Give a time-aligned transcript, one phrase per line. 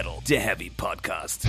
[0.00, 1.46] Metal, der Heavy Podcast.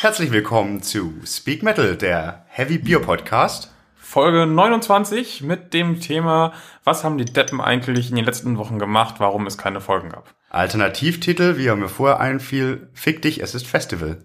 [0.00, 3.72] Herzlich willkommen zu Speak Metal, der Heavy Beer Podcast.
[3.94, 6.52] Folge 29 mit dem Thema,
[6.82, 10.35] was haben die Deppen eigentlich in den letzten Wochen gemacht, warum es keine Folgen gab.
[10.48, 14.24] Alternativtitel, wie er mir vorher einfiel, Fick dich, es ist Festival.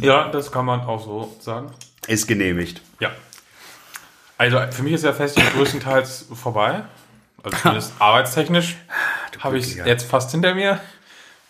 [0.00, 1.72] Ja, das kann man auch so sagen.
[2.06, 2.80] Ist genehmigt.
[3.00, 3.10] Ja.
[4.38, 6.82] Also für mich ist der Festival größtenteils vorbei.
[7.42, 8.76] Also zumindest arbeitstechnisch
[9.38, 10.80] habe ich es jetzt fast hinter mir.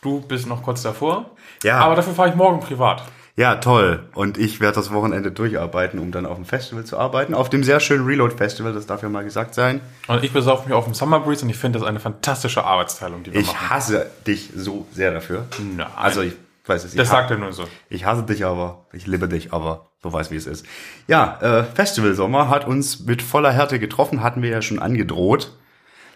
[0.02, 1.30] Du bist noch kurz davor.
[1.62, 1.78] Ja.
[1.78, 3.02] Aber dafür fahre ich morgen privat.
[3.34, 4.00] Ja, toll.
[4.14, 7.32] Und ich werde das Wochenende durcharbeiten, um dann auf dem Festival zu arbeiten.
[7.32, 9.80] Auf dem sehr schönen Reload Festival, das darf ja mal gesagt sein.
[10.06, 13.22] Und ich besaufe mich auf dem Summer Breeze und ich finde das eine fantastische Arbeitsteilung,
[13.22, 13.70] die wir Ich machen.
[13.70, 15.46] hasse dich so sehr dafür.
[15.76, 15.86] Nein.
[15.96, 16.34] Also ich
[16.66, 16.92] weiß es.
[16.92, 17.64] Ich das sagt er nur so.
[17.88, 20.66] Ich hasse dich aber, ich liebe dich aber, so weiß wie es ist.
[21.08, 25.52] Ja, äh, Festival Sommer hat uns mit voller Härte getroffen, hatten wir ja schon angedroht,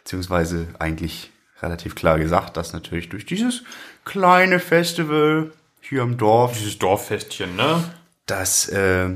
[0.04, 1.30] beziehungsweise eigentlich
[1.62, 3.64] relativ klar gesagt, dass natürlich durch dieses
[4.04, 5.50] kleine Festival
[5.88, 7.82] hier im Dorf, Dieses Dorffestchen, ne?
[8.26, 9.06] dass äh,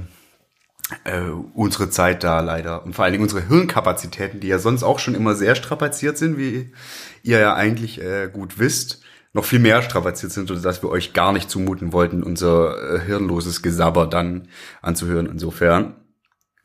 [1.05, 1.21] äh,
[1.55, 5.15] unsere Zeit da leider und vor allen Dingen unsere Hirnkapazitäten, die ja sonst auch schon
[5.17, 6.73] immer sehr strapaziert sind, wie
[7.23, 11.33] ihr ja eigentlich äh, gut wisst, noch viel mehr strapaziert sind, sodass wir euch gar
[11.33, 14.49] nicht zumuten wollten, unser äh, hirnloses Gesabber dann
[14.81, 15.27] anzuhören.
[15.27, 15.97] Insofern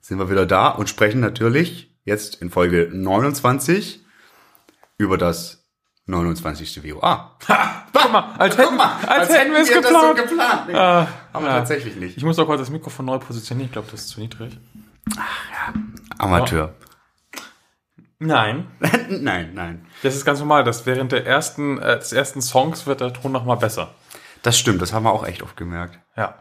[0.01, 4.05] sind wir wieder da und sprechen natürlich jetzt in Folge 29
[4.97, 5.64] über das
[6.07, 6.83] 29.
[6.83, 7.37] WOA.
[7.93, 10.17] Guck mal, als hätten, als hätten wir es das so geplant.
[10.17, 10.67] geplant.
[10.67, 11.57] Nee, haben wir ja.
[11.57, 12.17] tatsächlich nicht.
[12.17, 13.67] Ich muss doch kurz das Mikrofon neu positionieren.
[13.67, 14.57] Ich glaube, das ist zu niedrig.
[16.19, 16.73] Amateur.
[18.19, 18.67] Nein.
[19.09, 19.85] nein, nein.
[20.03, 23.31] Das ist ganz normal, dass während der ersten, äh, des ersten Songs wird der Ton
[23.31, 23.93] nochmal besser.
[24.43, 25.99] Das stimmt, das haben wir auch echt oft gemerkt.
[26.15, 26.35] Ja.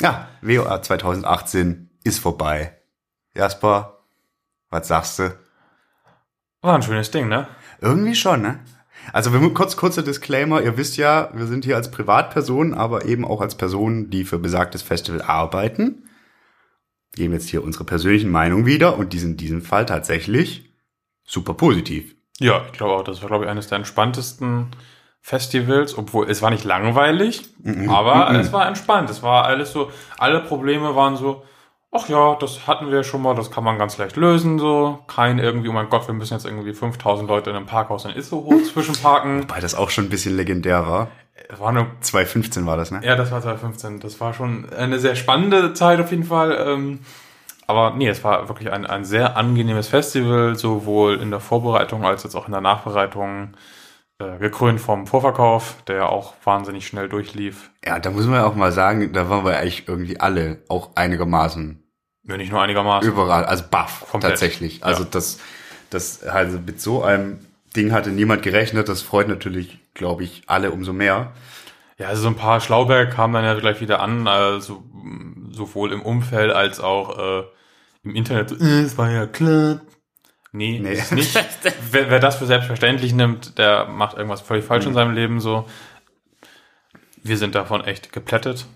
[0.00, 2.78] Ja, WOA 2018 ist vorbei.
[3.34, 4.00] Jasper,
[4.70, 5.38] was sagst du?
[6.62, 7.48] War ein schönes Ding, ne?
[7.82, 8.60] Irgendwie schon, ne?
[9.12, 13.24] Also wir kurz kurzer Disclaimer, ihr wisst ja, wir sind hier als Privatpersonen, aber eben
[13.24, 16.08] auch als Personen, die für besagtes Festival arbeiten.
[17.14, 20.72] Geben jetzt hier unsere persönlichen Meinungen wieder und die sind in diesem Fall tatsächlich
[21.24, 22.14] super positiv.
[22.38, 24.68] Ja, ich glaube auch, das war, glaube ich, eines der entspanntesten
[25.20, 27.42] Festivals, obwohl es war nicht langweilig,
[27.88, 29.10] aber es war entspannt.
[29.10, 31.44] Es war alles so, alle Probleme waren so,
[31.92, 34.98] ach ja, das hatten wir schon mal, das kann man ganz leicht lösen, so.
[35.06, 38.12] Kein irgendwie, oh mein Gott, wir müssen jetzt irgendwie 5000 Leute in einem Parkhaus in
[38.12, 39.48] Issohof zwischenparken.
[39.48, 41.08] Weil das auch schon ein bisschen legendär war.
[41.48, 43.00] Es war eine 2015 war das, ne?
[43.04, 44.00] Ja, das war 2015.
[44.00, 46.56] Das war schon eine sehr spannende Zeit auf jeden Fall.
[46.66, 47.00] Ähm,
[47.66, 52.22] aber nee, es war wirklich ein, ein sehr angenehmes Festival, sowohl in der Vorbereitung als
[52.22, 53.54] jetzt auch in der Nachbereitung.
[54.18, 57.70] Äh, gekrönt vom Vorverkauf, der ja auch wahnsinnig schnell durchlief.
[57.84, 60.90] Ja, da muss man ja auch mal sagen, da waren wir eigentlich irgendwie alle auch
[60.94, 61.81] einigermaßen
[62.24, 63.08] Ja, nicht nur einigermaßen.
[63.10, 64.32] Überall, also baff, Komplett.
[64.32, 64.84] tatsächlich.
[64.84, 65.08] Also Ja.
[65.10, 65.38] das,
[65.90, 67.40] das, also mit so einem
[67.76, 68.88] Ding hatte niemand gerechnet.
[68.88, 71.32] Das freut natürlich, glaube ich, alle umso mehr.
[71.98, 74.82] Ja, also so ein paar Schlauberg kamen dann ja gleich wieder an, also
[75.50, 77.44] sowohl im Umfeld als auch äh,
[78.04, 78.50] im Internet.
[78.50, 79.80] So, äh, Es war ja klar.
[80.52, 80.92] Nee, Nee.
[80.92, 81.34] ist nicht.
[81.90, 84.90] wer, wer das für selbstverständlich nimmt, der macht irgendwas völlig falsch Mhm.
[84.90, 85.66] in seinem Leben so.
[87.22, 88.66] Wir sind davon echt geplättet.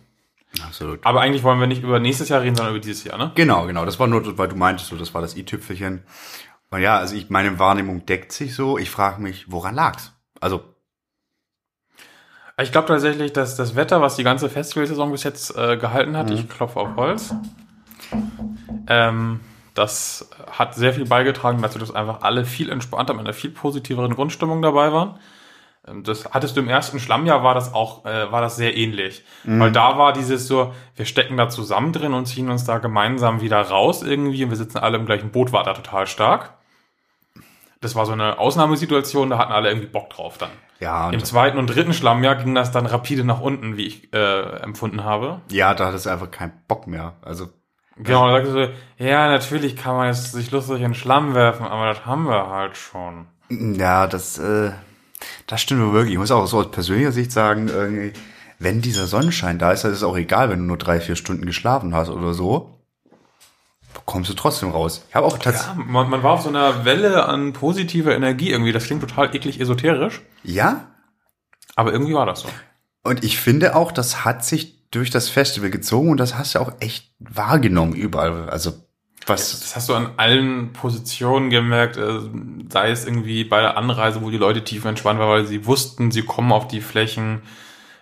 [0.65, 1.05] Absolut.
[1.05, 3.33] Aber eigentlich wollen wir nicht über nächstes Jahr reden, sondern über dieses Jahr, ne?
[3.35, 3.85] Genau, genau.
[3.85, 6.03] Das war nur, weil du meintest, so, das war das i-Tüpfelchen.
[6.71, 8.79] Und ja, also ich, meine Wahrnehmung deckt sich so.
[8.79, 10.13] Ich frage mich, woran lag's?
[10.41, 10.63] Also,
[12.59, 16.17] Ich glaube tatsächlich, dass das Wetter, was die ganze Festivalsaison bis jetzt äh, gehalten Mhm.
[16.17, 17.35] hat, ich klopfe auf Holz,
[18.89, 19.41] ähm,
[19.75, 24.15] das hat sehr viel beigetragen dazu, dass einfach alle viel entspannter mit einer viel positiveren
[24.15, 25.19] Grundstimmung dabei waren.
[25.87, 29.25] Ähm, Das hattest du im ersten Schlammjahr, war das auch, äh, war das sehr ähnlich.
[29.45, 29.61] Mhm.
[29.61, 33.41] Weil da war dieses so, wir stecken da zusammen drin und ziehen uns da gemeinsam
[33.41, 36.55] wieder raus irgendwie und wir sitzen alle im gleichen Boot, war da total stark.
[37.81, 40.49] Das war so eine Ausnahmesituation, da hatten alle irgendwie Bock drauf dann.
[40.81, 44.43] ja, Im zweiten und dritten Schlammjahr ging das dann rapide nach unten, wie ich äh,
[44.63, 45.41] empfunden habe.
[45.51, 47.15] ja, da hat es einfach keinen Bock mehr.
[47.23, 47.49] Also,
[47.99, 51.65] Genau, da sagte so, ja, natürlich kann man jetzt sich lustig in den Schlamm werfen,
[51.67, 53.27] aber das haben wir halt schon.
[53.49, 54.73] ja, das, äh,
[55.47, 56.13] das stimmt wirklich.
[56.13, 58.13] Ich muss auch so aus persönlicher Sicht sagen, irgendwie,
[58.59, 61.17] wenn dieser Sonnenschein da ist, dann ist es auch egal, wenn du nur drei, vier
[61.17, 62.73] Stunden geschlafen hast oder so.
[64.05, 65.05] Kommst du trotzdem raus.
[65.09, 65.85] Ich habe auch tatsächlich.
[65.87, 68.73] Man, man war auf so einer Welle an positiver Energie irgendwie.
[68.73, 70.93] Das klingt total eklig esoterisch, Ja,
[71.75, 72.49] aber irgendwie war das so.
[73.03, 76.61] Und ich finde auch, das hat sich durch das Festival gezogen und das hast du
[76.61, 78.49] auch echt wahrgenommen überall.
[78.49, 78.73] Also
[79.27, 82.21] Was, Das hast du an allen Positionen gemerkt, äh,
[82.71, 86.13] sei es irgendwie bei der Anreise, wo die Leute tief entspannt waren, weil sie wussten,
[86.13, 87.43] sie kommen auf die Flächen,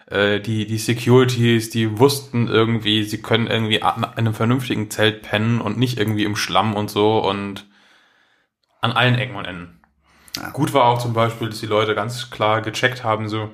[0.06, 5.62] äh, die, die Securities, die wussten irgendwie, sie können irgendwie an einem vernünftigen Zelt pennen
[5.62, 7.66] und nicht irgendwie im Schlamm und so und
[8.82, 9.80] an allen Ecken und Enden.
[10.52, 13.50] Gut war auch zum Beispiel, dass die Leute ganz klar gecheckt haben, so,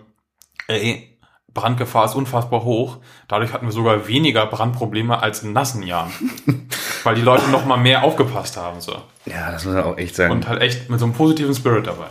[0.67, 1.19] ey,
[1.53, 2.99] Brandgefahr ist unfassbar hoch.
[3.29, 6.13] Dadurch hatten wir sogar weniger Brandprobleme als in nassen Jahren.
[7.05, 8.93] Weil die Leute noch mal mehr aufgepasst haben, so.
[9.27, 10.33] ja, das muss man auch echt sagen.
[10.33, 12.09] Und halt echt mit so einem positiven Spirit dabei.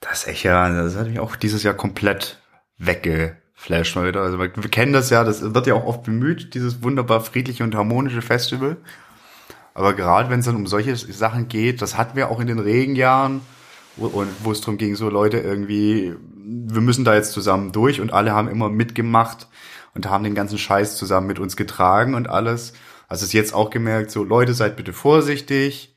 [0.00, 2.38] Das ist echt ja, das hat mich auch dieses Jahr komplett
[2.78, 4.20] weggeflasht mal wieder.
[4.22, 7.74] Also wir kennen das ja, das wird ja auch oft bemüht, dieses wunderbar friedliche und
[7.74, 8.76] harmonische Festival.
[9.74, 12.58] Aber gerade wenn es dann um solche Sachen geht, das hatten wir auch in den
[12.58, 13.40] Regenjahren,
[13.98, 18.12] und wo es darum ging, so Leute irgendwie, wir müssen da jetzt zusammen durch und
[18.12, 19.48] alle haben immer mitgemacht
[19.94, 22.74] und haben den ganzen Scheiß zusammen mit uns getragen und alles.
[23.08, 25.94] Also es jetzt auch gemerkt, so Leute, seid bitte vorsichtig.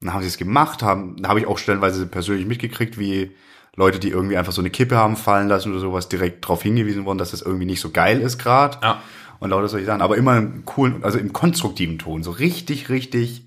[0.00, 3.34] Dann haben sie es gemacht, haben, da habe ich auch stellenweise persönlich mitgekriegt, wie
[3.74, 7.06] Leute, die irgendwie einfach so eine Kippe haben fallen lassen oder sowas, direkt darauf hingewiesen
[7.06, 8.78] worden, dass das irgendwie nicht so geil ist gerade.
[8.82, 9.02] Ja.
[9.40, 10.02] Und lauter solche Sachen.
[10.02, 12.22] Aber immer im coolen, also im konstruktiven Ton.
[12.22, 13.46] So richtig, richtig.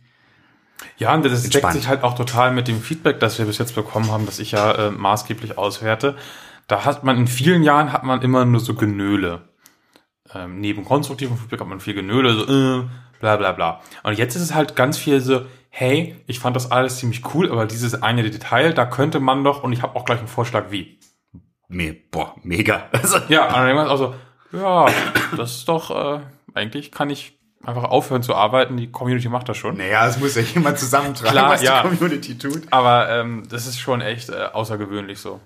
[0.97, 1.75] Ja, und das deckt Entspannt.
[1.75, 4.51] sich halt auch total mit dem Feedback, das wir bis jetzt bekommen haben, das ich
[4.51, 6.15] ja äh, maßgeblich auswerte.
[6.67, 9.43] Da hat man in vielen Jahren hat man immer nur so Genöle.
[10.33, 12.85] Ähm, neben konstruktivem Feedback hat man viel Genöle, so äh,
[13.19, 13.81] bla bla bla.
[14.03, 17.51] Und jetzt ist es halt ganz viel so, hey, ich fand das alles ziemlich cool,
[17.51, 20.65] aber dieses eine Detail, da könnte man doch, und ich habe auch gleich einen Vorschlag,
[20.71, 20.99] wie.
[21.69, 22.87] Me boah, mega.
[22.91, 24.15] Also, Ja, und dann denkt man auch so,
[24.53, 24.87] ja,
[25.35, 26.21] das ist doch, äh,
[26.53, 29.77] eigentlich kann ich einfach aufhören zu arbeiten, die Community macht das schon.
[29.77, 31.83] naja, es muss ja jemand zusammentragen, Klar, was ja.
[31.83, 32.63] die Community tut.
[32.71, 35.41] Aber ähm, das ist schon echt äh, außergewöhnlich so.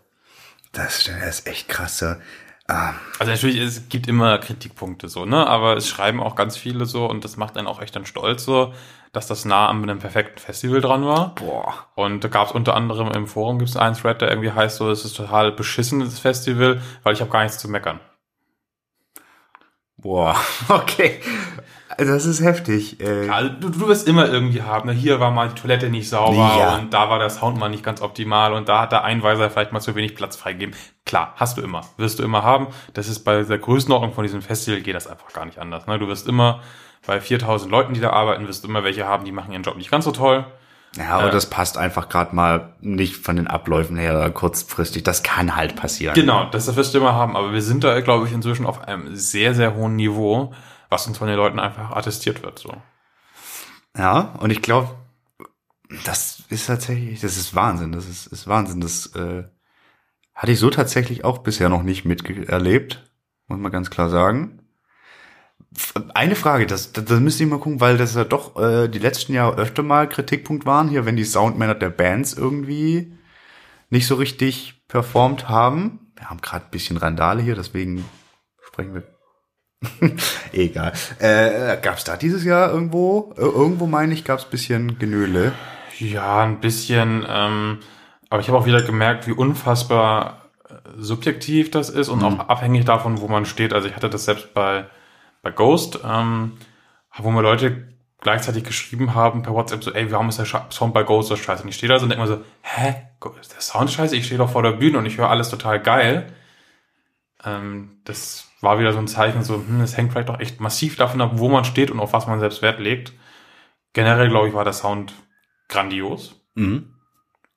[0.71, 1.97] Das, das ist echt krass.
[1.97, 2.13] so.
[3.19, 5.45] Also natürlich, es gibt immer Kritikpunkte so, ne?
[5.47, 8.45] Aber es schreiben auch ganz viele so und das macht einen auch echt dann stolz
[8.45, 8.73] so,
[9.11, 11.35] dass das nah an einem perfekten Festival dran war.
[11.35, 11.73] Boah.
[11.95, 14.77] Und da gab es unter anderem im Forum gibt es einen Thread, der irgendwie heißt
[14.77, 17.99] so, es ist total beschissenes Festival, weil ich habe gar nichts zu meckern.
[19.97, 20.35] Boah,
[20.69, 21.19] okay.
[21.97, 22.99] Das ist heftig.
[23.01, 24.93] Äh, Also du, du wirst immer irgendwie haben, ne?
[24.93, 26.75] hier war mal die Toilette nicht sauber Ja.
[26.77, 29.71] und da war der Sound mal nicht ganz optimal und da hat der Einweiser vielleicht
[29.71, 30.75] mal zu wenig Platz freigegeben.
[31.05, 32.67] Klar, hast du immer, wirst du immer haben.
[32.93, 35.87] Das ist bei der Größenordnung von diesem Festival geht das einfach gar nicht anders.
[35.87, 35.97] Ne?
[35.99, 36.61] Du wirst immer
[37.07, 39.75] bei 4000 Leuten, die da arbeiten, wirst du immer welche haben, die machen ihren Job
[39.75, 40.45] nicht ganz so toll.
[40.97, 45.03] ja, aber das passt einfach gerade mal nicht von den Abläufen her kurzfristig.
[45.03, 46.13] Das kann halt passieren.
[46.13, 47.35] Genau, das, das wirst du immer haben.
[47.35, 50.53] Aber wir sind da, glaube ich, inzwischen auf einem sehr, sehr hohen Niveau,
[50.91, 52.59] was uns von den Leuten einfach attestiert wird.
[52.59, 52.73] So.
[53.97, 54.93] Ja, und ich glaube,
[56.03, 57.93] das ist tatsächlich, das ist Wahnsinn.
[57.93, 58.81] Das ist, ist Wahnsinn.
[58.81, 59.45] Das äh,
[60.35, 63.09] hatte ich so tatsächlich auch bisher noch nicht miterlebt,
[63.47, 64.59] muss man ganz klar sagen.
[66.13, 68.99] Eine Frage, das, das, das müsst ihr mal gucken, weil das ja doch äh, die
[68.99, 73.17] letzten Jahre öfter mal Kritikpunkt waren, hier, wenn die Soundmänner der Bands irgendwie
[73.89, 76.11] nicht so richtig performt haben.
[76.17, 78.03] Wir haben gerade ein bisschen Randale hier, deswegen
[78.61, 79.03] sprechen wir
[80.51, 80.93] Egal.
[81.19, 83.33] Äh, gab's da dieses Jahr irgendwo?
[83.37, 85.53] Ir- Irgendwo meine ich, gab's bisschen Genöle.
[85.97, 87.25] Ja, ein bisschen.
[87.27, 87.79] Ähm,
[88.29, 92.85] aber ich habe auch wieder gemerkt, wie unfassbar äh, subjektiv das ist und auch abhängig
[92.85, 93.73] davon, wo man steht.
[93.73, 94.85] Also ich hatte das selbst bei,
[95.41, 96.53] bei Ghost, ähm,
[97.17, 97.87] wo mir Leute
[98.21, 101.63] gleichzeitig geschrieben haben per WhatsApp so, ey, warum ist der Sound bei Ghost so scheiße?
[101.63, 102.95] Und ich stehe da so und denke mir so, hä?
[103.39, 104.15] Ist der Sound scheiße?
[104.15, 106.31] Ich stehe doch vor der Bühne und ich höre alles total geil.
[107.43, 110.95] Ähm, das war wieder so ein Zeichen, so, hm, es hängt vielleicht doch echt massiv
[110.95, 113.13] davon ab, wo man steht und auf was man selbst Wert legt.
[113.93, 115.13] Generell, glaube ich, war der Sound
[115.67, 116.35] grandios.
[116.55, 116.93] Mhm.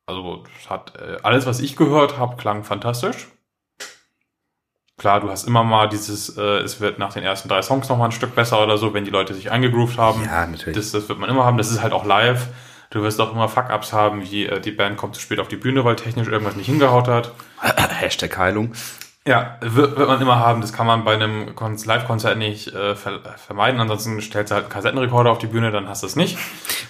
[0.06, 3.28] Also hat äh, alles, was ich gehört habe, klang fantastisch.
[4.96, 7.98] Klar, du hast immer mal dieses, äh, es wird nach den ersten drei Songs noch
[7.98, 10.24] mal ein Stück besser oder so, wenn die Leute sich eingegroovt haben.
[10.24, 10.76] Ja, natürlich.
[10.76, 11.58] Das, das wird man immer haben.
[11.58, 12.48] Das ist halt auch live.
[12.90, 15.56] Du wirst auch immer Fuck-Ups haben, wie äh, die Band kommt zu spät auf die
[15.56, 17.32] Bühne, weil technisch irgendwas nicht hingehaut hat.
[17.60, 18.72] Hashtag Heilung.
[19.26, 20.60] Ja, wird, wird man immer haben.
[20.60, 23.80] Das kann man bei einem Kon- Live-Konzert nicht äh, ver vermeiden.
[23.80, 26.36] Ansonsten stellst du halt einen Kassettenrekorder auf die Bühne, dann hast du es nicht.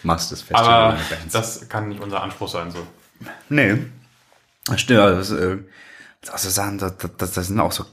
[0.03, 0.64] Machst das Festival
[0.95, 0.97] Aber
[1.33, 2.71] das kann nicht unser Anspruch sein.
[2.73, 2.79] so.
[3.49, 3.76] nee.
[4.76, 5.00] Stimmt.
[5.00, 5.59] also äh,
[6.23, 7.85] Sachen, das, das, das sind auch so,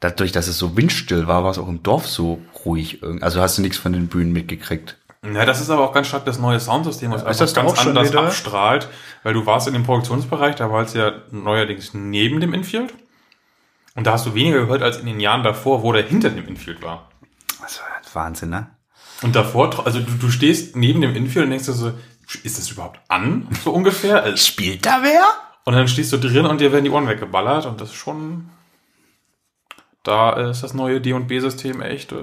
[0.00, 3.02] dadurch, dass es so windstill war, war es auch im Dorf so ruhig.
[3.02, 3.22] irgendwie.
[3.22, 4.96] Also hast du nichts von den Bühnen mitgekriegt.
[5.24, 7.78] Ja, das ist aber auch ganz stark das neue Soundsystem, was ist das da ganz
[7.86, 8.22] anders wieder?
[8.22, 8.88] abstrahlt,
[9.22, 12.92] weil du warst in dem Produktionsbereich, da war es ja neuerdings neben dem Infield.
[13.96, 16.46] Und da hast du weniger gehört als in den Jahren davor, wo der hinter dem
[16.46, 17.10] Infield war.
[17.60, 17.86] Das war
[18.24, 18.68] Wahnsinn, ne?
[19.22, 21.92] Und davor, also du, du stehst neben dem Infield und denkst dir so,
[22.42, 23.48] ist das überhaupt an?
[23.64, 24.22] So ungefähr.
[24.22, 25.22] Also, Spielt da wer?
[25.64, 28.50] Und dann stehst du drin und dir werden die Ohren weggeballert und das ist schon,
[30.02, 32.16] da ist das neue D&B-System echt, äh,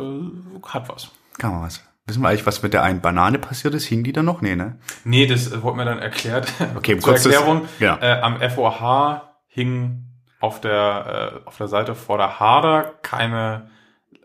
[0.68, 1.10] hat was.
[1.38, 1.82] Kann man was.
[2.06, 3.86] Wissen wir eigentlich, was mit der einen Banane passiert ist?
[3.86, 4.42] Hing die da noch?
[4.42, 4.78] Nee, ne?
[5.04, 6.52] Nee, das äh, wurde mir dann erklärt.
[6.76, 7.68] Okay, Zur kurz das- Erklärung.
[7.80, 7.98] ja.
[8.02, 10.06] Äh, am FOH hing
[10.44, 13.70] auf der, äh, auf der Seite vor der Harder keine,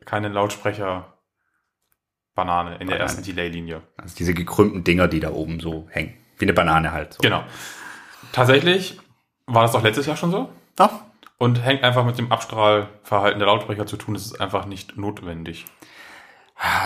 [0.04, 1.06] keine Lautsprecher
[2.34, 3.82] Banane in der ersten Delay-Linie.
[3.96, 6.14] Also diese gekrümmten Dinger, die da oben so hängen.
[6.38, 7.14] Wie eine Banane halt.
[7.14, 7.20] So.
[7.20, 7.44] Genau.
[8.32, 8.98] Tatsächlich
[9.46, 10.48] war das doch letztes Jahr schon so.
[10.76, 10.90] Ach,
[11.38, 14.14] Und hängt einfach mit dem Abstrahlverhalten der Lautsprecher zu tun.
[14.14, 15.66] Das ist einfach nicht notwendig.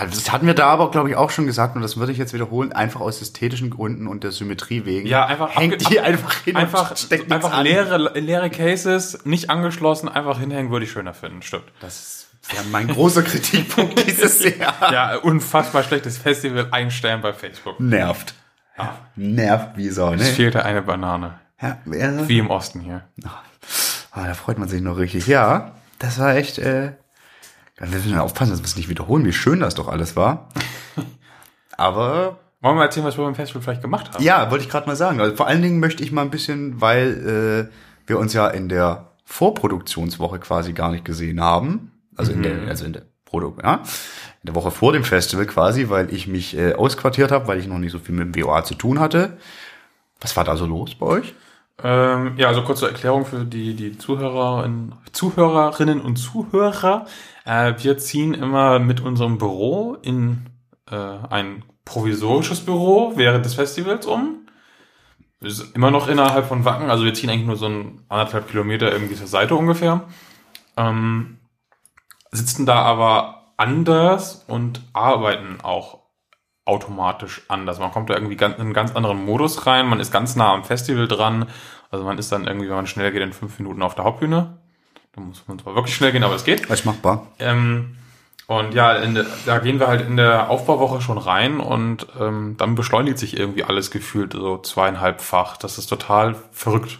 [0.01, 2.33] Das hatten wir da aber, glaube ich, auch schon gesagt, und das würde ich jetzt
[2.33, 5.07] wiederholen, einfach aus ästhetischen Gründen und der Symmetrie wegen.
[5.07, 10.39] Ja, einfach hängt die einfach hin Einfach, steckt einfach leere, leere Cases, nicht angeschlossen, einfach
[10.39, 11.41] hinhängen, würde ich schöner finden.
[11.41, 11.63] Stimmt.
[11.79, 14.93] Das wäre mein großer Kritikpunkt dieses Jahr.
[14.93, 17.79] Ja, unfassbar schlechtes Festival einstellen bei Facebook.
[17.79, 18.35] Nervt.
[18.77, 18.95] Ja.
[19.15, 20.25] Nervt wie Sau, Es ne?
[20.27, 21.39] fehlte eine Banane.
[21.59, 22.27] Ja, ja.
[22.27, 23.05] Wie im Osten hier.
[24.11, 25.25] Ah, da freut man sich noch richtig.
[25.25, 26.91] Ja, das war echt, äh,
[27.77, 30.49] wir müssen aufpassen, dass wir es nicht wiederholen, wie schön das doch alles war.
[31.77, 34.23] Aber Wollen wir erzählen, was wir beim Festival vielleicht gemacht haben?
[34.23, 35.19] Ja, wollte ich gerade mal sagen.
[35.19, 38.69] Also vor allen Dingen möchte ich mal ein bisschen, weil äh, wir uns ja in
[38.69, 41.91] der Vorproduktionswoche quasi gar nicht gesehen haben.
[42.15, 43.83] Also in der, also in der Produ ja,
[44.43, 47.67] in der Woche vor dem Festival quasi, weil ich mich äh, ausquartiert habe, weil ich
[47.67, 49.37] noch nicht so viel mit dem WOA zu tun hatte.
[50.21, 51.33] Was war da so los bei euch?
[51.81, 57.05] Ähm, ja, also kurze Erklärung für die, die Zuhörerinnen, Zuhörerinnen und Zuhörer.
[57.45, 60.49] Äh, wir ziehen immer mit unserem Büro in
[60.89, 64.47] äh, ein provisorisches Büro während des Festivals um.
[65.41, 68.91] Ist immer noch innerhalb von Wacken, also wir ziehen eigentlich nur so ein anderthalb Kilometer
[68.91, 70.07] irgendwie zur Seite ungefähr.
[70.77, 71.39] Ähm,
[72.31, 76.02] sitzen da aber anders und arbeiten auch
[76.65, 77.79] automatisch anders.
[77.79, 79.87] Man kommt da irgendwie ganz, in einen ganz anderen Modus rein.
[79.87, 81.47] Man ist ganz nah am Festival dran.
[81.91, 84.57] Also man ist dann irgendwie, wenn man schnell geht, in fünf Minuten auf der Hauptbühne.
[85.13, 86.69] Da muss man zwar wirklich schnell gehen, aber es geht.
[86.69, 87.27] Was machbar?
[87.39, 87.97] Ähm,
[88.47, 92.75] und ja, der, da gehen wir halt in der Aufbauwoche schon rein und ähm, dann
[92.75, 95.57] beschleunigt sich irgendwie alles gefühlt so zweieinhalbfach.
[95.57, 96.99] Das ist total verrückt.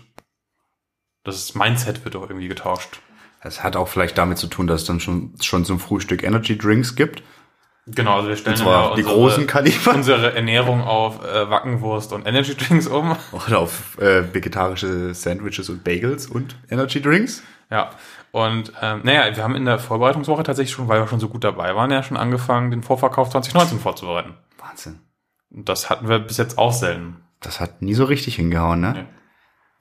[1.24, 3.00] Das Mindset wird doch irgendwie getauscht.
[3.41, 6.58] Das hat auch vielleicht damit zu tun, dass es dann schon, schon zum Frühstück Energy
[6.58, 7.24] Drinks gibt.
[7.85, 9.93] Genau, also wir stellen ja die großen Kaliber.
[9.93, 13.17] unsere Ernährung auf äh, Wackenwurst und Energy Drinks um.
[13.31, 17.43] Oder auf äh, vegetarische Sandwiches und Bagels und Energy Drinks.
[17.69, 17.89] Ja,
[18.31, 21.43] und ähm, naja, wir haben in der Vorbereitungswoche tatsächlich schon, weil wir schon so gut
[21.43, 24.35] dabei waren, ja schon angefangen, den Vorverkauf 2019 vorzubereiten.
[24.57, 24.99] Wahnsinn.
[25.51, 27.17] Und das hatten wir bis jetzt auch selten.
[27.41, 28.93] Das hat nie so richtig hingehauen, ne?
[28.93, 29.05] Nee.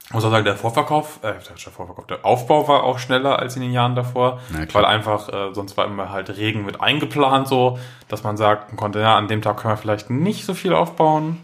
[0.05, 3.57] Ich muss auch sagen, der Vorverkauf, äh, der Vorverkauf, der Aufbau war auch schneller als
[3.57, 4.41] in den Jahren davor,
[4.73, 7.79] weil einfach, äh, sonst war immer halt Regen mit eingeplant, so,
[8.09, 11.39] dass man sagen konnte, ja, an dem Tag können wir vielleicht nicht so viel aufbauen.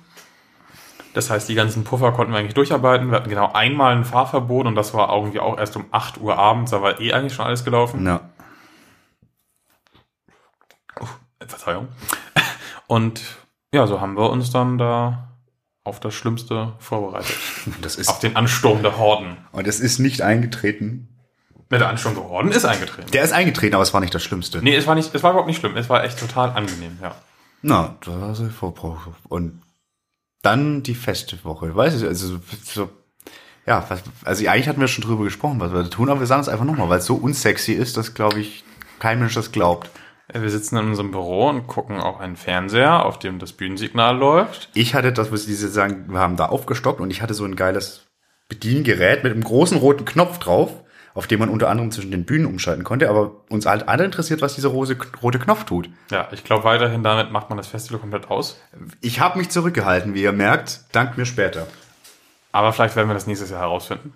[1.14, 3.10] Das heißt, die ganzen Puffer konnten wir eigentlich durcharbeiten.
[3.10, 6.36] Wir hatten genau einmal ein Fahrverbot und das war irgendwie auch erst um 8 Uhr
[6.36, 8.04] abends, da war eh eigentlich schon alles gelaufen.
[8.06, 8.20] Ja.
[11.48, 11.88] Verzeihung.
[12.86, 13.22] Und
[13.72, 15.27] ja, so haben wir uns dann da
[15.88, 17.34] auf das Schlimmste vorbereitet.
[17.82, 19.36] Das Auf ist, den Ansturm der Horden.
[19.52, 21.08] und es ist nicht eingetreten.
[21.70, 23.10] Mit der Ansturm der Horden ist eingetreten.
[23.10, 24.62] Der ist eingetreten, aber es war nicht das Schlimmste.
[24.62, 25.76] Nee, es war nicht, es war überhaupt nicht schlimm.
[25.76, 27.14] Es war echt total angenehm, ja.
[27.60, 29.08] Na, da war sie Vorbrauch.
[29.28, 29.60] Und
[30.42, 31.74] dann die Festwoche.
[31.74, 32.90] Weißt du, also so,
[33.66, 36.26] ja, was, also eigentlich hatten wir schon drüber gesprochen, was wir da tun, aber wir
[36.26, 38.64] sagen es einfach nochmal, weil es so unsexy ist, dass, glaube ich,
[38.98, 39.90] kein Mensch das glaubt.
[40.32, 44.68] Wir sitzen in unserem Büro und gucken auf einen Fernseher, auf dem das Bühnensignal läuft.
[44.74, 47.56] Ich hatte das, was diese sagen, wir haben da aufgestockt und ich hatte so ein
[47.56, 48.06] geiles
[48.48, 50.70] Bediengerät mit einem großen roten Knopf drauf,
[51.14, 54.42] auf dem man unter anderem zwischen den Bühnen umschalten konnte, aber uns halt alle interessiert,
[54.42, 55.88] was dieser rose, rote Knopf tut.
[56.10, 58.60] Ja, ich glaube weiterhin damit macht man das Festival komplett aus.
[59.00, 61.66] Ich habe mich zurückgehalten, wie ihr merkt, dank mir später.
[62.52, 64.12] Aber vielleicht werden wir das nächstes Jahr herausfinden.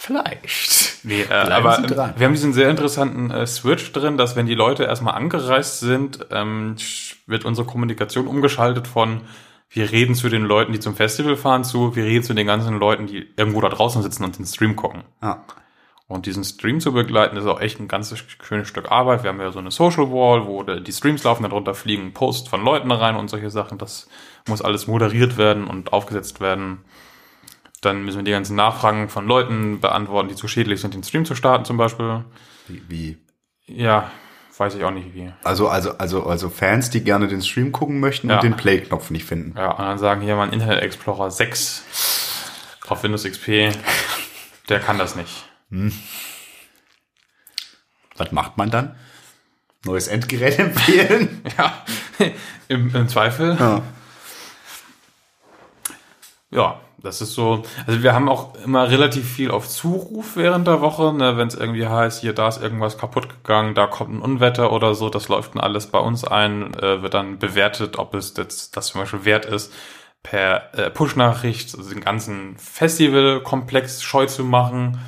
[0.00, 1.04] Vielleicht.
[1.04, 2.14] Nee, äh, aber dran.
[2.16, 6.24] wir haben diesen sehr interessanten äh, Switch drin, dass wenn die Leute erstmal angereist sind,
[6.30, 6.76] ähm,
[7.26, 9.22] wird unsere Kommunikation umgeschaltet von
[9.70, 12.78] wir reden zu den Leuten, die zum Festival fahren, zu wir reden zu den ganzen
[12.78, 15.02] Leuten, die irgendwo da draußen sitzen und den Stream gucken.
[15.20, 15.44] Ja.
[16.06, 19.24] Und diesen Stream zu begleiten, ist auch echt ein ganzes schönes Stück Arbeit.
[19.24, 22.64] Wir haben ja so eine Social Wall, wo die Streams laufen, darunter fliegen Posts von
[22.64, 23.78] Leuten rein und solche Sachen.
[23.78, 24.08] Das
[24.46, 26.84] muss alles moderiert werden und aufgesetzt werden.
[27.80, 31.24] Dann müssen wir die ganzen Nachfragen von Leuten beantworten, die zu schädlich sind, den Stream
[31.24, 32.24] zu starten zum Beispiel.
[32.66, 33.18] Wie, wie?
[33.66, 34.10] Ja,
[34.56, 35.32] weiß ich auch nicht wie.
[35.44, 38.36] Also, also, also, also Fans, die gerne den Stream gucken möchten Ja.
[38.36, 39.56] und den Play-Knopf nicht finden.
[39.56, 41.84] Ja, und dann sagen hier mal Internet Explorer 6
[42.88, 43.70] auf Windows XP,
[44.68, 45.44] der kann das nicht.
[48.16, 48.96] Was macht man dann?
[49.84, 51.42] Neues Endgerät empfehlen?
[51.58, 51.84] Ja,
[52.68, 53.56] im, im Zweifel.
[53.60, 53.82] ja.
[56.50, 57.62] ja, das ist so.
[57.86, 61.54] Also wir haben auch immer relativ viel auf Zuruf während der Woche, ne, wenn es
[61.54, 65.28] irgendwie heißt, hier, da ist irgendwas kaputt gegangen, da kommt ein Unwetter oder so, das
[65.28, 69.00] läuft dann alles bei uns ein, äh, wird dann bewertet, ob es jetzt das zum
[69.00, 69.72] Beispiel wert ist,
[70.24, 74.98] per äh, Push-Nachricht also den ganzen Festivalkomplex scheu zu machen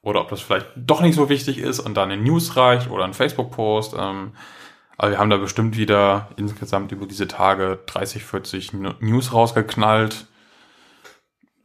[0.00, 3.04] oder ob das vielleicht doch nicht so wichtig ist und dann in News reicht oder
[3.04, 3.94] ein Facebook-Post.
[3.98, 4.32] Ähm,
[4.96, 10.26] aber wir haben da bestimmt wieder insgesamt über diese Tage 30, 40 News rausgeknallt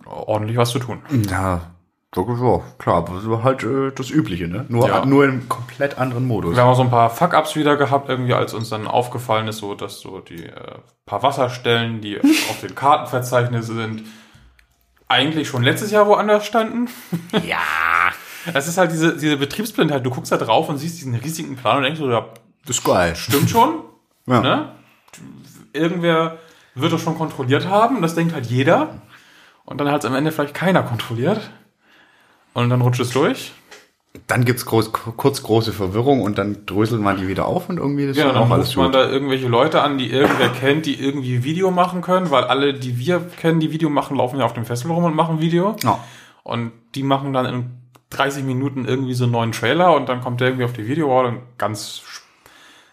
[0.06, 1.02] ordentlich was zu tun.
[1.30, 1.62] Ja,
[2.16, 4.66] so, klar, aber halt äh, das Übliche, ne?
[4.70, 5.06] Nur, Ja.
[5.06, 6.56] nur in einem komplett anderen Modus.
[6.56, 9.58] Wir haben auch so ein paar Fuck-Ups wieder gehabt, irgendwie, als uns dann aufgefallen ist,
[9.60, 14.04] so, dass so die äh, paar Wasserstellen, die auf den Kartenverzeichnissen sind,
[15.08, 16.90] eigentlich schon letztes Jahr woanders standen.
[17.48, 17.58] Ja.
[18.54, 20.04] Es ist halt diese, diese Betriebsblindheit.
[20.06, 22.26] Du guckst da drauf und siehst diesen riesigen Plan und denkst so, ja,
[22.66, 23.14] Das ist geil.
[23.18, 23.82] stimmt schon.
[24.28, 24.40] Ja.
[24.42, 24.72] Ne?
[25.74, 26.38] Irgendwer
[26.74, 28.02] wird das schon kontrolliert haben.
[28.02, 29.02] Das denkt halt jeder.
[29.70, 31.52] Und dann es am Ende vielleicht keiner kontrolliert.
[32.54, 33.52] Und dann rutscht es durch.
[34.26, 38.06] Dann gibt's groß, kurz große Verwirrung und dann dröselt man die wieder auf und irgendwie
[38.06, 41.00] ist Genau, dann auch alles ruft man da irgendwelche Leute an, die irgendwer kennt, die
[41.00, 44.54] irgendwie Video machen können, weil alle, die wir kennen, die Video machen, laufen ja auf
[44.54, 45.76] dem Festival rum und machen Video.
[45.84, 46.00] Ja.
[46.42, 47.70] Und die machen dann in
[48.10, 51.28] 30 Minuten irgendwie so einen neuen Trailer und dann kommt der irgendwie auf die Videowall
[51.28, 52.22] und ganz sch-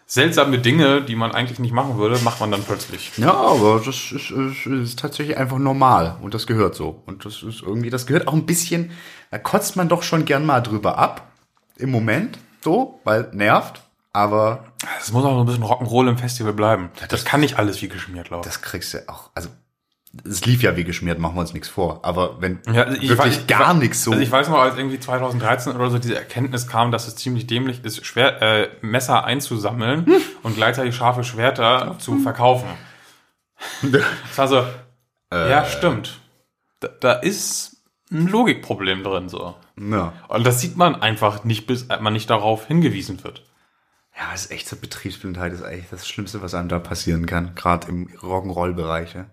[0.06, 3.12] seltsame Dinge, die man eigentlich nicht machen würde, macht man dann plötzlich.
[3.18, 7.02] Ja, aber das ist, ist, ist tatsächlich einfach normal und das gehört so.
[7.06, 8.92] Und das ist irgendwie, das gehört auch ein bisschen,
[9.30, 11.32] da kotzt man doch schon gern mal drüber ab.
[11.76, 13.82] Im Moment, so, weil nervt.
[14.12, 14.64] Aber
[14.98, 16.88] Es muss auch so ein bisschen Rock'n'Roll im Festival bleiben.
[17.10, 18.48] Das kann nicht alles wie geschmiert laufen.
[18.48, 19.50] das kriegst du auch, also,
[20.24, 22.00] es lief ja wie geschmiert, machen wir uns nichts vor.
[22.04, 24.12] Aber wenn Ja, also ich wirklich weiß- gar nichts so.
[24.12, 27.46] Also ich weiß noch, als irgendwie 2013 oder so diese Erkenntnis kam, dass es ziemlich
[27.46, 30.16] dämlich ist, Schwer, äh, Messer einzusammeln Hm.
[30.42, 32.68] und gleichzeitig scharfe Schwerter zu verkaufen.
[33.82, 34.56] Das war so,
[35.32, 35.50] Äh.
[35.50, 36.20] ja, stimmt.
[36.80, 37.76] Da, da ist
[38.12, 39.54] ein Logikproblem drin so.
[39.78, 40.12] ja.
[40.28, 43.42] Und das sieht man einfach nicht, bis man nicht darauf hingewiesen wird.
[44.16, 47.54] ja, das ist echt so Betriebsblindheit, ist eigentlich das Schlimmste, was einem da passieren kann.
[47.54, 49.14] Gerade im Rock'n'Roll-Bereich.
[49.14, 49.26] Ja.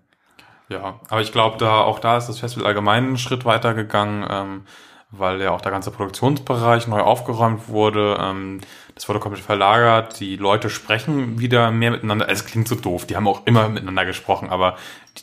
[0.69, 4.25] Ja, aber ich glaube, da auch da ist das Festival allgemein einen Schritt weiter gegangen,
[4.29, 4.65] ähm,
[5.11, 8.17] weil ja auch der ganze Produktionsbereich neu aufgeräumt wurde.
[8.19, 8.61] Ähm,
[8.95, 10.19] das wurde komplett verlagert.
[10.19, 12.29] Die Leute sprechen wieder mehr miteinander.
[12.29, 13.05] Es klingt so doof.
[13.05, 14.77] Die haben auch immer miteinander gesprochen, aber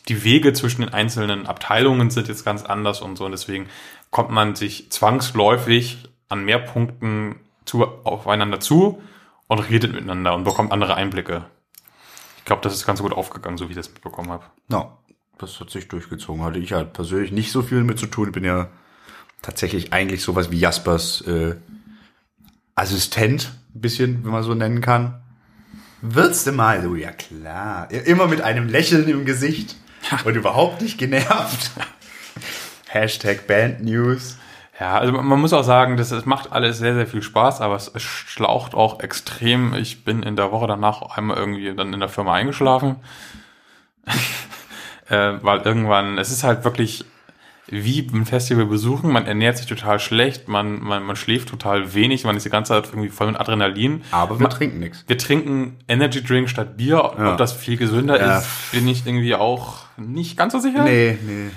[0.09, 3.25] die, Wege zwischen den einzelnen Abteilungen sind jetzt ganz anders und so.
[3.25, 3.69] Und deswegen
[4.11, 9.03] kommt man sich zwangsläufig an mehr Punkten zu, aufeinander zu
[9.49, 11.45] und redet miteinander und bekommt andere Einblicke.
[12.39, 14.45] Ich glaube, das ist ganz gut aufgegangen, so wie ich das mitbekommen habe.
[14.69, 14.93] Ja,
[15.41, 16.43] das hat sich durchgezogen.
[16.43, 18.29] Hatte ich halt persönlich nicht so viel mit zu tun.
[18.29, 18.69] Ich bin ja
[19.43, 21.57] tatsächlich eigentlich sowas wie Jaspers äh,
[22.75, 25.21] Assistent, ein bisschen, wenn man so nennen kann.
[26.03, 27.91] Würdest du mal, so, ja klar.
[27.91, 29.77] Immer mit einem Lächeln im Gesicht
[30.25, 31.71] und überhaupt nicht genervt.
[32.89, 34.37] Hashtag Band News.
[34.79, 37.77] Ja, also man muss auch sagen, das, es macht alles sehr, sehr viel Spaß, aber
[37.77, 39.75] es, schlaucht auch extrem.
[39.75, 42.97] Ich bin in der Woche danach einmal irgendwie dann in der Firma eingeschlafen.
[45.11, 47.05] Äh, weil irgendwann, es ist halt wirklich
[47.73, 52.25] wie ein Festival besuchen, man ernährt sich total schlecht, man, man, man schläft total wenig,
[52.25, 54.03] man ist die ganze Zeit irgendwie voll mit Adrenalin.
[54.11, 55.05] Aber wir trinken nichts.
[55.07, 57.13] Wir trinken Energy Drink statt Bier.
[57.17, 57.33] Ja.
[57.33, 58.39] Ob das viel gesünder Ja.
[58.39, 60.83] ist, bin ich irgendwie auch nicht ganz so sicher.
[60.83, 61.51] Nee, nee.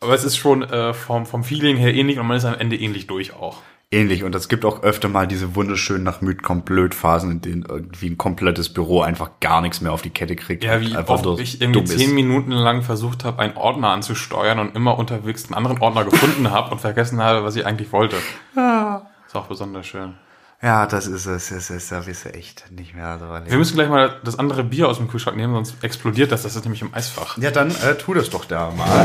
[0.00, 2.76] Aber es ist schon äh, vom, vom Feeling her ähnlich und man ist am Ende
[2.76, 3.58] ähnlich durch auch.
[3.92, 4.24] Ähnlich.
[4.24, 7.66] Und es gibt auch öfter mal diese wunderschönen nach müd kommt blöd Phasen, in denen
[7.68, 10.64] irgendwie ein komplettes Büro einfach gar nichts mehr auf die Kette kriegt.
[10.64, 14.58] Ja, und wie einfach oft ich irgendwie zehn Minuten lang versucht habe, einen Ordner anzusteuern
[14.60, 18.16] und immer unterwegs einen anderen Ordner gefunden habe und vergessen habe, was ich eigentlich wollte.
[18.16, 20.14] Ist auch besonders schön.
[20.62, 21.50] Ja, das ist es.
[21.50, 24.62] Es ist, da bist du echt nicht mehr so Wir müssen gleich mal das andere
[24.62, 26.44] Bier aus dem Kühlschrank nehmen, sonst explodiert das.
[26.44, 27.36] Das ist nämlich im Eisfach.
[27.38, 29.04] Ja, dann äh, tu das doch da mal.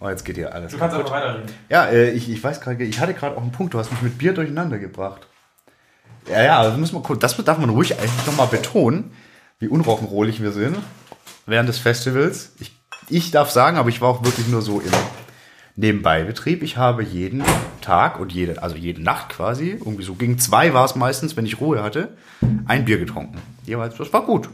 [0.00, 0.76] Oh, jetzt geht hier alles.
[0.76, 1.52] kannst einfach weiterreden.
[1.68, 4.02] Ja, äh, ich, ich weiß gerade, ich hatte gerade auch einen Punkt, du hast mich
[4.02, 5.28] mit Bier durcheinander gebracht.
[6.28, 9.12] Ja, ja, das, müssen wir, das darf man ruhig eigentlich nochmal betonen,
[9.58, 10.76] wie unrockenrohlig wir sind
[11.46, 12.52] während des Festivals.
[12.58, 12.74] Ich,
[13.08, 14.92] ich darf sagen, aber ich war auch wirklich nur so im
[15.80, 16.62] Nebenbeibetrieb.
[16.62, 17.42] Ich habe jeden
[17.80, 21.46] Tag und jede, also jede Nacht quasi, irgendwie so gegen zwei war es meistens, wenn
[21.46, 22.16] ich Ruhe hatte,
[22.66, 23.38] ein Bier getrunken.
[23.64, 24.48] Jeweils, das war gut.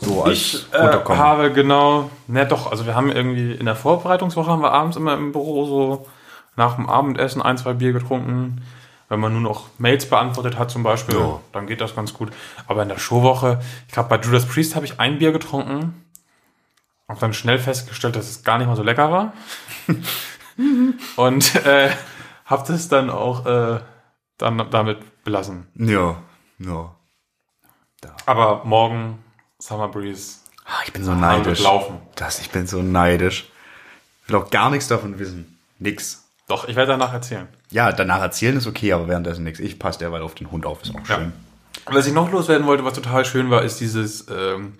[0.00, 4.50] So als Ich äh, habe genau, ne doch, also wir haben irgendwie in der Vorbereitungswoche
[4.50, 6.06] haben wir abends immer im Büro so
[6.56, 8.62] nach dem Abendessen ein, zwei Bier getrunken.
[9.08, 11.38] Wenn man nur noch Mails beantwortet hat zum Beispiel, Ja.
[11.52, 12.30] dann geht das ganz gut.
[12.66, 16.02] Aber in der Showwoche, ich glaube bei Judas Priest habe ich ein Bier getrunken.
[17.12, 19.32] Hab dann schnell festgestellt, dass es gar nicht mal so lecker war.
[21.16, 21.90] Und äh,
[22.46, 23.80] hab das dann auch äh,
[24.38, 25.66] dann damit belassen.
[25.74, 26.16] ja,
[26.58, 26.94] ja.
[28.26, 29.18] Aber morgen
[29.58, 31.60] Summer Breeze Ah, Ich bin so neidisch.
[31.60, 32.00] laufen.
[32.14, 33.48] Das, ich bin so neidisch.
[34.22, 35.58] Ich will auch gar nichts davon wissen.
[35.78, 36.24] Nix.
[36.48, 37.46] Doch, ich werde danach erzählen.
[37.70, 39.60] Ja, danach erzählen ist okay, aber währenddessen nichts.
[39.60, 41.16] Ich passe derweil auf den Hund auf, ist auch Ja.
[41.16, 41.32] schön.
[41.86, 44.74] Was ich noch loswerden wollte, was total schön war, ist dieses ähm,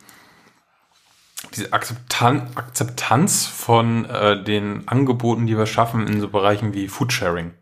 [1.55, 7.53] diese Akzeptan Akzeptanz von äh, den Angeboten, die wir schaffen in so Bereichen wie Foodsharing.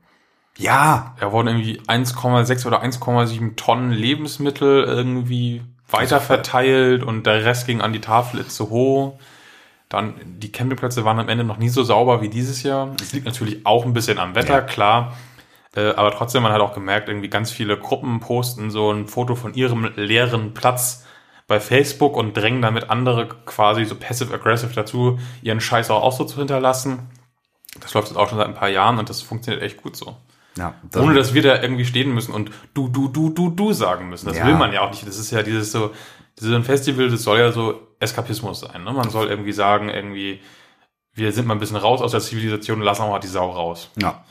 [0.59, 7.81] Ja, Da wurden irgendwie 1,6 oder 1,7 Tonnen Lebensmittel irgendwie weiterverteilt und der Rest ging
[7.81, 9.19] an die Tafel zu hoch.
[9.89, 12.95] Dann, die Campingplätze waren am Ende noch nie so sauber wie dieses Jahr.
[13.03, 14.61] Es liegt natürlich auch ein bisschen am Wetter, Ja.
[14.61, 15.17] klar.
[15.75, 19.35] Äh, aber trotzdem, man hat auch gemerkt, irgendwie ganz viele Gruppen posten so ein Foto
[19.35, 21.07] von ihrem leeren Platz
[21.51, 26.25] bei Facebook und drängen damit andere quasi so passive-aggressive dazu, ihren Scheiß auch, auch so
[26.25, 27.11] zu hinterlassen.
[27.81, 30.17] Das läuft jetzt auch schon seit ein paar Jahren und das funktioniert echt gut so.
[30.57, 30.75] ja.
[30.91, 34.09] Das, Ohne dass wir da irgendwie stehen müssen und du, du, du, du, du sagen
[34.09, 34.27] müssen.
[34.29, 34.47] Das Ja.
[34.47, 35.07] will man ja auch nicht.
[35.07, 35.91] Das ist ja dieses so,
[36.39, 38.85] dieses ein Festival, das soll ja so Eskapismus sein.
[38.85, 38.93] Ne?
[38.93, 40.41] Man soll irgendwie sagen, irgendwie,
[41.15, 43.51] wir sind mal ein bisschen raus aus der Zivilisation und lassen auch mal die Sau
[43.51, 43.91] raus.
[44.01, 44.23] ja.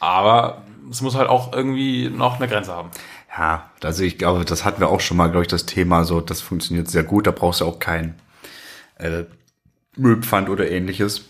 [0.00, 0.62] Aber
[0.92, 2.90] es muss halt auch irgendwie noch eine Grenze haben.
[3.36, 6.20] Ja, also ich glaube, das hatten wir auch schon mal, glaube ich, das Thema, so,
[6.20, 8.14] das funktioniert sehr gut, da brauchst du auch kein
[8.96, 9.24] äh,
[9.96, 11.24] Müllpfand oder ähnliches.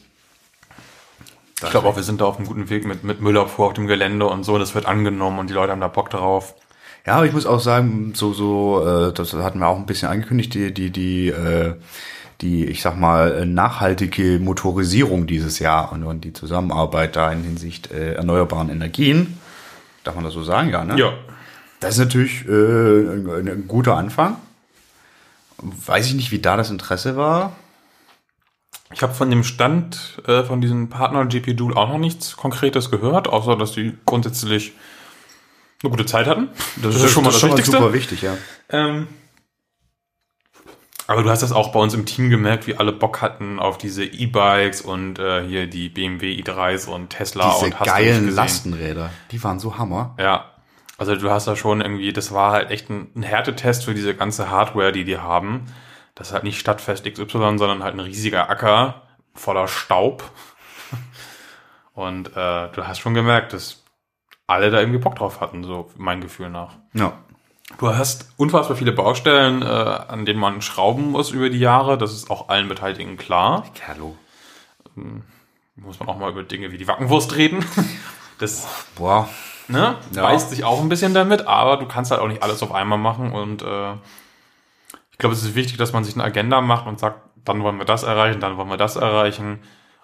[1.63, 3.89] Ich glaube auch, wir sind da auf einem guten Weg mit, mit Müllabfuhr auf dem
[3.89, 4.59] Gelände und so.
[4.59, 6.55] Das wird angenommen und die Leute haben da Bock drauf.
[7.05, 10.09] Ja, aber ich muss auch sagen, so, so, äh, das hatten wir auch ein bisschen
[10.09, 11.75] angekündigt, die, die, die, äh,
[12.41, 17.91] die, ich sag mal, nachhaltige Motorisierung dieses Jahr und, und die Zusammenarbeit da in Hinsicht
[17.91, 19.39] äh, erneuerbaren Energien.
[20.05, 20.97] Darf man das so sagen, ja, ne?
[20.97, 21.13] Ja.
[21.81, 24.37] Das ist natürlich äh, ein, ein guter Anfang.
[25.59, 27.53] Weiß ich nicht, wie da das Interesse war.
[28.93, 32.91] Ich habe von dem Stand äh, von diesem Partner GP Joule auch noch nichts Konkretes
[32.91, 34.73] gehört, außer dass die grundsätzlich
[35.83, 36.49] eine gute Zeit hatten.
[36.77, 37.77] Das, ist schon mal das, Wichtigste.
[37.77, 38.37] super wichtig, ja.
[38.71, 39.09] Ähm,
[41.07, 43.79] aber du hast das auch bei uns im Team gemerkt, wie alle Bock hatten auf
[43.79, 48.35] diese E-Bikes und äh, hier die BMW i3s und Tesla Diese und hast geilen.
[48.35, 50.15] Lastenräder, die waren so Hammer.
[50.19, 50.53] Ja.
[50.99, 54.15] Also du hast da schon irgendwie, das war halt echt ein, ein Härtetest für diese
[54.15, 55.67] ganze Hardware, die die haben.
[56.17, 60.25] Das ist halt nicht Stadtfest XY, sondern halt ein riesiger Acker voller Staub.
[61.95, 63.85] Und äh, du hast schon gemerkt, dass
[64.49, 66.75] alle da irgendwie Bock drauf hatten, so mein Gefühl nach.
[66.95, 67.13] Ja.
[67.79, 71.97] Du hast unfassbar viele Baustellen, äh, an denen man schrauben muss über die Jahre.
[71.97, 73.65] Das ist auch allen Beteiligten klar.
[73.75, 74.17] Kerlo.
[75.77, 77.65] Muss man auch mal über Dinge wie die Wackenwurst reden.
[78.41, 79.29] Das Boah.
[79.69, 80.23] Ne, Ja.
[80.23, 82.99] beißt sich auch ein bisschen damit, aber du kannst halt auch nicht alles auf einmal
[82.99, 83.33] machen.
[83.33, 83.93] Und äh,
[85.13, 87.79] ich glaube, es ist wichtig, dass man sich eine Agenda macht und sagt, dann wollen
[87.79, 89.61] wir das erreichen, dann wollen wir das erreichen.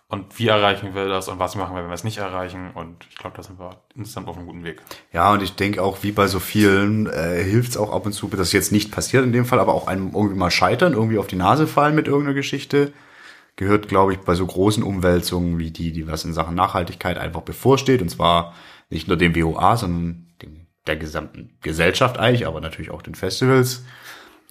[0.09, 2.71] Und wie erreichen wir das und was machen wir, wenn wir es nicht erreichen?
[2.75, 4.81] Und ich glaube, da sind wir insgesamt auf einem guten Weg.
[5.13, 8.13] Ja, und ich denke auch, wie bei so vielen, äh, hilft es auch ab und
[8.13, 11.19] zu, dass jetzt nicht passiert in dem Fall, aber auch einem irgendwie mal scheitern, irgendwie
[11.19, 12.93] auf die Nase fallen mit irgendeiner Geschichte.
[13.57, 17.43] Gehört, glaube ich, bei so großen Umwälzungen wie die, die was in Sachen Nachhaltigkeit einfach
[17.43, 18.03] bevorsteht.
[18.03, 18.55] Und zwar
[18.91, 23.85] nicht nur dem WOA, sondern dem, der gesamten Gesellschaft eigentlich, aber natürlich auch den Festivals.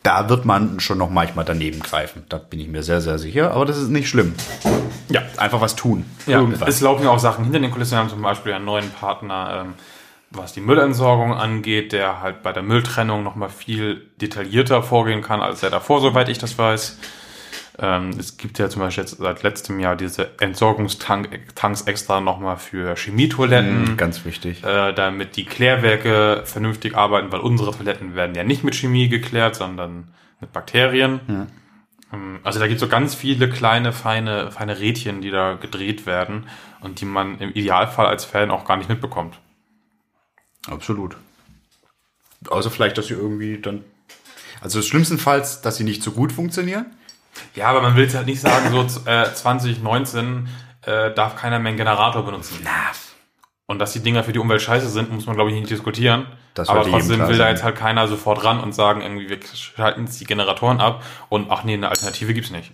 [0.01, 2.25] Da wird man schon noch manchmal daneben greifen.
[2.27, 3.51] Da bin ich mir sehr, sehr sicher.
[3.51, 4.33] Aber das ist nicht schlimm.
[5.09, 6.05] Ja, Einfach was tun.
[6.27, 6.67] Ja, Irgendwas.
[6.67, 7.91] es laufen ja auch Sachen hinter den Kulissen.
[7.93, 9.73] Wir haben zum Beispiel einen neuen Partner, ähm,
[10.29, 15.63] was die Müllentsorgung angeht, der halt bei der Mülltrennung nochmal viel detaillierter vorgehen kann, als
[15.63, 16.97] er davor, soweit ich das weiß.
[17.79, 22.95] Ähm, es gibt ja zum Beispiel jetzt seit letztem Jahr diese Entsorgungstanks extra nochmal für
[22.95, 23.97] Chemietoiletten.
[23.97, 24.63] Ganz wichtig.
[24.63, 29.55] äh, damit die Klärwerke vernünftig arbeiten, weil unsere Toiletten werden ja nicht mit Chemie geklärt,
[29.55, 31.47] sondern mit Bakterien.
[32.11, 36.05] Ähm, Also da gibt es so ganz viele kleine, feine, feine Rädchen, die da gedreht
[36.05, 36.45] werden
[36.81, 39.39] und die man im Idealfall als Fan auch gar nicht mitbekommt.
[40.67, 41.17] Absolut.
[42.47, 43.83] Außer vielleicht, dass sie irgendwie dann.
[44.61, 46.85] Also schlimmstenfalls, dass sie nicht so gut funktionieren.
[47.55, 50.47] Ja, aber man will es halt nicht sagen, so äh, 2019
[50.85, 52.59] äh, darf keiner mehr einen Generator benutzen.
[52.63, 52.71] Na,
[53.65, 56.27] Und dass die Dinger für die Umwelt scheiße sind, muss man, glaube ich, nicht diskutieren.
[56.53, 60.05] Das Aber trotzdem will da jetzt halt keiner sofort ran und sagen, irgendwie, wir schalten
[60.05, 62.71] jetzt die Generatoren ab und ach nee, eine Alternative gibt's nicht.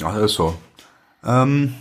[0.00, 0.56] ja, das ist so.
[1.24, 1.74] Ähm,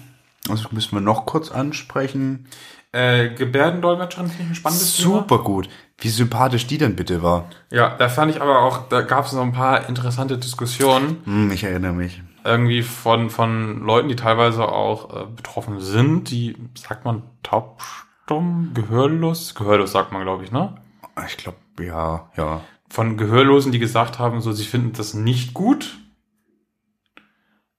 [0.49, 2.47] also müssen wir noch kurz ansprechen.
[2.91, 5.19] Äh, Gebärdendolmetscherin finde ich ein spannendes Thema.
[5.19, 5.69] Super gut.
[5.99, 7.49] Wie sympathisch die denn bitte war.
[7.71, 11.51] Ja, da fand ich aber auch, da gab es noch ein paar interessante Diskussionen, Hm,
[11.51, 12.21] ich erinnere mich.
[12.43, 19.55] irgendwie von, von Leuten, die teilweise auch äh, betroffen sind, die, sagt man, taubstumm, gehörlos,
[19.55, 20.75] gehörlos sagt man, glaube ich, ne?
[21.27, 22.61] Ich glaube, ja, ja.
[22.89, 25.97] Von Gehörlosen, die gesagt haben, so, sie finden das nicht gut,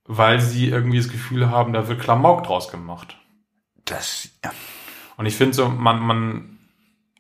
[0.07, 3.16] weil sie irgendwie das Gefühl haben, da wird Klamauk draus gemacht.
[3.85, 4.50] Das, ja.
[5.16, 6.55] Und ich finde so, man, man,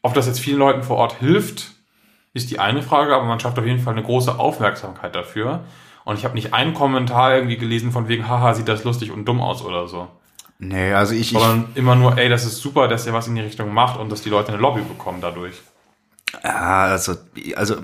[0.06, 1.72] ob das jetzt vielen Leuten vor Ort hilft,
[2.32, 5.64] ist die eine Frage, aber man schafft auf jeden Fall eine große Aufmerksamkeit dafür.
[6.04, 9.24] Und ich habe nicht einen Kommentar irgendwie gelesen von wegen, haha, sieht das lustig und
[9.24, 10.06] dumm aus oder so.
[10.58, 13.34] Nee, also ich, ich Sondern immer nur, ey, das ist super, dass ihr was in
[13.34, 15.54] die Richtung macht und dass die Leute eine Lobby bekommen dadurch.
[16.44, 17.14] ja, also,
[17.56, 17.74] also,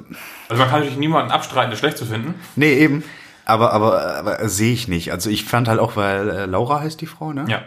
[0.48, 2.35] Also man kann natürlich niemanden abstreiten, das schlecht zu finden.
[2.56, 3.02] nee, eben.
[3.44, 5.11] Aber, aber, aber sehe ich nicht.
[5.11, 7.44] Also ich fand halt auch, weil äh, Laura heißt die Frau, ne?
[7.48, 7.62] Ja.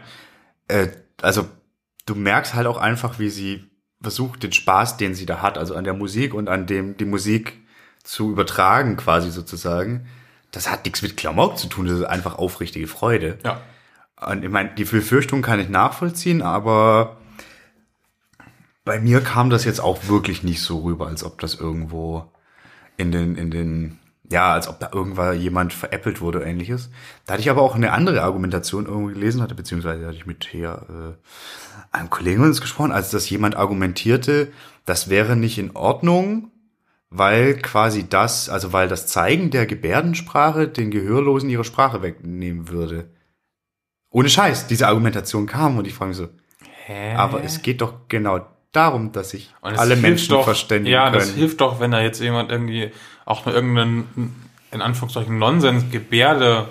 [0.69, 0.87] Äh,
[1.21, 1.45] also
[2.05, 3.65] du merkst halt auch einfach, wie sie
[4.05, 7.05] versucht, den Spaß, den sie da hat, also an der Musik und an dem, die
[7.05, 7.57] Musik
[8.03, 10.05] zu übertragen quasi sozusagen.
[10.51, 13.39] Das hat nichts mit Klamauk zu tun, das ist einfach aufrichtige Freude.
[13.43, 13.61] Ja.
[14.29, 17.17] Und ich meine, die Befürchtung kann ich nachvollziehen, aber
[18.83, 22.31] bei mir kam das jetzt auch wirklich nicht so rüber, als ob das irgendwo
[22.97, 26.91] in den, in den, ja, als ob da irgendwann jemand veräppelt wurde oder ähnliches.
[27.25, 30.45] Da hatte ich aber auch eine andere Argumentation irgendwo gelesen hatte, beziehungsweise hatte ich mit
[30.45, 34.51] hier äh, einem Kollegen uns gesprochen, als dass jemand argumentierte,
[34.85, 36.51] das wäre nicht in Ordnung,
[37.09, 43.09] weil quasi das, also weil das Zeigen der Gebärdensprache den Gehörlosen ihre Sprache wegnehmen würde.
[44.09, 46.29] Ohne Scheiß, diese Argumentation kam und ich frage mich so,
[46.85, 47.15] Hä?
[47.15, 51.19] aber es geht doch genau darum, dass sich alle Menschen doch, verständigen Ja, können.
[51.19, 52.91] das hilft doch, wenn da jetzt jemand irgendwie
[53.25, 54.35] auch nur irgendeinen,
[54.71, 56.67] in Anführungszeichen, Nonsens-Gebärde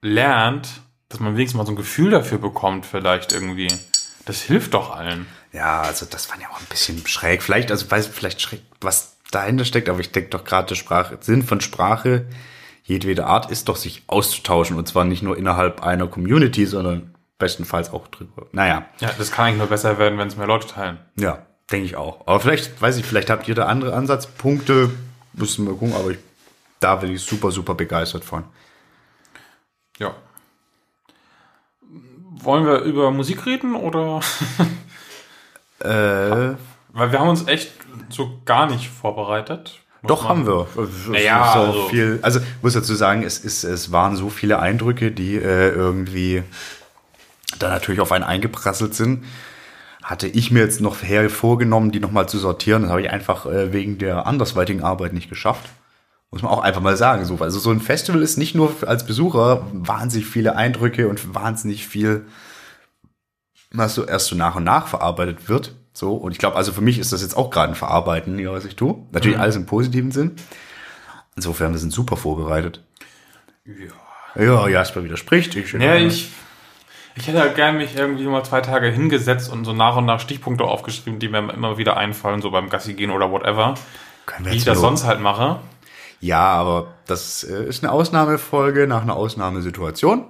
[0.00, 3.68] lernt, dass man wenigstens mal so ein Gefühl dafür bekommt, vielleicht irgendwie.
[4.24, 5.26] Das hilft doch allen.
[5.52, 7.42] Ja, also das war ja auch ein bisschen schräg.
[7.42, 11.18] Vielleicht, also weiß vielleicht schräg, was dahinter steckt, aber ich denke doch gerade der Sprache,
[11.20, 12.26] Sinn von Sprache
[12.84, 17.90] jedwede Art ist doch, sich auszutauschen und zwar nicht nur innerhalb einer Community, sondern bestenfalls
[17.92, 18.46] auch drüber.
[18.52, 20.98] Naja, Ja, das kann eigentlich nur besser werden, wenn es mehr Leute teilen.
[21.16, 22.26] ja, denke ich auch.
[22.26, 24.90] Aber vielleicht, weiß ich, vielleicht habt ihr da andere Ansatzpunkte,
[25.32, 26.18] müssen wir gucken, aber ich,
[26.78, 28.44] da bin ich super, super begeistert von.
[29.98, 30.14] Ja.
[32.44, 34.20] Wollen wir über Musik reden oder?
[35.80, 36.54] Äh,
[36.94, 37.72] Weil wir haben uns echt
[38.08, 39.80] so gar nicht vorbereitet.
[40.02, 40.66] Doch, haben wir.
[41.08, 42.18] Naja, so also- viel.
[42.22, 46.42] Also muss dazu sagen, es ist, es waren so viele Eindrücke, die äh, irgendwie
[47.58, 49.24] da natürlich auf einen eingeprasselt sind.
[50.02, 52.82] Hatte ich mir jetzt noch her vorgenommen, die nochmal zu sortieren.
[52.82, 55.68] Das habe ich einfach äh, wegen der andersweitigen Arbeit nicht geschafft.
[56.34, 57.24] Muss man auch einfach mal sagen.
[57.24, 57.36] So.
[57.38, 62.26] Also so ein Festival ist nicht nur als Besucher wahnsinnig viele Eindrücke und wahnsinnig viel,
[63.70, 65.76] was so erst so nach und nach verarbeitet wird.
[65.92, 66.14] So.
[66.16, 68.64] Und ich glaube, also für mich ist das jetzt auch gerade ein Verarbeiten, ja, was
[68.64, 68.96] ich tue.
[69.12, 70.32] Natürlich alles im positiven Sinn.
[71.36, 72.82] Insofern, wir sind super vorbereitet.
[73.64, 74.42] Ja.
[74.42, 75.54] Ja, Jasper widerspricht.
[75.54, 76.32] Ich, Ja, ich,
[77.14, 80.18] ich hätte halt gern mich irgendwie mal zwei Tage hingesetzt und so nach und nach
[80.18, 83.74] Stichpunkte aufgeschrieben, die mir immer wieder einfallen, so beim Gassi gehen oder whatever.
[84.40, 85.60] Wie ich das sonst halt mache.
[86.20, 90.26] Ja, aber das äh, ist eine Ausnahmefolge nach einer Ausnahmesituation.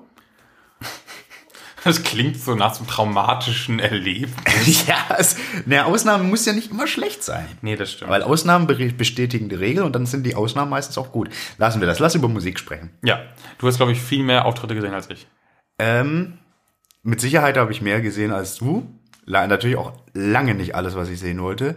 [1.84, 4.86] Das klingt so nach so einem traumatischen Erlebnis.
[4.86, 7.46] ja, es, eine Ausnahme muss ja nicht immer schlecht sein.
[7.60, 8.10] Nee, das stimmt.
[8.10, 11.28] Weil Ausnahmen be- bestätigen die Regel und dann sind die Ausnahmen meistens auch gut.
[11.58, 11.98] Lassen wir das.
[11.98, 12.90] Lass über Musik sprechen.
[13.02, 13.20] ja,
[13.58, 15.26] du hast, glaube ich, viel mehr Auftritte gesehen als ich.
[15.78, 16.38] Ähm,
[17.02, 18.88] mit Sicherheit habe ich mehr gesehen als du.
[19.26, 21.76] Natürlich auch lange nicht alles, was ich sehen wollte.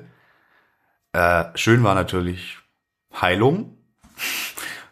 [1.12, 2.58] Äh, schön war natürlich
[3.20, 3.77] Heilung.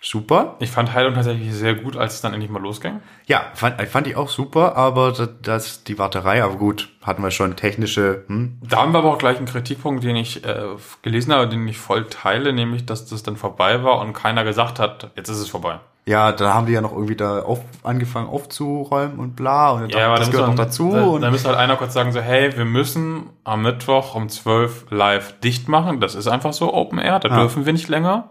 [0.01, 0.55] Super.
[0.59, 2.99] Ich fand Heilung tatsächlich sehr gut, als es dann endlich mal losging.
[3.25, 7.31] Ja, fand, fand ich auch super, aber das, das die Warterei, aber gut, hatten wir
[7.31, 10.63] schon technische, hm, Da haben wir aber auch gleich einen Kritikpunkt, den ich äh,
[11.01, 14.77] gelesen habe, den ich voll teile, nämlich, dass das dann vorbei war und keiner gesagt
[14.79, 15.79] hat, jetzt ist es vorbei.
[16.05, 20.05] ja, da haben die ja noch irgendwie da auf, angefangen aufzuräumen und bla und Ja,
[20.05, 22.21] aber das dann gehört noch dazu Dann, und dann müsste halt einer kurz sagen so,
[22.21, 25.99] hey, wir müssen am Mittwoch um 12 live dicht machen.
[25.99, 27.39] Das ist einfach so Open Air, da Ja.
[27.39, 28.29] dürfen wir nicht länger.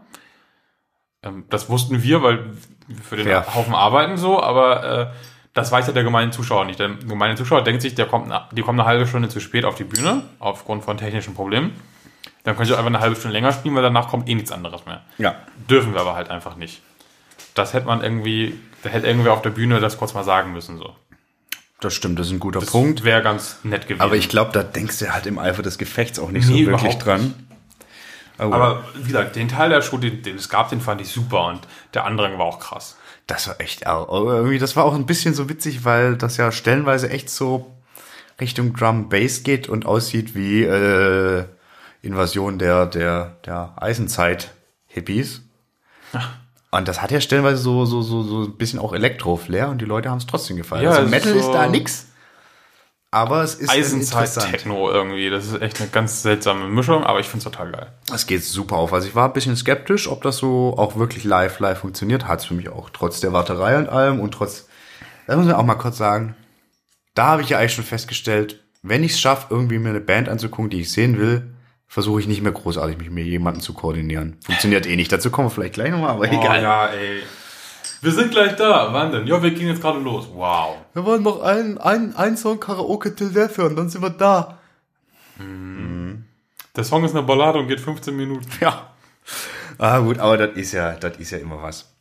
[1.24, 2.44] Ähm, das wussten wir, weil
[2.86, 3.54] wir für den Ja.
[3.54, 5.06] Haufen arbeiten so, aber äh,
[5.54, 6.78] das weiß ja der gemeine Zuschauer nicht.
[6.78, 9.74] Der gemeine Zuschauer denkt sich, der kommt, die kommen eine halbe Stunde zu spät auf
[9.76, 11.72] die Bühne, aufgrund von technischen Problemen.
[12.42, 14.84] Dann können sie einfach eine halbe Stunde länger spielen, weil danach kommt eh nichts anderes
[14.84, 15.02] mehr.
[15.18, 15.34] ja,
[15.70, 16.82] Dürfen wir aber halt einfach nicht.
[17.54, 20.76] Das hätte man irgendwie, da hätte irgendwer auf der Bühne das kurz mal sagen müssen
[20.76, 20.94] so.
[21.80, 23.04] das stimmt, das ist ein guter Das Punkt.
[23.04, 24.02] wäre ganz nett gewesen.
[24.02, 26.70] Aber ich glaube, da denkst du halt im Eifer des Gefechts auch nicht Nee, so
[26.72, 27.32] wirklich dran.
[28.38, 31.08] Oh, Aber wie gesagt, den Teil der Show, den, den es gab, den fand ich
[31.08, 31.60] super und
[31.94, 32.96] der andere war auch krass.
[33.28, 36.36] das war echt, au- au- irgendwie, das war auch ein bisschen so witzig, weil das
[36.36, 37.70] ja stellenweise echt so
[38.40, 41.44] Richtung Drum Bass geht und aussieht wie äh,
[42.02, 44.50] Invasion der der der Eisenzeit
[44.88, 45.42] Hippies.
[46.72, 49.84] Und das hat ja stellenweise so so so so ein bisschen auch Elektro-Flair und die
[49.84, 50.82] Leute haben es trotzdem gefallen.
[50.82, 52.08] Ja, also es ist Metal ist so- da nix.
[53.14, 53.70] Aber es ist.
[53.70, 55.30] Eisenzeit-Techno irgendwie.
[55.30, 57.86] Das ist echt eine ganz seltsame Mischung, aber ich finde es total geil.
[58.12, 58.92] Es geht super auf.
[58.92, 62.26] Also ich war ein bisschen skeptisch, ob das so auch wirklich live, live funktioniert.
[62.26, 64.66] Hat es für mich auch, trotz der Warterei und allem und trotz,
[65.26, 66.34] das muss man auch mal kurz sagen,
[67.14, 70.28] da habe ich ja eigentlich schon festgestellt, wenn ich es schaffe, irgendwie mir eine Band
[70.28, 71.54] anzugucken, die ich sehen will,
[71.86, 74.36] versuche ich nicht mehr großartig, mich mit jemandem zu koordinieren.
[74.44, 75.12] Funktioniert eh nicht.
[75.12, 76.60] Dazu kommen wir vielleicht gleich nochmal, aber Oh, egal.
[76.62, 77.22] ja, ey.
[78.04, 78.92] Wir sind gleich da.
[78.92, 79.26] Wann denn?
[79.26, 80.28] Ja, wir gehen jetzt gerade los.
[80.34, 80.76] Wow.
[80.92, 84.58] Wir wollen noch einen, einen, einen Song Karaoke Till Death hören, dann sind wir da.
[85.38, 88.46] Der Song ist eine Ballade und geht 15 Minuten.
[88.60, 88.90] Ja.
[89.78, 91.92] Ah, gut, aber das ist ja, das ist ja immer was.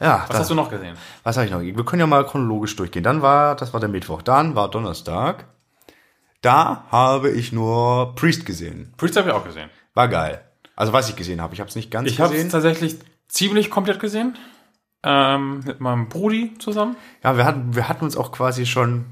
[0.00, 0.96] Ja, Was das, hast du noch gesehen?
[1.22, 1.60] was habe ich noch?
[1.60, 3.02] Wir können ja mal chronologisch durchgehen.
[3.02, 4.20] Dann war, das war der Mittwoch.
[4.22, 5.46] Dann war Donnerstag.
[6.42, 8.92] Da habe ich nur Priest gesehen.
[8.96, 9.70] Priest habe ich auch gesehen.
[9.94, 10.42] War geil.
[10.76, 12.50] Also was ich gesehen habe, ich habe es nicht ganz Ich habe es gesehen.
[12.50, 14.36] tatsächlich ziemlich komplett gesehen.
[15.04, 16.96] Ähm, mit meinem Brudi zusammen.
[17.24, 19.06] Ja, wir hatten, wir hatten uns auch quasi schon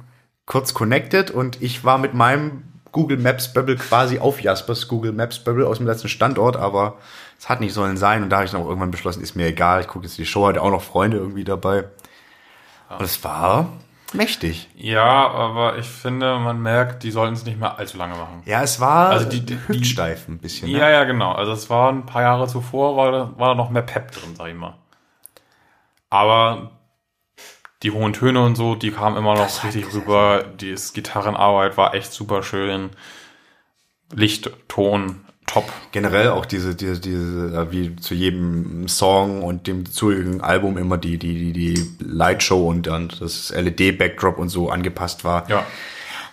[0.46, 5.38] kurz connected und ich war mit meinem Google Maps Bubble quasi auf Jaspers Google Maps
[5.42, 6.96] Bubble aus dem letzten Standort, aber
[7.38, 9.46] es hat nicht sollen sein und da habe ich dann auch irgendwann beschlossen, ist mir
[9.46, 11.84] egal, ich gucke jetzt die Show, hatte auch noch Freunde irgendwie dabei.
[12.88, 13.68] Und es war
[14.12, 14.68] mächtig.
[14.74, 18.42] Ja, aber ich finde, man merkt, die sollten es nicht mehr allzu lange machen.
[18.44, 20.70] Ja, es war Also die- die- hüftsteif ein bisschen.
[20.72, 20.78] Ne?
[20.78, 21.30] Ja, ja, genau.
[21.32, 24.34] Also es war ein paar Jahre zuvor, war da, war da noch mehr Pep drin,
[24.36, 24.74] sag ich mal.
[26.10, 26.72] Aber
[27.82, 30.44] die hohen Töne und so, die kamen immer noch richtig rüber.
[30.60, 32.90] Die Gitarrenarbeit war echt super schön.
[34.12, 35.64] Licht, Ton, top.
[35.92, 41.16] Generell auch diese, diese, diese, wie zu jedem Song und dem zugehörigen Album immer die,
[41.18, 45.48] die, die, die Lightshow und dann das LED-Backdrop und so angepasst war.
[45.48, 45.64] Ja.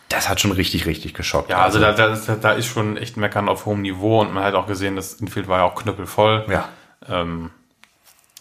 [0.10, 1.50] Das hat schon richtig, richtig geschockt.
[1.50, 4.44] Ja, also da, da, ist- da ist schon echt Meckern auf hohem Niveau und man
[4.44, 6.46] hat auch gesehen, das Infield war ja auch knüppelvoll.
[6.50, 6.68] ja.
[7.08, 7.52] Ähm,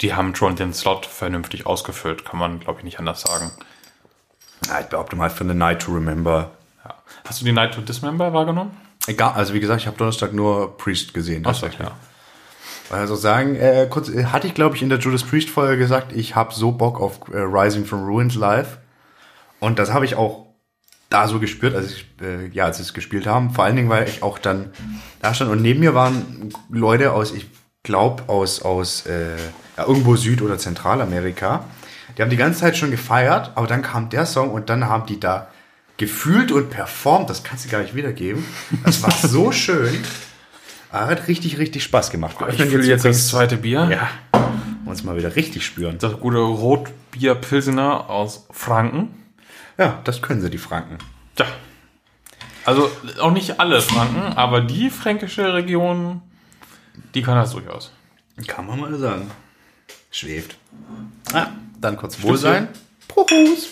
[0.00, 3.50] die haben schon den Slot vernünftig ausgefüllt, kann man, glaube ich, nicht anders sagen.
[4.66, 6.50] ja, ich behaupte mal für eine Night to Remember.
[6.84, 6.94] Ja.
[7.26, 8.76] Hast du die Night to Dismember wahrgenommen?
[9.06, 11.44] Egal, also wie gesagt, ich habe Donnerstag nur Priest gesehen.
[11.44, 11.86] Tatsächlich.
[11.86, 11.96] ja.
[12.90, 16.12] Also sagen, äh, kurz, äh, hatte ich glaube ich in der Judas Priest Folge gesagt,
[16.12, 18.78] ich habe so Bock auf äh, Rising from Ruins live.
[19.58, 20.46] Und das habe ich auch
[21.08, 23.50] da so gespürt, als ich, äh, ja, als sie es gespielt haben.
[23.50, 24.72] Vor allen Dingen, weil ich auch dann
[25.20, 27.48] da stand und neben mir waren Leute aus, ich
[27.82, 29.36] glaube aus aus äh,
[29.76, 31.64] ja, irgendwo Süd- oder Zentralamerika.
[32.16, 35.06] Die haben die ganze Zeit schon gefeiert, aber dann kam der Song und dann haben
[35.06, 35.48] die da
[35.98, 37.28] gefühlt und performt.
[37.30, 38.44] Das kannst du gar nicht wiedergeben.
[38.84, 40.02] Das war so schön.
[40.90, 42.36] Ah, Hat richtig, richtig Spaß gemacht.
[42.40, 43.88] Wir Ich fühle jetzt das übrigens- zweite Bier.
[43.90, 44.08] ja,
[44.86, 45.98] uns mal wieder richtig spüren.
[45.98, 49.08] Das gute Rotbier Pilsener aus Franken.
[49.78, 50.96] Ja, das können sie, die Franken.
[51.38, 51.44] Ja.
[52.64, 56.22] Also auch nicht alle Franken, aber die fränkische Region,
[57.14, 57.92] die kann das durchaus.
[58.46, 59.30] Kann man mal sagen.
[60.16, 60.56] Schweft.
[61.34, 61.48] Ah,
[61.78, 62.68] dann kurz Wohlsein.
[63.06, 63.68] Prost.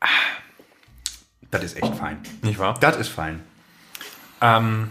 [0.00, 0.06] Ah,
[1.50, 2.20] Das ist echt fein.
[2.42, 2.74] Nicht wahr?
[2.80, 3.40] Das ist fein.
[4.40, 4.90] Ähm,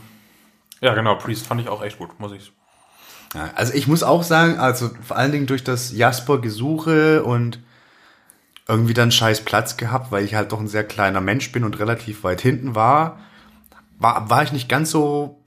[0.82, 1.15] ja, genau.
[1.15, 2.52] Priest fand ich auch echt gut, muss ich.
[3.34, 7.60] Ja, also ich muss auch sagen, also vor allen Dingen durch das Jasper-Gesuche und
[8.67, 11.80] irgendwie dann scheiß Platz gehabt, weil ich halt doch ein sehr kleiner Mensch bin und
[11.80, 13.19] relativ weit hinten war,
[14.00, 15.42] war, war ich nicht ganz so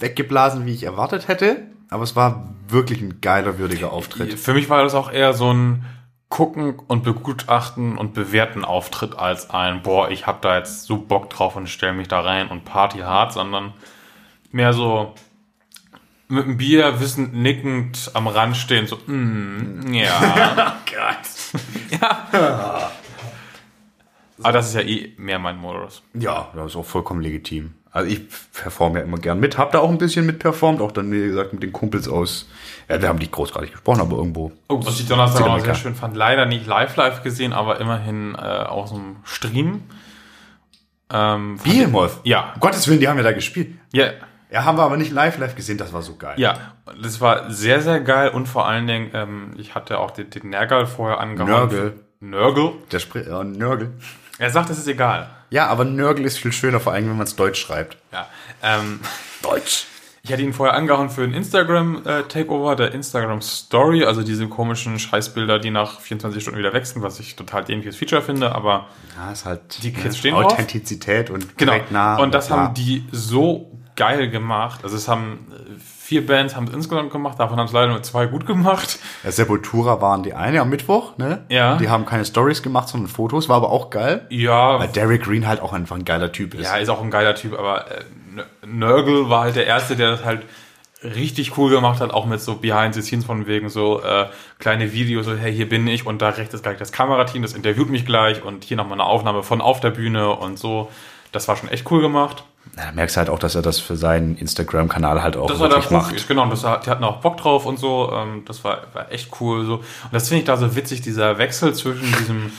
[0.00, 1.66] weggeblasen, wie ich erwartet hätte.
[1.88, 4.38] Aber es war wirklich ein geiler, würdiger Auftritt.
[4.38, 5.84] Für mich war das auch eher so ein
[6.28, 11.28] Gucken und Begutachten und Bewerten Auftritt als ein, boah, ich hab da jetzt so Bock
[11.28, 13.74] drauf und stell mich da rein und Party hart, sondern
[14.52, 15.12] mehr so
[16.28, 20.76] mit dem Bier wissend nickend am Rand stehen, so, mm, ja.
[21.90, 22.90] ja.
[24.42, 26.02] Aber das ist ja eh mehr mein Modus.
[26.14, 27.74] Ja, das ist auch vollkommen legitim.
[27.92, 28.20] Also ich
[28.52, 31.22] performe ja immer gern mit, hab da auch ein bisschen mit performt, auch dann, wie
[31.22, 32.48] gesagt, mit den Kumpels aus,
[32.88, 34.52] ja, wir haben nicht großartig gesprochen, aber irgendwo.
[34.68, 36.16] Oh, was ich Donnerstag auch sehr schön fand.
[36.16, 39.82] Leider nicht live live gesehen, aber immerhin äh, aus dem Stream.
[41.12, 42.20] Ähm, Behemoth?
[42.22, 42.52] Ja.
[42.54, 43.74] Um Gottes Willen, die haben ja da gespielt.
[43.92, 44.10] Ja,
[44.52, 46.34] Ja, haben wir aber nicht live live gesehen, das war so geil.
[46.38, 50.30] ja, das war sehr, sehr geil und vor allen Dingen, ähm, ich hatte auch den,
[50.30, 51.50] den Nergal vorher angehauen.
[51.50, 52.00] Nörgel.
[52.20, 52.72] Nörgel?
[52.92, 53.94] Der Spr äh, Nörgel.
[54.38, 55.28] Er sagt, es ist egal.
[55.50, 57.96] Ja, aber Nörgel ist viel schöner, vor allem wenn man es deutsch schreibt.
[58.12, 58.28] Ja.
[58.62, 59.00] Ähm,
[59.42, 59.86] Deutsch.
[60.22, 65.70] ich hatte ihn vorher angehauen für ein Instagram-Takeover, der Instagram-Story, also diese komischen Scheißbilder, die
[65.70, 68.86] nach 24 Stunden wieder wechseln, was ich total dämliches Feature finde, aber
[69.16, 70.52] Ja, ist halt Die Kids ne, stehen drauf.
[70.52, 71.74] Authentizität und Genau.
[71.90, 72.18] nah.
[72.18, 74.80] und das haben die so geil gemacht.
[74.82, 78.02] Also es haben äh, vier Bands haben es insgesamt gemacht, davon haben es leider nur
[78.02, 78.98] zwei gut gemacht.
[79.22, 81.44] Ja, Sepultura waren die eine am Mittwoch, ne?
[81.48, 81.76] Ja.
[81.76, 84.26] Die haben keine Stories gemacht, sondern Fotos, war aber auch geil.
[84.28, 86.64] Ja, Weil Derek Green halt auch einfach ein geiler Typ ist.
[86.64, 88.02] ja, ist auch ein geiler Typ, aber äh,
[88.66, 90.42] Nörgel war halt der Erste, der das halt
[91.04, 94.26] richtig cool gemacht hat, auch mit so Behind the Scenes von wegen so äh,
[94.58, 97.52] kleine Videos, so hey, hier bin ich und da rechts ist gleich das Kamerateam, das
[97.52, 100.90] interviewt mich gleich und hier nochmal eine Aufnahme von auf der Bühne und so.
[101.30, 102.42] Das war schon echt cool gemacht.
[102.76, 105.58] Ja, da merkst du halt auch, dass er das für seinen Instagram-Kanal halt auch Das
[105.58, 106.28] war der wirklich macht.
[106.28, 108.12] genau, und das, die hatten auch Bock drauf und so.
[108.12, 109.64] Ähm, das war, war echt cool.
[109.64, 109.76] So.
[109.76, 112.52] Und das finde ich da so witzig, dieser Wechsel zwischen diesem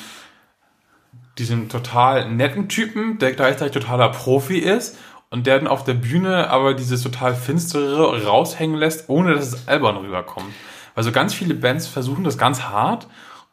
[1.38, 4.98] diesen total netten Typen, der gleichzeitig totaler Profi ist
[5.30, 9.68] und der dann auf der Bühne aber dieses total finstere raushängen lässt, ohne dass es
[9.68, 10.54] albern rüberkommt.
[10.94, 13.08] Also ganz viele Bands versuchen das ganz hart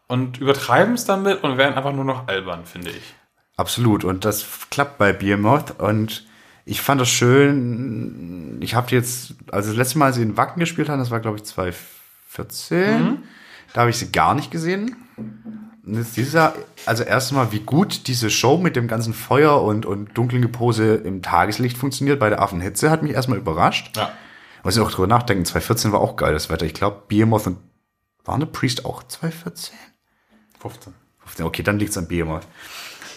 [0.08, 3.14] und übertreiben es damit und werden einfach nur noch albern, finde ich.
[3.56, 4.04] Absolut.
[4.04, 5.78] Und das klappt bei Behemoth.
[5.78, 6.26] Und
[6.68, 8.58] ich fand das schön.
[8.60, 11.20] Ich habe jetzt, also das letzte Mal, als sie in Wacken gespielt haben, das war,
[11.20, 13.02] glaube ich, 2014.
[13.02, 13.18] Mhm.
[13.72, 14.96] Da habe ich sie gar nicht gesehen.
[15.16, 16.54] Und jetzt dieses Jahr,
[16.84, 21.22] also erstmal, wie gut diese Show mit dem ganzen Feuer und, und dunklen Gepose im
[21.22, 23.96] Tageslicht funktioniert bei der Affenhitze, hat mich erstmal überrascht.
[23.96, 24.12] Ja.
[24.62, 26.66] Muss ich auch drüber nachdenken, 2014 war auch geil das Wetter.
[26.66, 27.58] Ich glaube, Behemoth und
[28.24, 29.74] waren der Priest auch 2014?
[30.60, 30.92] 15.
[31.20, 32.46] 15, Okay, dann liegt's an Behemoth.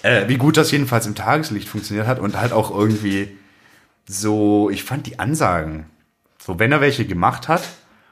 [0.03, 3.37] Äh, wie gut das jedenfalls im Tageslicht funktioniert hat und halt auch irgendwie
[4.07, 5.85] so, ich fand die Ansagen,
[6.39, 7.63] so wenn er welche gemacht hat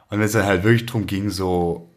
[0.10, 1.90] und wenn es dann halt wirklich drum ging, so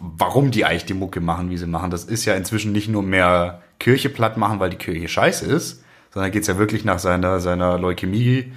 [0.00, 3.02] warum die eigentlich die Mucke machen, wie sie machen, das ist ja inzwischen nicht nur
[3.02, 7.40] mehr Kirche platt machen, weil die Kirche scheiße ist, sondern geht's ja wirklich nach seiner,
[7.40, 8.52] seiner Leukämie,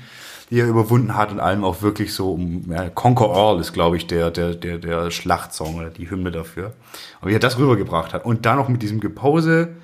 [0.50, 3.98] die er überwunden hat und allem auch wirklich so um ja, Conquer All ist, glaube
[3.98, 6.74] ich, der, der, der, der Schlachtsong oder die Hymne dafür.
[7.20, 8.26] Aber wie er das rübergebracht hat.
[8.26, 9.76] Und dann noch mit diesem Gepose,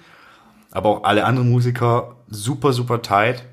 [0.70, 3.46] aber auch alle anderen Musiker super, super tight.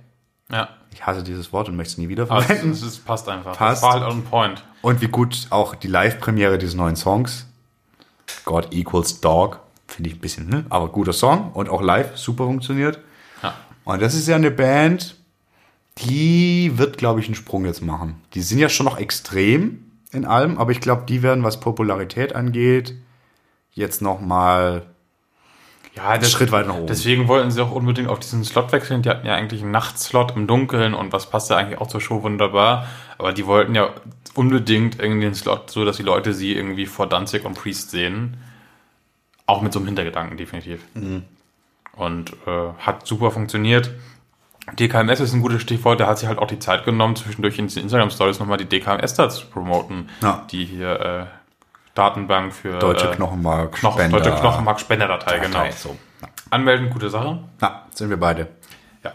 [0.53, 0.69] Ja.
[0.99, 2.73] Ich hasse dieses Wort und möchte es nie wieder Aber verwenden.
[2.73, 3.57] es, es passt einfach.
[3.57, 3.85] Passt.
[3.85, 4.65] Das war halt on point.
[4.83, 7.47] Und wie gut auch die Live-Premiere dieses neuen Songs,
[8.45, 10.67] God Equals Dog, finde ich ein bisschen, ne?
[10.71, 12.99] Aber guter Song und auch live super funktioniert.
[13.45, 13.55] Ja.
[13.85, 15.15] Und das ist ja eine Band,
[15.99, 18.21] die wird, glaube ich, einen Sprung jetzt machen.
[18.35, 22.35] Die sind ja schon noch extrem in allem, aber ich glaube, die werden, was Popularität
[22.35, 22.97] angeht,
[23.73, 24.87] jetzt noch mal
[25.99, 26.87] Ja, einen Schritt weiter nach oben.
[26.87, 29.03] Deswegen wollten sie auch unbedingt auf diesen Slot wechseln.
[29.03, 32.01] Die hatten ja eigentlich einen Nachtslot im Dunkeln und was passt ja eigentlich auch zur
[32.01, 32.87] Show wunderbar.
[33.19, 33.91] Aber die wollten ja
[34.35, 38.37] unbedingt irgendwie den Slot so, dass die Leute sie irgendwie vor Danzig und Priest sehen.
[39.47, 40.81] Auch mit so einem Hintergedanken, definitiv.
[40.95, 41.25] Mhm.
[41.97, 43.91] Und äh, hat super funktioniert.
[44.79, 47.67] DKMS ist ein gutes Stichwort, der hat sich halt auch die Zeit genommen, zwischendurch in
[47.67, 50.47] diesen Instagram-Stories nochmal die DKMS da zu promoten, Ja.
[50.51, 51.38] die hier äh,
[51.99, 55.59] Datenbank für Deutsche äh, Knochenmark, Knochen, Spender, Deutsche Knochenmark-Spenderdatei, genau.
[55.59, 55.97] Datei, So.
[56.23, 56.29] Ja.
[56.51, 57.41] Anmelden, gute Sache.
[57.61, 58.49] ja, sind wir beide.
[59.03, 59.13] Ja.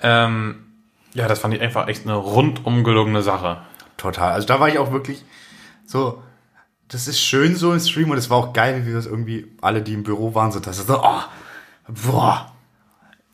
[0.00, 0.62] Ähm,
[1.14, 3.62] ja, das fand ich einfach echt eine rundum gelungene Sache.
[3.96, 4.32] Total.
[4.32, 5.24] Also da war ich auch wirklich
[5.86, 6.22] so,
[6.88, 9.56] das ist schön so im Stream und es war auch geil, wie wir das irgendwie
[9.62, 11.22] alle, die im Büro waren, so, dass es so, oh,
[11.88, 12.52] boah,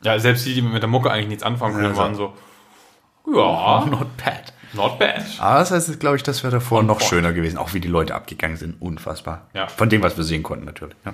[0.03, 2.35] Ja, selbst die, die mit der Mucke eigentlich nichts anfangen können, Ja, waren so,
[3.27, 4.52] ja, not bad.
[4.75, 5.23] Not bad.
[5.39, 7.09] Aber das heißt, glaube ich, das wäre davor On noch point.
[7.11, 8.81] schöner gewesen, auch wie die Leute abgegangen sind.
[8.81, 9.43] Unfassbar.
[9.55, 9.67] Ja.
[9.69, 10.97] Von dem, was wir sehen konnten, natürlich.
[11.05, 11.13] Ja.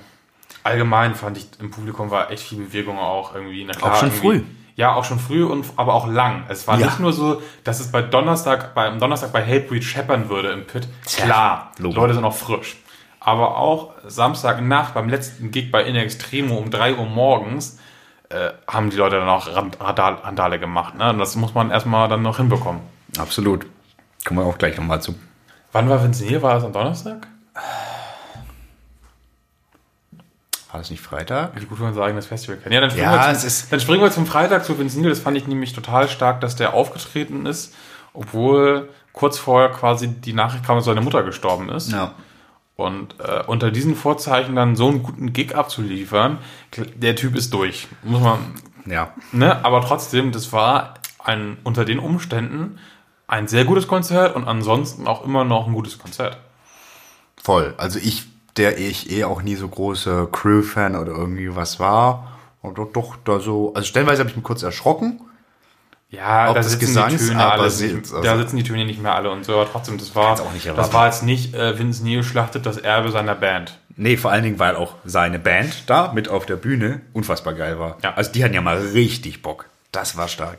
[0.65, 3.65] Allgemein fand ich, im Publikum war echt viel Bewegung auch irgendwie.
[3.65, 4.43] Na Auch schon früh.
[4.77, 6.45] Ja, auch schon früh und aber auch lang.
[6.49, 6.87] Es war Ja.
[6.87, 10.67] nicht nur so, dass es bei Donnerstag, bei, am Donnerstag bei Hatebreed scheppern würde im
[10.67, 10.87] Pit.
[11.17, 11.97] Klar, die Logo.
[11.97, 12.77] Leute sind auch frisch.
[13.21, 17.79] Aber auch Samstagnacht beim letzten Gig bei In Extremo um 3 Uhr morgens
[18.29, 20.95] äh, haben die Leute dann auch Rand- Randal- Randale gemacht.
[20.97, 21.11] Ne?
[21.11, 22.81] Und das muss man erstmal dann noch hinbekommen.
[23.19, 23.67] Absolut.
[24.27, 25.15] Kommen wir auch gleich nochmal zu.
[25.73, 26.43] Wann war Vincent Neil?
[26.43, 27.27] War das am Donnerstag?
[30.71, 31.53] War das nicht Freitag?
[31.59, 32.75] Wie gut, man sein eigenes Festival kennt.
[32.75, 35.11] Ja, dann springen, Ja, wir, zum, ist- dann springen wir zum Freitag zu Vincent Neil.
[35.11, 37.75] Das fand ich nämlich total stark, dass der aufgetreten ist,
[38.13, 41.91] obwohl kurz vorher quasi die Nachricht kam, dass seine Mutter gestorben ist.
[41.93, 42.13] Ja.
[42.77, 46.39] Und äh, unter diesen Vorzeichen dann so einen guten Gig abzuliefern,
[46.95, 47.89] der Typ ist durch.
[48.05, 48.39] Muss man,
[48.87, 49.13] Ja.
[49.33, 49.65] ne?
[49.65, 50.95] Aber trotzdem, das war
[51.25, 52.79] ein, unter den Umständen
[53.29, 56.39] ein sehr gutes Konzert und ansonsten auch immer noch ein gutes Konzert.
[57.41, 57.75] Voll.
[57.77, 58.25] Also ich,
[58.57, 63.17] der ich eh auch nie so großer Crew-Fan oder irgendwie was war, und doch, doch
[63.25, 65.21] da so, also stellenweise habe ich mich kurz erschrocken.
[66.11, 69.01] Ja, da sitzen Gesangs, die Töne aber alle, nicht, also- da sitzen die Töne nicht
[69.01, 72.23] mehr alle und so, aber trotzdem, das war, das war jetzt nicht äh, Vince Neil
[72.23, 73.79] schlachtet das Erbe seiner Band.
[73.97, 77.79] Nee, vor allen Dingen, weil auch seine Band da mit auf der Bühne unfassbar geil
[77.79, 77.99] war.
[78.03, 78.15] Ja.
[78.15, 79.67] Also die hatten ja mal richtig Bock.
[79.93, 80.59] Das war stark.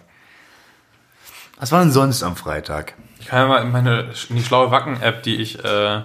[1.59, 2.93] Was war denn sonst am Freitag?
[3.19, 6.01] Ich kann ja mal in meine in die schlaue Wacken-App, die ich äh,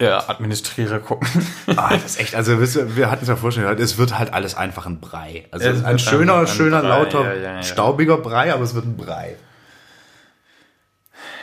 [0.00, 1.28] ja, administriere, gucken.
[1.76, 4.86] Ah, das ist echt, also wir hatten es ja vorgestellt, es wird halt alles einfach
[4.86, 5.46] ein Brei.
[5.52, 7.62] Also Es ein schöner, ein schöner, Brei, lauter, ja, ja, ja.
[7.62, 9.36] staubiger Brei, aber es wird ein Brei.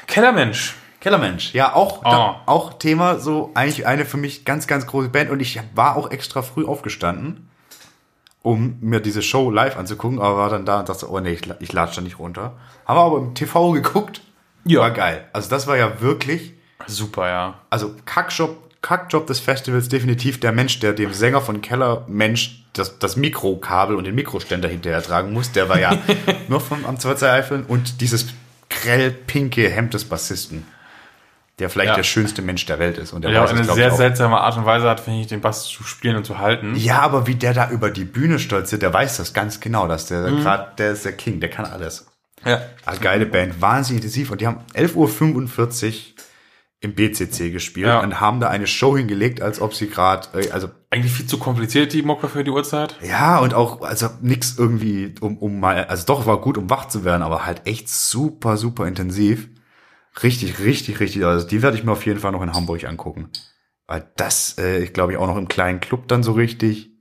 [0.08, 0.76] Kellermensch.
[1.00, 2.10] Kellermensch, ja, auch, Oh.
[2.12, 5.96] da, auch Thema, so eigentlich eine für mich ganz, ganz große Band und ich war
[5.96, 7.50] auch extra früh aufgestanden,
[8.44, 11.42] um mir diese Show live anzugucken, aber war dann da und dachte, oh nee, ich,
[11.60, 12.54] ich latsch da nicht runter.
[12.86, 14.22] Haben wir aber im TV geguckt.
[14.64, 14.82] Ja.
[14.82, 15.26] War geil.
[15.34, 16.54] Also das war ja wirklich,
[16.88, 17.60] Super, ja.
[17.70, 23.16] also Kackjob, Kackjob des Festivals definitiv der Mensch, der dem Sänger von Kellermensch das, das
[23.16, 25.98] Mikrokabel und den Mikroständer hinterher tragen muss, der war ja
[26.48, 28.28] nur vom am Eifeln und dieses
[28.70, 30.66] grell pinke Hemd des Bassisten.
[31.60, 31.96] Der vielleicht Ja.
[31.96, 33.14] der schönste Mensch der Welt ist.
[33.14, 35.42] Und der weiß auch eine glaub sehr seltsame Art und Weise hat, finde ich, den
[35.42, 36.76] Bass zu spielen und zu halten.
[36.76, 40.08] Ja, aber wie der da über die Bühne stolziert, der weiß das ganz genau, dass
[40.08, 40.42] der Mhm.
[40.42, 42.08] gerade, der ist der King, der kann alles.
[42.44, 42.62] Ja.
[42.86, 44.32] Also geile Band, wahnsinnig intensiv.
[44.32, 46.24] Und die haben 11.45 Uhr
[46.84, 48.00] im BCC gespielt Ja.
[48.00, 51.94] und haben da eine Show hingelegt, als ob sie gerade, also Eigentlich viel zu kompliziert,
[51.94, 52.96] die Mucke für die Uhrzeit.
[53.04, 56.88] ja, und auch, also nix irgendwie, um, um mal, also doch, war gut, um wach
[56.88, 59.48] zu werden, aber halt echt super, super intensiv.
[60.24, 61.26] Richtig, richtig, richtig.
[61.26, 63.30] Also die werde ich mir auf jeden Fall noch in Hamburg angucken.
[63.88, 66.92] Weil das, äh, ich glaube ich, auch noch im kleinen Club dann so richtig.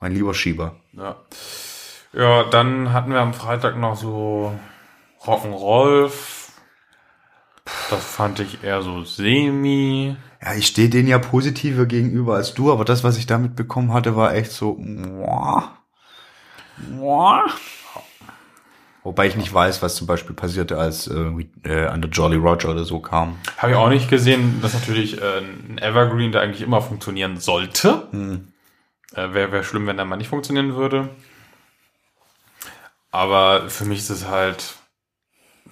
[0.00, 0.76] Mein lieber Schieber.
[0.92, 1.16] Ja.
[2.12, 4.52] Ja, dann hatten wir am Freitag noch so
[5.24, 6.10] Rock'n'Roll.
[7.90, 10.16] Das fand ich eher so semi.
[10.42, 13.92] Ja, ich stehe denen ja positiver gegenüber als du, aber das, was ich da mitbekommen
[13.92, 14.74] hatte, war echt so.
[14.74, 15.78] Muah.
[16.90, 17.44] Muah.
[19.04, 21.32] Wobei ich nicht weiß, was zum Beispiel passierte, als äh,
[21.64, 23.36] äh, an der Jolly Roger oder so kam.
[23.56, 24.60] Habe ich auch nicht gesehen.
[24.62, 28.06] Das ist natürlich äh, ein Evergreen, der eigentlich immer funktionieren sollte.
[29.14, 31.08] Äh, Wäre wär schlimm, wenn der mal nicht funktionieren würde.
[33.10, 34.76] Aber für mich ist es halt,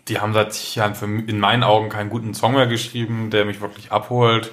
[0.08, 3.60] die haben seit Jahren für, in meinen Augen keinen guten Song mehr geschrieben, der mich
[3.60, 4.50] wirklich abholt.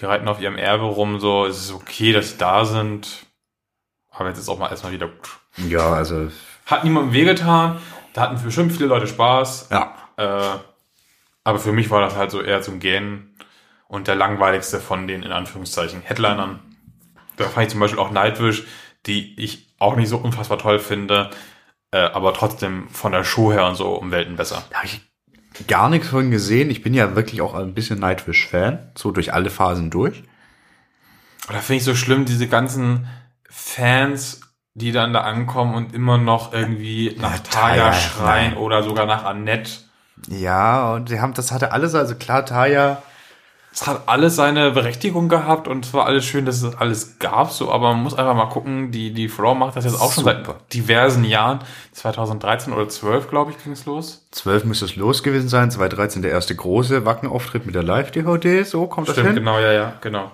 [0.00, 3.26] Die reiten auf ihrem Erbe rum, so, es ist okay, dass sie da sind.
[4.10, 5.38] Aber jetzt ist auch mal erstmal wieder gut.
[5.56, 6.30] Ja, also
[6.70, 7.78] Hat niemandem wehgetan,
[8.12, 9.68] da hatten bestimmt viele Leute Spaß.
[9.70, 9.94] ja.
[10.16, 10.58] Äh,
[11.42, 13.34] aber für mich war das halt so eher zum Gähnen
[13.88, 16.60] und der langweiligste von den in Anführungszeichen Headlinern.
[17.36, 18.64] Da fand ich zum Beispiel auch Nightwish,
[19.06, 21.30] die ich auch nicht so unfassbar toll finde,
[21.90, 24.62] äh, aber trotzdem von der Show her und so um Welten besser.
[24.70, 25.00] Da habe ich
[25.66, 26.70] gar nichts von gesehen.
[26.70, 30.22] Ich bin ja wirklich auch ein bisschen Nightwish-Fan, so durch alle Phasen durch.
[31.48, 33.08] Da finde ich so schlimm, diese ganzen
[33.48, 34.40] Fans,
[34.74, 39.70] die dann da ankommen und immer noch irgendwie nach Taya schreien oder sogar nach Annette.
[40.28, 43.02] Ja, und die haben, das hatte alles, also klar, Taya,
[43.72, 47.52] Es hat alles seine Berechtigung gehabt und es war alles schön, dass es alles gab,
[47.52, 50.24] so, aber man muss einfach mal gucken, die, die Frau macht das jetzt auch schon
[50.24, 50.42] Super.
[50.44, 51.60] seit diversen Jahren.
[51.92, 54.26] 2013 oder 12, glaube ich, ging es los.
[54.32, 58.86] 12 müsste es los gewesen sein, 2013 der erste große Wackenauftritt mit der Live-DVD, so
[58.86, 59.34] kommt das hin.
[59.34, 60.32] genau, ja, ja, genau.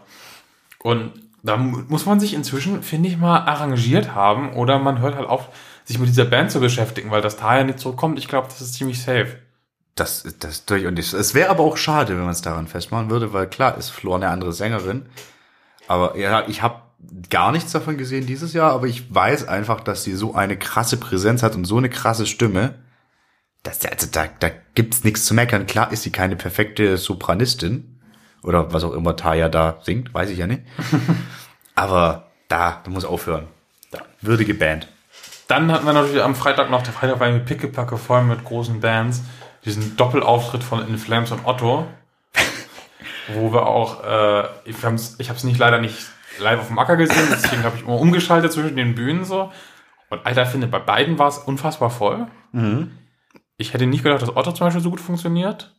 [0.83, 1.13] Und
[1.43, 5.29] da mu- muss man sich inzwischen, finde ich, mal arrangiert haben oder man hört halt
[5.29, 5.49] auf,
[5.85, 8.19] sich mit dieser Band zu beschäftigen, weil das Taya nicht zurückkommt.
[8.19, 9.39] Ich glaube, das ist ziemlich safe.
[9.95, 13.09] Das, das durch und ich, es wäre aber auch schade, wenn man es daran festmachen
[13.09, 15.07] würde, weil klar ist Flor eine andere Sängerin.
[15.89, 16.83] Aber ja, ich habe
[17.31, 20.97] gar nichts davon gesehen dieses Jahr, aber ich weiß einfach, dass sie so eine krasse
[20.97, 22.75] Präsenz hat und so eine krasse Stimme.
[23.63, 25.67] Dass, also da, da gibt's nichts zu meckern.
[25.67, 27.96] Klar ist sie keine perfekte Sopranistin
[28.47, 30.63] oder was auch immer Taya da singt, weiß ich ja nicht.
[31.75, 33.49] aber da, da muss aufhören.
[33.93, 34.01] Ja.
[34.21, 34.89] Würdige Band.
[35.49, 38.81] Dann hatten wir natürlich am Freitag noch, der Freitag war mit Pickepacke voll mit großen
[38.81, 39.23] Bands,
[39.65, 41.87] diesen Doppelauftritt von In Flames und Otto,
[43.35, 46.07] wo wir auch, äh, ich habe es ich hab's nicht leider nicht
[46.39, 49.53] live auf dem Acker gesehen, deswegen habe ich immer umgeschaltet zwischen den Bühnen so.
[50.09, 52.29] Und Alter, finde, bei beiden war es unfassbar voll.
[53.57, 55.76] Ich hätte nicht gedacht, dass Otto zum Beispiel so gut funktioniert.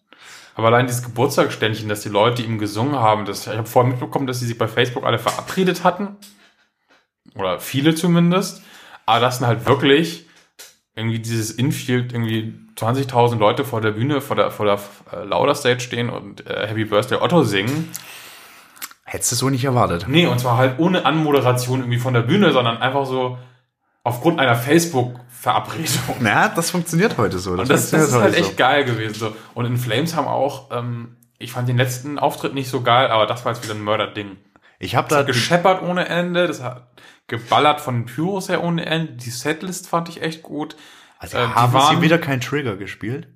[0.57, 4.25] Aber allein dieses Geburtstagsständchen, dass die Leute ihm gesungen haben, das, ich habe vorher mitbekommen,
[4.25, 6.17] dass sie sich bei Facebook alle verabredet hatten.
[7.35, 8.63] Oder viele zumindest.
[9.05, 10.25] Aber das sind halt wirklich
[10.95, 14.79] irgendwie dieses Infield, irgendwie 20.000 Leute vor der Bühne, vor der, vor der
[15.11, 17.91] äh, Lauder Stage stehen und äh, Happy Birthday Otto singen.
[19.05, 20.05] Hättest du so nicht erwartet.
[20.07, 23.37] Nee, und zwar halt ohne Anmoderation irgendwie von der Bühne, sondern einfach so
[24.03, 24.55] aufgrund einer
[25.41, 26.15] Facebook-Verabredung.
[26.19, 27.51] Na, das funktioniert heute so.
[27.51, 29.13] Und das, das ist halt echt geil gewesen.
[29.15, 29.35] So.
[29.53, 33.25] Und in Flames haben auch, ähm, ich fand den letzten Auftritt nicht so geil, aber
[33.27, 34.37] das war jetzt wieder ein Mörderding.
[34.79, 36.87] Ich habe Das da hat gescheppert ohne Ende, das hat
[37.27, 39.13] geballert von den Pyros her ohne Ende.
[39.13, 40.75] Die Setlist fand ich echt gut.
[41.19, 43.27] Also Äh, haben waren- sie wieder keinen Trigger gespielt?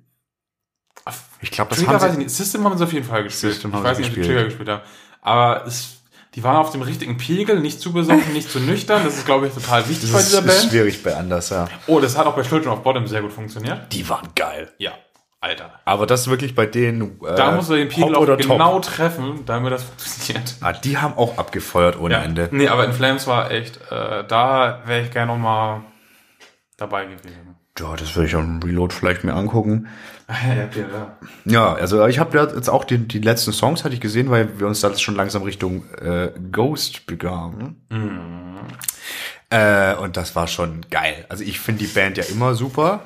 [1.40, 2.18] Ich glaube, das Trigger haben weiß sie.
[2.18, 2.30] ich nicht.
[2.30, 3.54] System haben sie auf jeden Fall gespielt.
[3.54, 4.38] System ich haben weiß sie nicht, ob sie gespielt.
[4.38, 4.82] Trigger gespielt haben.
[5.20, 6.01] Aber es,
[6.34, 9.02] die waren auf dem richtigen Pegel, nicht zu besoffen, nicht zu nüchtern.
[9.04, 10.70] Das ist, glaube ich, total wichtig bei Das ist, dieser ist Band.
[10.70, 11.68] schwierig bei Anders, ja.
[11.86, 13.92] Oh, das hat auch bei Children of Bottom sehr gut funktioniert.
[13.92, 14.70] Die waren geil.
[14.78, 14.92] Ja,
[15.40, 15.80] Alter.
[15.84, 17.20] Aber das ist wirklich bei denen.
[17.22, 18.82] Äh, Da musst du den Pegel auch genau Top.
[18.94, 20.54] treffen, damit das funktioniert.
[20.62, 22.48] Ah, die haben auch abgefeuert ohne Ende.
[22.50, 25.82] Nee, aber in Flames war echt, äh, da wäre ich gerne noch mal
[26.78, 27.56] dabei gewesen.
[27.78, 29.88] Ja, das würde ich am Reload vielleicht mir angucken.
[30.28, 31.16] Ja, ja.
[31.44, 34.66] Ja, also ich habe jetzt auch die, die letzten Songs hatte ich gesehen, weil wir
[34.66, 37.76] uns da schon langsam Richtung äh, Ghost begaben.
[39.50, 41.26] Äh, und das war schon geil.
[41.28, 43.02] Also ich finde die Band ja immer super,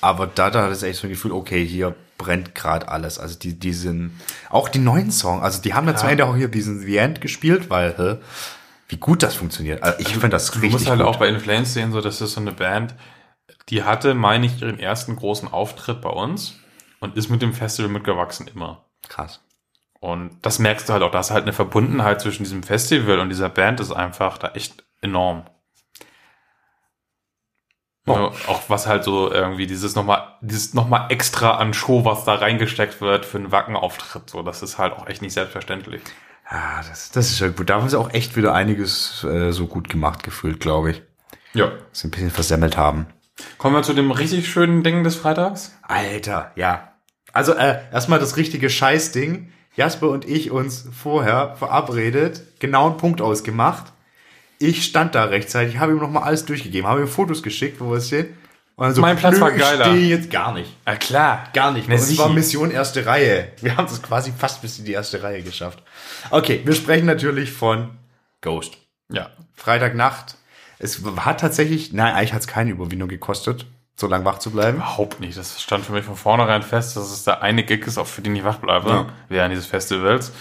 [0.00, 3.18] aber da, da hat es echt so ein Gefühl, okay, hier brennt gerade alles.
[3.18, 4.12] Also die, die sind,
[4.50, 7.20] auch die neuen Songs, also die haben ja zum Ende auch hier diesen The End
[7.20, 8.16] gespielt, weil, hä,
[8.88, 9.82] wie gut das funktioniert.
[9.82, 11.06] Also ich finde das Du richtig musst halt gut.
[11.08, 12.94] auch bei In Flames sehen, so, das ist so eine Band,
[13.70, 16.58] die hatte, meine ich, ihren ersten großen Auftritt bei uns
[17.00, 18.84] und ist mit dem Festival mitgewachsen immer.
[19.08, 19.40] Krass.
[20.00, 23.48] Und das merkst du halt auch, dass halt eine Verbundenheit zwischen diesem Festival und dieser
[23.48, 25.44] Band ist einfach da echt enorm.
[28.06, 28.12] Oh.
[28.14, 32.34] Ja, auch was halt so irgendwie dieses nochmal, dieses nochmal extra an Show, was da
[32.34, 36.00] reingesteckt wird für einen Wackenauftritt, so, das ist halt auch echt nicht selbstverständlich.
[36.50, 37.70] Ja, das, das ist ja gut.
[37.70, 41.02] Da haben sie auch echt wieder einiges äh, so gut gemacht gefühlt, glaube ich.
[41.52, 41.66] Ja.
[41.68, 43.06] Dass sie ein bisschen versemmelt haben.
[43.58, 45.76] Kommen wir zu dem richtig schönen Ding des Freitags?
[45.82, 46.92] Alter, ja.
[47.32, 49.52] Also äh, erstmal das richtige Scheißding.
[49.76, 53.92] Jasper und ich uns vorher verabredet, genau einen Punkt ausgemacht.
[54.58, 58.00] Ich stand da rechtzeitig, habe ihm nochmal alles durchgegeben, habe ihm Fotos geschickt, wo wir
[58.00, 58.36] stehen.
[58.76, 59.84] Und dann so, Mein Platz war ich geiler.
[59.86, 60.74] stehe jetzt gar nicht.
[60.86, 61.44] Ja, klar.
[61.52, 61.88] Gar nicht.
[61.88, 62.30] Uns war.
[62.30, 63.52] Mission erste Reihe.
[63.60, 65.82] Wir haben es quasi fast bis in die erste Reihe geschafft.
[66.30, 67.90] Okay, wir sprechen natürlich von
[68.40, 68.78] Ghost.
[69.10, 69.30] Ja.
[69.54, 70.36] Freitagnacht.
[70.82, 73.66] Es hat tatsächlich, nein, eigentlich hat es keine Überwindung gekostet,
[73.96, 74.78] so lange wach zu bleiben.
[74.78, 75.36] Überhaupt nicht.
[75.38, 78.22] Das stand für mich von vornherein fest, dass es der eine Gig ist, auf für
[78.22, 79.06] den ich wach bleibe, Ja.
[79.28, 80.32] während dieses Festivals.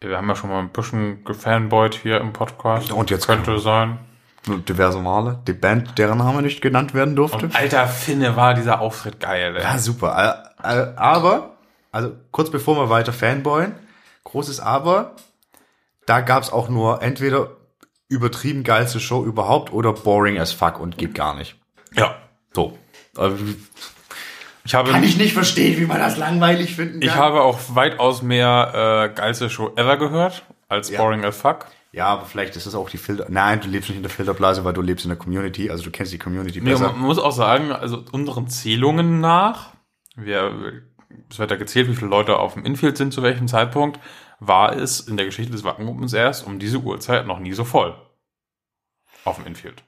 [0.00, 2.90] Wir haben ja schon mal ein bisschen gefanboyt hier im Podcast.
[2.92, 3.98] Und jetzt könnte sein.
[4.46, 5.40] Diverse Male.
[5.46, 7.46] Die Band, deren Name nicht genannt werden durfte.
[7.46, 9.62] Und alter Finne war dieser Auftritt geil, ey.
[9.62, 10.52] Ja, super.
[10.96, 11.56] Aber,
[11.92, 13.74] also kurz bevor wir weiter fanboyen,
[14.24, 15.12] großes Aber,
[16.06, 17.48] da gab's auch nur entweder
[18.08, 21.56] übertrieben geilste Show überhaupt oder boring as fuck und geht gar nicht.
[21.94, 22.16] Ja.
[22.52, 22.76] So.
[23.18, 23.30] Äh,
[24.64, 27.14] Ich habe, Kann ich, ich nicht verstehen, wie man das langweilig finden kann.
[27.14, 30.98] habe auch weitaus mehr äh, geilste Show ever gehört, als Ja.
[31.00, 31.66] Boring as Fuck.
[31.92, 33.26] ja, aber vielleicht ist das auch die Filter.
[33.28, 35.70] Nein, du lebst nicht in der Filterblase, weil du lebst in der Community.
[35.70, 36.90] Also du kennst die Community Nee, besser.
[36.92, 39.68] man muss auch sagen, also unseren Zählungen nach,
[40.16, 40.82] wir,
[41.30, 44.00] es wird ja gezählt, wie viele Leute auf dem Infield sind zu welchem Zeitpunkt,
[44.40, 47.94] war es in der Geschichte des Wackengrupens erst um diese Uhrzeit noch nie so voll.
[49.24, 49.82] Auf dem Infield.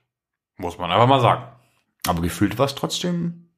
[0.57, 1.45] Muss man einfach mal sagen.
[2.07, 3.49] Aber gefühlt war es trotzdem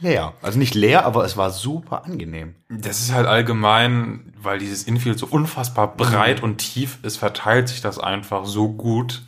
[0.00, 0.34] leer.
[0.42, 2.54] Also nicht leer, aber es war super angenehm.
[2.68, 7.80] Das ist halt allgemein, weil dieses Infield so unfassbar breit und tief ist, verteilt sich
[7.80, 9.22] das einfach so gut.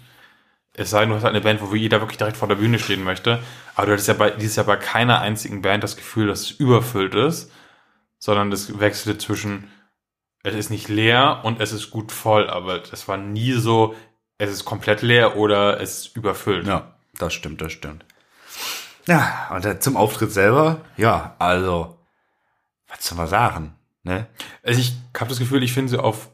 [0.73, 2.79] Es sei denn, du hast halt eine Band, wo jeder wirklich direkt vor der Bühne
[2.79, 3.41] stehen möchte.
[3.75, 6.51] Aber du hattest ja bei, dieses Jahr bei keiner einzigen Band das Gefühl, dass es
[6.53, 7.51] überfüllt ist,
[8.19, 9.69] sondern das wechselte zwischen,
[10.43, 13.95] es ist nicht leer und es ist gut voll, aber es war nie so,
[14.39, 16.67] es ist komplett leer oder es ist überfüllt.
[16.67, 18.05] Ja, das stimmt, das stimmt.
[19.07, 21.99] Ja, und zum Auftritt selber, ja, also,
[22.89, 24.27] was soll man sagen, ne?
[24.63, 26.31] Also ich habe das Gefühl, ich finde sie auf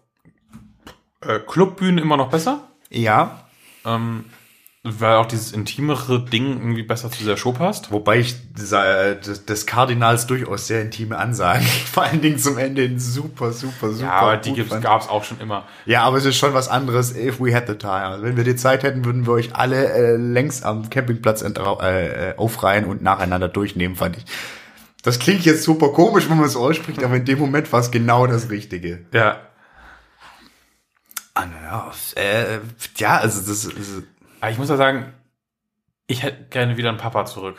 [1.21, 2.69] äh, Clubbühnen immer noch besser.
[2.91, 3.43] Ja,
[3.85, 4.25] Ähm,
[4.87, 7.91] weil auch dieses intimere Ding irgendwie besser zu dieser Show passt.
[7.91, 13.53] wobei ich des, Kardinals durchaus sehr intime Ansagen, vor allen Dingen zum Ende hin super,
[13.53, 14.07] super, super.
[14.07, 14.83] Ja, aber die fand.
[14.83, 15.65] gab's auch schon immer.
[15.85, 17.93] Ja, aber es ist schon was anderes, if we had the time.
[17.93, 22.35] Also wenn wir die Zeit hätten, würden wir euch alle äh, längs am Campingplatz äh,
[22.37, 24.25] aufreihen und nacheinander durchnehmen, fand ich.
[25.03, 27.91] Das klingt jetzt super komisch, wenn man es ausspricht, aber in dem Moment war es
[27.91, 29.05] genau das Richtige.
[29.13, 29.41] Ja.
[31.35, 32.61] Ah, naja, äh,
[32.97, 34.03] ja, also das ist,
[34.41, 35.13] Aber ich muss ja sagen,
[36.07, 37.57] ich hätte gerne wieder einen Papa zurück.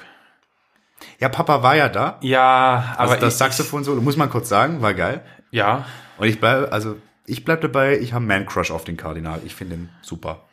[1.19, 2.17] ja, Papa war ja da.
[2.21, 5.23] Ja, aber Also das ich, Saxophon solo, muss man kurz sagen, war geil.
[5.51, 5.85] Ja,
[6.17, 9.41] Und ich bleibe, also ich bleib dabei, ich habe Man Crush auf den Kardinal.
[9.45, 10.45] Ich finde ihn super.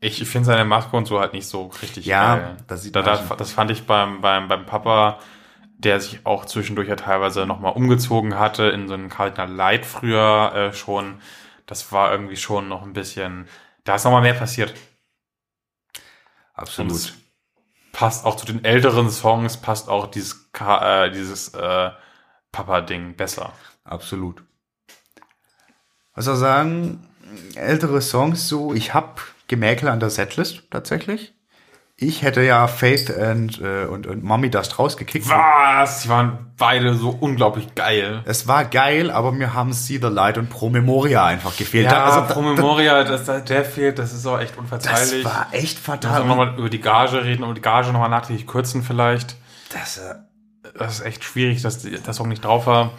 [0.00, 2.56] ich, finde seine Maske und so halt nicht so richtig Ja, geil.
[2.66, 5.18] das sieht da, das, das fand ich beim, beim, beim Papa,
[5.78, 10.52] der sich auch zwischendurch ja teilweise nochmal umgezogen hatte in so einen Kardinal Light früher
[10.54, 11.20] äh, schon.
[11.66, 13.46] Das war irgendwie schon noch ein bisschen,
[13.84, 14.74] da ist nochmal mehr passiert.
[16.60, 17.14] Absolut.
[17.92, 21.90] Passt auch zu den älteren Songs, passt auch dieses, Ka- äh, dieses äh,
[22.52, 23.52] Papa-Ding besser.
[23.84, 24.42] Absolut.
[26.14, 27.06] Was soll ich sagen?
[27.54, 31.34] Ältere Songs so, ich hab Gemäkel an der Setlist tatsächlich.
[32.02, 35.28] Ich hätte ja Faith and, äh, und, und Mommy Dust rausgekickt.
[35.28, 36.00] Was?
[36.00, 38.22] Die waren beide so unglaublich geil.
[38.24, 41.90] Es war geil, aber mir haben See the Light und Pro Memoria einfach gefehlt.
[41.90, 45.24] Da- also da- Pro Memoria, das, das, der fehlt, das ist auch echt das unverzeihlich.
[45.26, 46.24] war echt müssen fatal.
[46.24, 49.36] nochmal über die Gage reden, über die Gage nochmal nachträglich kürzen vielleicht.
[49.74, 50.14] Das, äh,
[50.78, 52.92] Das ist echt schwierig, dass das Song nicht drauf war.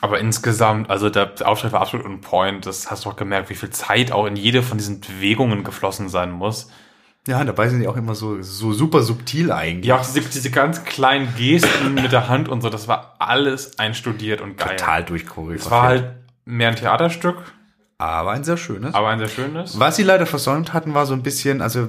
[0.00, 2.64] Aber insgesamt, also der Auftritt war absolut on point.
[2.64, 6.08] Das hast du auch gemerkt, wie viel Zeit auch in jede von diesen Bewegungen geflossen
[6.08, 6.68] sein muss.
[7.26, 9.86] Ja, dabei sind die auch immer so, so super subtil eigentlich.
[9.86, 13.78] Ja, auch diese, diese ganz kleinen Gesten mit der Hand und so, das war alles
[13.78, 14.76] einstudiert und geil.
[14.76, 15.64] Total durchchoreografiert.
[15.66, 16.12] Es war halt
[16.44, 17.36] mehr ein Theaterstück,
[17.98, 18.94] aber ein sehr schönes.
[18.94, 19.78] aber ein sehr schönes.
[19.78, 21.88] Was sie leider versäumt hatten, war so ein bisschen, also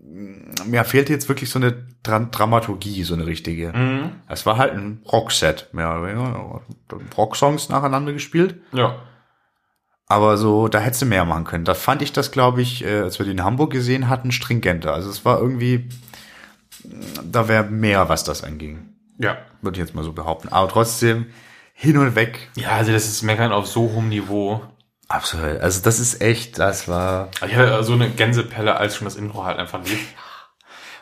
[0.00, 3.72] mh, mir fehlte jetzt wirklich so eine Dra Dramaturgie, so eine richtige.
[3.72, 4.12] Mhm.
[4.28, 6.60] Es war halt ein Rockset, mehr oder weniger.
[7.16, 8.60] Rocksongs nacheinander gespielt.
[8.72, 8.94] Ja.
[10.10, 11.64] Aber so, da hättest du mehr machen können.
[11.64, 14.92] Da fand ich das, glaube ich, äh, als wir die in Hamburg gesehen hatten, stringenter.
[14.92, 15.88] Also es war irgendwie,
[17.24, 18.88] da wäre mehr, was das anging.
[19.18, 19.38] Ja.
[19.62, 20.48] Würde ich jetzt mal so behaupten.
[20.48, 21.26] Aber trotzdem,
[21.74, 22.48] hin und weg.
[22.56, 24.60] Ja, also das ist Meckern auf so hohem Niveau.
[25.06, 25.60] Absolut.
[25.60, 27.28] Also das ist echt, das war.
[27.46, 30.08] Ich hatte so eine Gänsepelle, als schon das Intro halt einfach lief.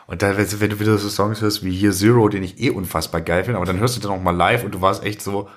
[0.05, 2.59] Und dann, wenn du- wenn du wieder so Songs hörst wie hier Zero, den ich
[2.59, 5.03] eh unfassbar geil finde, aber dann hörst du den auch mal live und du warst
[5.03, 5.49] echt so,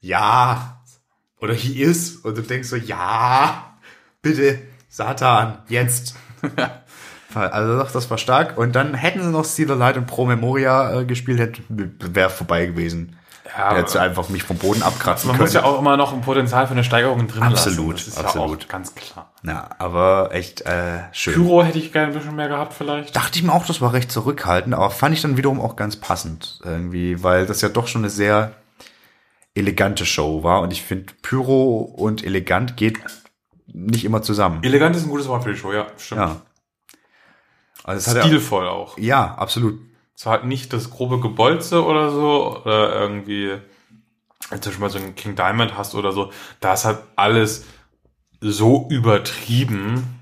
[0.00, 0.77] ja,
[1.40, 3.76] oder he is, und du denkst so, ja,
[4.22, 4.58] bitte,
[4.88, 6.16] Satan, jetzt.
[7.34, 8.58] also doch, das war stark.
[8.58, 12.66] Und dann hätten sie noch Steal Light und Pro Memoria äh, gespielt, hätte wäre vorbei
[12.66, 13.16] gewesen.
[13.56, 15.46] Ja, Hättest du einfach mich vom Boden abkratzen man können.
[15.46, 18.10] muss ja auch immer noch ein Potenzial für eine Steigerung drin Absolut, lassen.
[18.10, 18.62] Das ist absolut.
[18.62, 19.32] ja ganz klar.
[19.42, 21.34] ja, aber echt äh, schön.
[21.34, 23.16] Pyro hätte ich gerne ein bisschen mehr gehabt vielleicht.
[23.16, 25.96] dachte ich mir auch, das war recht zurückhaltend, aber fand ich dann wiederum auch ganz
[25.96, 28.52] passend irgendwie, weil das ja doch schon eine sehr
[29.58, 32.98] elegante Show war und ich finde Pyro und elegant geht
[33.66, 34.62] nicht immer zusammen.
[34.64, 36.20] Elegant ist ein gutes Wort für die Show, ja, stimmt.
[36.20, 36.40] Ja.
[37.84, 38.98] Also es hat ja, Stilvoll auch.
[38.98, 39.78] ja, absolut.
[40.14, 43.56] Es war halt nicht das grobe Gebolze oder so, oder irgendwie,
[44.50, 47.66] als du schon mal so einen King Diamond hast oder so, da ist halt alles
[48.40, 50.20] so übertrieben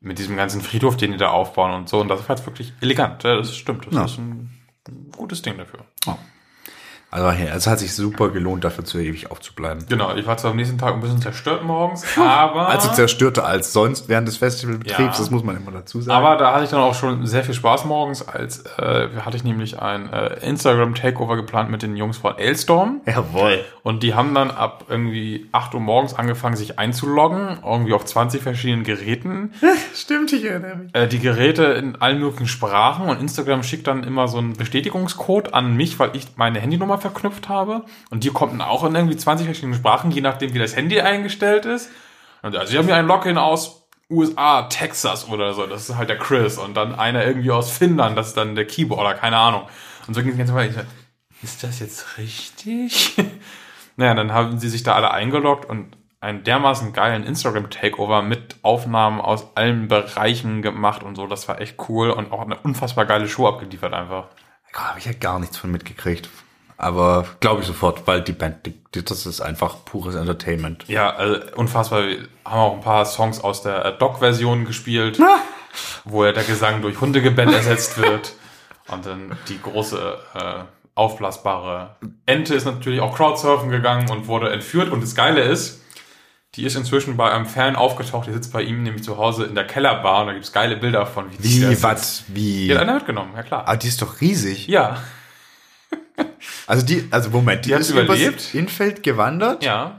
[0.00, 2.00] mit diesem ganzen Friedhof, den die da aufbauen und so.
[2.00, 3.24] Und das ist halt wirklich elegant.
[3.24, 3.86] Das stimmt.
[3.86, 4.04] Das Ja.
[4.04, 4.50] ist ein,
[4.86, 5.80] ein gutes Ding dafür.
[7.10, 9.86] Also es hat sich super gelohnt, dafür zu ewig aufzubleiben.
[9.88, 12.68] Genau, ich war zwar am nächsten Tag ein bisschen zerstört morgens, aber.
[12.68, 15.06] Also zerstörter als sonst während des Festivalbetriebs, Ja.
[15.08, 16.16] das muss man immer dazu sagen.
[16.22, 19.44] Aber da hatte ich dann auch schon sehr viel Spaß morgens, als äh, hatte ich
[19.44, 23.00] nämlich ein äh, Instagram-Takeover geplant mit den Jungs von Ailstorm.
[23.06, 23.64] Jawohl.
[23.82, 28.42] Und die haben dann ab irgendwie 8 Uhr morgens angefangen, sich einzuloggen, irgendwie auf 20
[28.42, 29.54] verschiedenen Geräten.
[29.94, 30.94] Stimmt, ich erinnere mich.
[30.94, 35.54] Äh, die Geräte in allen möglichen Sprachen und Instagram schickt dann immer so einen Bestätigungscode
[35.54, 37.84] an mich, weil ich meine Handynummer verknüpft habe.
[38.10, 41.64] Und die dann auch in irgendwie 20 verschiedenen Sprachen, je nachdem, wie das Handy eingestellt
[41.64, 41.90] ist.
[42.42, 46.08] Und also, sie haben hier ein Login aus USA, Texas oder so, das ist halt
[46.08, 46.58] der Chris.
[46.58, 49.62] Und dann einer irgendwie aus Finnland, das ist dann der Keyboarder, keine Ahnung.
[50.06, 50.68] Und so ging es ganz weiter.
[50.70, 50.82] Ich so,
[51.42, 53.14] ist das jetzt richtig?
[53.96, 59.20] naja, dann haben sie sich da alle eingeloggt und einen dermaßen geilen Instagram-Takeover mit Aufnahmen
[59.20, 61.26] aus allen Bereichen gemacht und so.
[61.26, 64.26] Das war echt cool und auch eine unfassbar geile Show abgeliefert einfach.
[64.72, 66.28] Da habe ich ja gar nichts von mitgekriegt.
[66.80, 70.84] Aber glaube ich sofort, weil die Band, die, die, das ist einfach pures Entertainment.
[70.86, 72.06] Ja, also unfassbar.
[72.06, 75.18] Wir haben auch ein paar Songs aus der Doc-Version gespielt,
[76.04, 78.32] wo ja der Gesang durch Hundegebell ersetzt wird.
[78.86, 80.54] Und dann die große äh,
[80.94, 84.90] aufblasbare Ente ist natürlich auch Crowdsurfen gegangen und wurde entführt.
[84.90, 85.82] Und das Geile ist,
[86.54, 89.56] die ist inzwischen bei einem Fan aufgetaucht, die sitzt bei ihm nämlich zu Hause in
[89.56, 92.66] der Kellerbar und da gibt's geile Bilder von, wie, die Wie, was, wie?
[92.66, 93.64] Die hat einer mitgenommen, ja klar.
[93.66, 94.68] Ah, die ist doch riesig.
[94.68, 94.98] Ja,
[96.68, 98.34] Also die, also Moment, die, Die hat ist überlebt?
[98.34, 99.98] übers Infeld gewandert ja,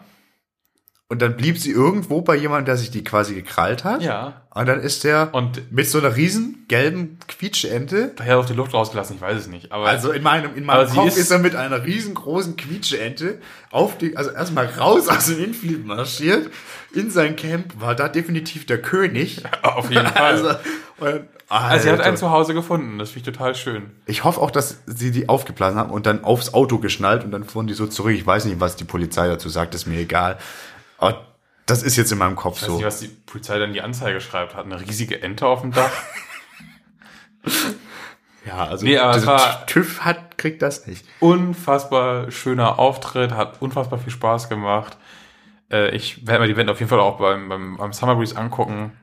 [1.09, 4.01] und dann blieb sie irgendwo bei jemandem, der sich die quasi gekrallt hat.
[4.01, 4.41] ja.
[4.51, 8.11] Und dann ist der Und mit so einer riesen gelben Quietscheente.
[8.17, 9.71] daher auf die Luft rausgelassen, ich weiß es nicht.
[9.71, 13.37] Aber Also in meinem, in meinem Kopf ist- ist, er mit einer riesengroßen Quietscheente
[13.71, 16.49] auf die, also erstmal raus aus dem Infield marschiert,
[16.93, 19.43] in sein Camp, war da definitiv der König.
[19.61, 20.23] auf jeden Fall.
[20.33, 20.49] Also,
[20.99, 23.91] und, Also sie hat ein Zuhause gefunden, das finde ich total schön.
[24.07, 27.43] Ich hoffe auch, dass sie die aufgeblasen haben und dann aufs Auto geschnallt und dann
[27.45, 28.13] fuhren die so zurück.
[28.13, 30.37] Ich weiß nicht, was die Polizei dazu sagt, ist mir egal.
[30.99, 31.25] Aber
[31.65, 32.75] das ist jetzt in meinem Kopf Ich weiß so.
[32.77, 34.55] nicht, was die Polizei dann die Anzeige schreibt.
[34.55, 35.91] Hat eine riesige Ente auf dem Dach.
[38.45, 41.05] Ja, also Nee, aber war- TÜV hat, kriegt das nicht.
[41.19, 44.97] unfassbar schöner Auftritt, hat unfassbar viel Spaß gemacht.
[45.71, 48.35] Äh, ich werde mir die Band auf jeden Fall auch beim, beim, beim Summer Breeze
[48.37, 48.97] angucken.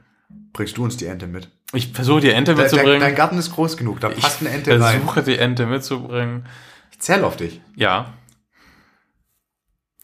[0.52, 1.48] Bringst du uns die Ente mit?
[1.74, 3.00] Ich versuche die Ente mitzubringen.
[3.00, 5.00] dein Garten ist groß genug, da passt eine Ente ich rein.
[5.00, 6.46] versuche die Ente mitzubringen.
[6.90, 7.60] Ich zähl auf dich.
[7.76, 8.14] Ja.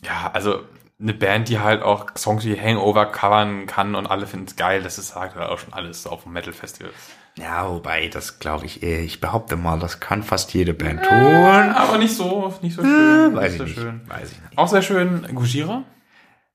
[0.05, 0.63] Ja, also
[1.03, 4.83] eine Band, die halt auch Songs wie Hangover covern kann und alle finden es geil,
[4.83, 6.93] das ist sagt halt auch schon alles auf dem Metal Festival.
[7.39, 9.01] Ja, wobei, das glaube ich eher.
[9.01, 11.71] Ich behaupte mal, das kann fast jede Band tun.
[11.75, 13.35] Aber nicht so, nicht so schön.
[13.35, 13.75] Weiß ich nicht so nicht.
[13.75, 14.01] schön.
[14.07, 14.59] Weiß ich nicht.
[14.59, 15.83] Auch sehr schön Gujira.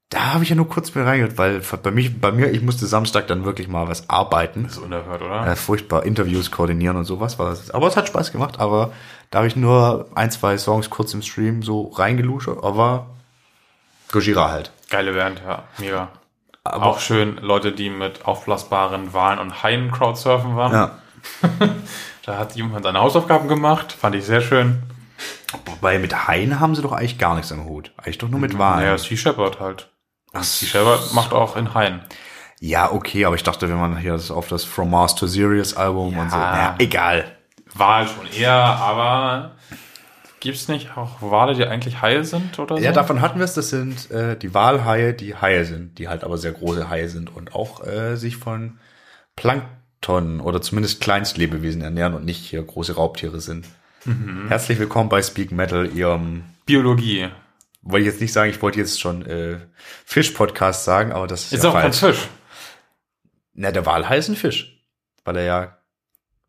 [0.09, 2.85] Da habe ich ja nur kurz mir reingehört, weil bei, mich, bei mir, ich musste
[2.85, 4.63] Samstag dann wirklich mal was arbeiten.
[4.63, 5.45] Das ist unerhört, oder?
[5.45, 7.71] Äh, furchtbar Interviews koordinieren und sowas war das.
[7.71, 8.93] Aber es hat Spaß gemacht, aber
[9.31, 13.16] da habe ich nur ein, zwei Songs kurz im Stream so reingeluscht, aber
[14.11, 14.71] Gojira halt.
[14.89, 16.09] Geile Band, ja, mega.
[16.63, 20.73] Aber auch schön Leute, die mit aufblasbaren Wahlen und Haien Crowdsurfen waren.
[20.73, 20.91] Ja.
[22.25, 24.83] Da hat jemand seine Hausaufgaben gemacht, fand ich sehr schön.
[25.65, 27.93] Wobei mit Haien haben sie doch eigentlich gar nichts am Hut.
[27.95, 28.81] Eigentlich doch nur mit Wahlen.
[28.83, 29.89] Naja, Sea Shepherd halt.
[30.33, 32.01] Ach, Sea Shepherd macht auch in Haien.
[32.59, 35.77] ja, okay, aber ich dachte, wenn man hier das auf das From Mars to Sirius
[35.77, 36.35] Album und so.
[36.35, 37.31] Naja, egal.
[37.73, 39.51] War halt schon eher, aber
[40.47, 42.81] gibt's nicht auch Wale, die eigentlich Haie sind oder so?
[42.83, 43.53] Ja, davon hatten wir es.
[43.53, 47.35] Das sind äh, die Walhaie, die Haie sind, die halt aber sehr große Haie sind
[47.35, 48.79] und auch äh, sich von
[49.35, 53.67] Plankton oder zumindest Kleinstlebewesen ernähren und nicht hier große Raubtiere sind.
[54.47, 57.27] Herzlich willkommen bei Speak Metal, ihrem, Biologie.
[57.81, 59.57] wollte ich jetzt nicht sagen, ich wollte jetzt schon äh,
[60.05, 62.17] Fisch-Podcast sagen, aber das ist, Ist ja auch kein falsch.
[62.19, 62.27] Fisch.
[63.53, 64.81] Na, der Walhai ist ein Fisch,
[65.25, 65.76] weil er ja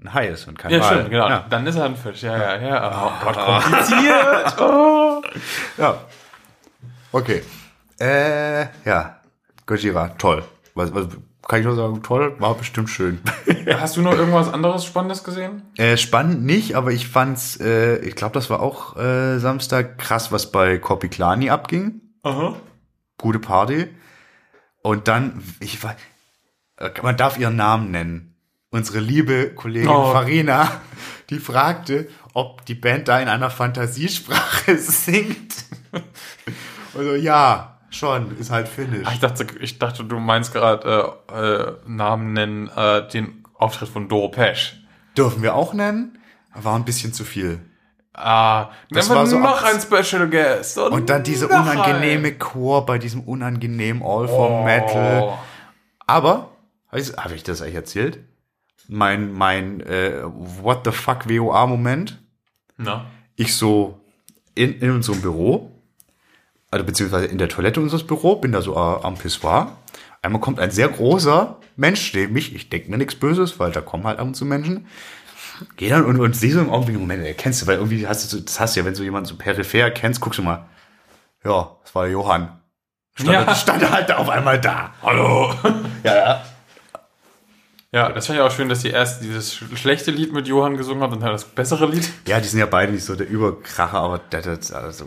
[0.01, 0.95] ein Hai ist und kein Ja, Wal.
[0.95, 1.29] stimmt, genau.
[1.29, 1.47] Ja.
[1.51, 2.23] Dann ist er ein Fisch.
[2.23, 3.05] Ja, ja, ja.
[3.05, 4.57] Oh Gott, kompliziert.
[4.61, 5.23] oh.
[5.77, 5.99] ja.
[7.11, 7.43] Okay.
[7.99, 9.21] Äh, ja.
[9.67, 10.45] Gojira, toll.
[10.75, 11.09] Was, was
[11.49, 12.03] kann ich nur sagen?
[12.03, 13.21] Toll, war bestimmt schön.
[13.81, 15.63] Hast du noch irgendwas anderes Spannendes gesehen?
[15.77, 20.31] Äh, spannend nicht, aber ich fand's, äh, ich glaube, das war auch äh, Samstag krass,
[20.31, 22.03] was bei Kopiklani abging.
[22.23, 22.55] Aha.
[23.17, 23.89] Gute Party.
[24.83, 25.97] Und dann, ich war,
[26.77, 28.37] äh, man darf ihren Namen nennen.
[28.71, 30.13] Unsere liebe Kollegin Oh.
[30.13, 30.81] Farina,
[31.31, 35.55] die fragte, ob die Band da in einer Fantasiesprache singt.
[36.95, 39.07] Also ja, schon, ist halt Finnisch.
[39.07, 43.89] Ah, Ich dachte, ich dachte, du meinst gerade äh, äh, Namen nennen, äh, den Auftritt
[43.89, 44.83] von Doro Pesch.
[45.17, 46.19] Dürfen wir auch nennen?
[46.55, 47.61] War ein bisschen zu viel.
[48.13, 50.77] Ah, Das war so noch ein Special Guest.
[50.77, 55.21] Und dann diese unangenehme Chor bei diesem unangenehmen All for Metal.
[55.23, 55.39] Oh.
[56.07, 56.51] Aber,
[56.91, 58.19] habe ich, hab ich das eigentlich erzählt?
[58.89, 62.19] Mein, mein äh, What the fuck WOA-Moment.
[62.79, 63.07] Na?
[63.37, 64.01] Ich so
[64.55, 65.71] in, in unserem Büro,
[66.71, 69.77] also beziehungsweise in der Toilette unseres Büros, bin da so äh, am Pissoir.
[70.23, 72.55] Einmal kommt ein sehr großer Mensch neben mich.
[72.55, 74.87] Ich denke mir nichts Böses, weil da kommen halt ab und zu Menschen.
[75.77, 78.37] Geh dann und, und sehe so im Augenblick, Moment, erkennst du, weil irgendwie hast du
[78.37, 80.67] so, das hast du ja, wenn du jemanden so peripher kennst, guckst du mal.
[81.45, 82.59] Ja, das war der Johann.
[83.15, 83.55] Stand, Ja.
[83.55, 84.93] stand er halt da auf einmal da.
[85.03, 85.53] Hallo.
[86.05, 86.45] Ja, ja.
[87.93, 90.77] Ja, das fand ich auch schön, dass sie erst dieses sch- schlechte Lied mit Johann
[90.77, 92.09] gesungen hat und dann das bessere Lied.
[92.27, 95.07] Ja, die sind ja beide nicht so der Überkracher, aber der, der, also,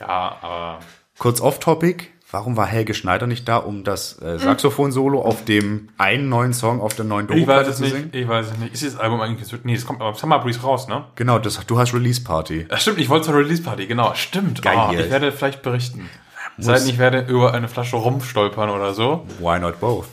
[0.00, 0.78] Ja, aber
[1.18, 2.08] kurz off-topic.
[2.32, 6.80] Warum war Helge Schneider nicht da, um das äh, Saxophon-Solo auf dem einen neuen Song
[6.80, 7.92] auf der neuen Doku-Platte es zu nicht.
[7.94, 8.08] singen?
[8.12, 8.72] Ich weiß es nicht.
[8.72, 11.04] Ist dieses Album eigentlich Nee, das kommt aber im Summer Breeze raus, ne?
[11.14, 12.68] Genau, das, du hast Release-Party.
[12.70, 14.14] Ja, stimmt, ich wollte zur Release Party, genau.
[14.14, 14.62] Stimmt.
[14.62, 14.76] Geil.
[14.78, 16.08] Ah, ich werde vielleicht berichten.
[16.56, 19.26] Denn, ich werde über eine Flasche Rumpf stolpern oder so.
[19.38, 20.06] Why not both?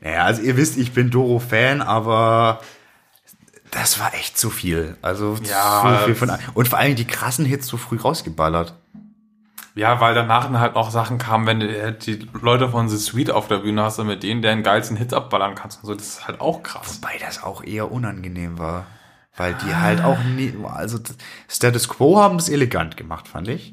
[0.00, 2.60] Naja, also ihr wisst, ich bin Doro-Fan, aber
[3.70, 4.96] das war echt zu viel.
[5.02, 8.74] Also Ja, zu viel von Und vor allem die krassen Hits so früh rausgeballert.
[9.74, 13.30] Ja, weil danach halt noch Sachen kamen, wenn du halt die Leute von The Sweet
[13.30, 15.94] auf der Bühne hast und mit denen deren geilsten Hits abballern kannst und so.
[15.94, 16.98] Das ist halt auch krass.
[17.00, 18.86] Wobei das auch eher unangenehm war.
[19.36, 20.98] Weil die halt auch nie, also
[21.48, 23.72] Status Quo haben das elegant gemacht, fand ich.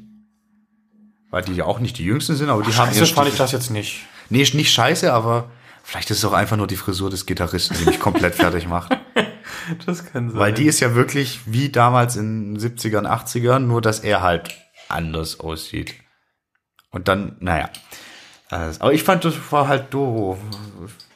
[1.30, 3.50] Weil die ja auch nicht die jüngsten sind, aber die haben Scheiße, fand ich das
[3.50, 4.06] jetzt nicht.
[4.30, 5.50] Nee, nicht scheiße, aber
[5.86, 8.96] vielleicht ist es auch einfach nur die Frisur des Gitarristen, die mich komplett fertig macht.
[9.84, 10.38] Das kann sein.
[10.38, 14.54] Weil die ist ja wirklich wie damals in den 70ern, 80ern, nur dass er halt
[14.88, 15.94] anders aussieht.
[16.90, 17.68] Und dann, naja.
[18.48, 20.38] Also, Aber ich fand, das war halt Doro.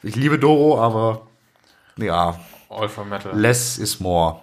[0.03, 1.27] Ich liebe Doro, aber
[1.97, 3.37] ja, All for Metal.
[3.37, 4.41] less is more.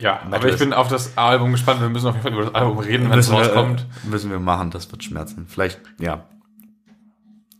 [0.00, 1.80] Ja, Metal aber ich bin auf das Album gespannt.
[1.80, 3.80] Wir müssen auf jeden Fall über das Album reden, wenn es wir, rauskommt.
[4.04, 5.46] äh, müssen wir machen, das wird schmerzen.
[5.48, 6.24] Vielleicht, ja.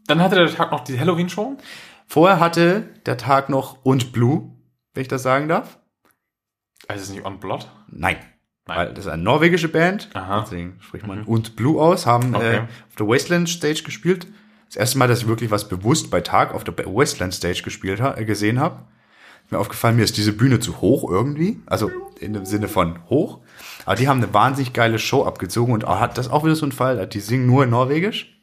[0.07, 1.57] Dann hatte der Tag noch die Halloween-Show.
[2.07, 4.51] Vorher hatte der Tag noch und Blue,
[4.95, 5.79] wenn ich das sagen darf.
[6.89, 7.69] Also ist es nicht On Blood?
[7.89, 8.17] Nein.
[8.67, 8.77] Nein.
[8.79, 10.11] Weil das ist eine norwegische Band.
[10.15, 10.43] Aha.
[10.43, 12.07] Deswegen spricht man und Blue aus.
[12.07, 12.57] Haben Okay.
[12.57, 14.27] äh, auf der Wasteland Stage gespielt.
[14.67, 18.01] Das erste Mal, dass ich wirklich was bewusst bei Tag auf der Wasteland Stage gespielt
[18.01, 18.83] ha äh, gesehen habe.
[19.51, 21.61] Mir aufgefallen, mir ist diese Bühne zu hoch irgendwie.
[21.67, 21.91] Also
[22.21, 23.41] in dem Sinne von hoch.
[23.85, 26.73] Aber die haben eine wahnsinnig geile Show abgezogen und hat das auch wieder so ein
[26.73, 27.07] Fall.
[27.07, 28.42] Die singen nur in Norwegisch.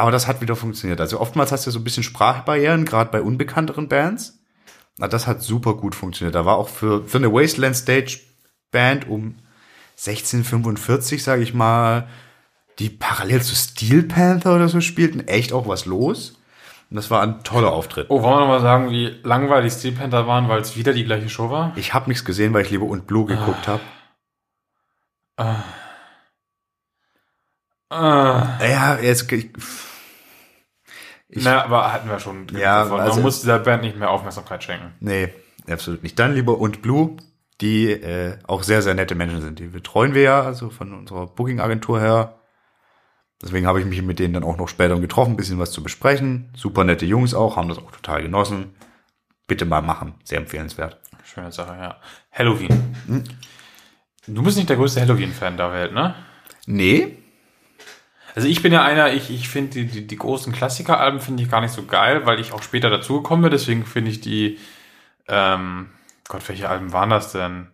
[0.00, 0.98] Aber das hat wieder funktioniert.
[0.98, 4.40] Also oftmals hast du so ein bisschen Sprachbarrieren, gerade bei unbekannteren Bands.
[4.96, 6.34] Na, das hat super gut funktioniert.
[6.34, 8.18] Da war auch für, für eine Wasteland Stage
[8.70, 9.34] Band um
[9.98, 12.08] 1645, sage ich mal,
[12.78, 16.38] die parallel zu Steel Panther oder so spielten, echt auch was los.
[16.88, 18.06] Und das war ein toller Auftritt.
[18.08, 21.28] Oh, wollen wir nochmal sagen, wie langweilig Steel Panther waren, weil es wieder die gleiche
[21.28, 21.74] Show war?
[21.76, 23.82] Ich habe nichts gesehen, weil ich lieber und Blue geguckt habe.
[25.36, 25.62] Ah.
[27.90, 29.50] Ja, jetzt, ich,
[31.32, 32.46] Ich- Na, aber hatten wir schon.
[32.52, 33.00] Ja, davon.
[33.00, 34.92] also- Man muss dieser Band nicht mehr Aufmerksamkeit schenken.
[35.00, 35.28] nee,
[35.70, 36.18] absolut nicht.
[36.18, 37.16] Dann lieber und Blue,
[37.60, 39.58] die äh, auch sehr, sehr nette Menschen sind.
[39.58, 42.36] Die betreuen wir ja, also von unserer Booking-Agentur her.
[43.42, 45.82] Deswegen habe ich mich mit denen dann auch noch später getroffen, ein bisschen was zu
[45.82, 46.50] besprechen.
[46.56, 48.74] Super nette Jungs auch, haben das auch total genossen.
[49.46, 51.00] Bitte mal machen, sehr empfehlenswert.
[51.24, 51.96] Schöne Sache, ja.
[52.32, 52.94] Halloween.
[53.06, 53.24] Hm?
[54.26, 56.14] Du bist nicht der größte Halloween-Fan der Welt, ne?
[56.66, 57.16] Nee,
[58.34, 61.50] Also ich bin ja einer, ich, ich finde die, die, die großen Klassiker-Alben finde ich
[61.50, 64.58] gar nicht so geil, weil ich auch später dazugekommen bin, deswegen finde ich die,
[65.28, 65.90] ähm,
[66.28, 67.68] Gott, welche Alben waren das denn?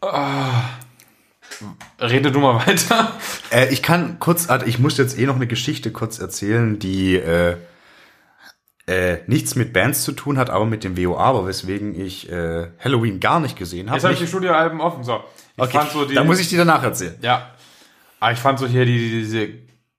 [0.00, 0.62] Ah.
[2.00, 3.12] Rede du mal weiter.
[3.52, 7.56] Äh, ich kann kurz, ich muss jetzt eh noch eine Geschichte kurz erzählen, die äh,
[8.86, 12.68] äh, nichts mit Bands zu tun hat, aber mit dem WOA, aber weswegen ich äh,
[12.78, 13.96] Halloween gar nicht gesehen habe.
[13.96, 15.02] Jetzt habe ich die Studioalben offen.
[15.02, 15.24] So.
[15.56, 17.16] Okay, so da muss ich die danach erzählen.
[17.20, 17.50] Ja.
[18.20, 19.48] Aber ich fand so hier die, diese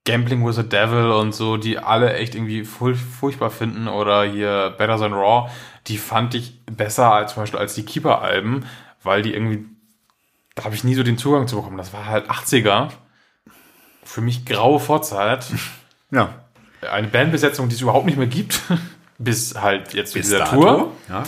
[0.06, 4.74] Gambling with the Devil und so, die alle echt irgendwie furch furchtbar finden oder hier
[4.78, 5.50] Better Than Raw,
[5.88, 8.66] die fand ich besser als zum Beispiel als die Keeper-Alben,
[9.04, 9.66] weil die irgendwie,
[10.56, 11.78] da habe ich nie so den Zugang zu bekommen.
[11.78, 12.90] Das war halt 80er.
[14.04, 15.46] Für mich graue Vorzeit.
[16.14, 16.34] Ja.
[16.92, 18.60] Eine Bandbesetzung, die es überhaupt nicht mehr gibt.
[19.18, 20.44] Bis halt jetzt zu Bis dieser.
[20.44, 20.92] Tour.
[21.08, 21.24] Ja.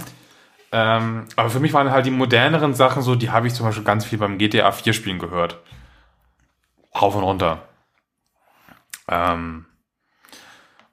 [0.76, 3.84] Ähm, aber für mich waren halt die moderneren Sachen so, die habe ich zum Beispiel
[3.84, 5.59] ganz viel beim GTA 4 Spielen gehört.
[6.99, 7.61] Rauf und runter.
[9.07, 9.65] Ähm,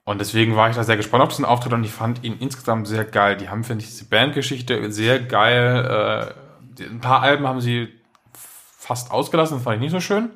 [0.03, 2.87] und deswegen war ich da sehr gespannt auf diesen Auftritt und ich fand ihn insgesamt
[2.87, 3.37] sehr geil.
[3.37, 6.33] Die haben, finde ich, diese Bandgeschichte sehr geil.
[6.79, 7.89] Äh, ein paar Alben haben sie
[8.33, 10.29] fast ausgelassen, das fand ich nicht so schön.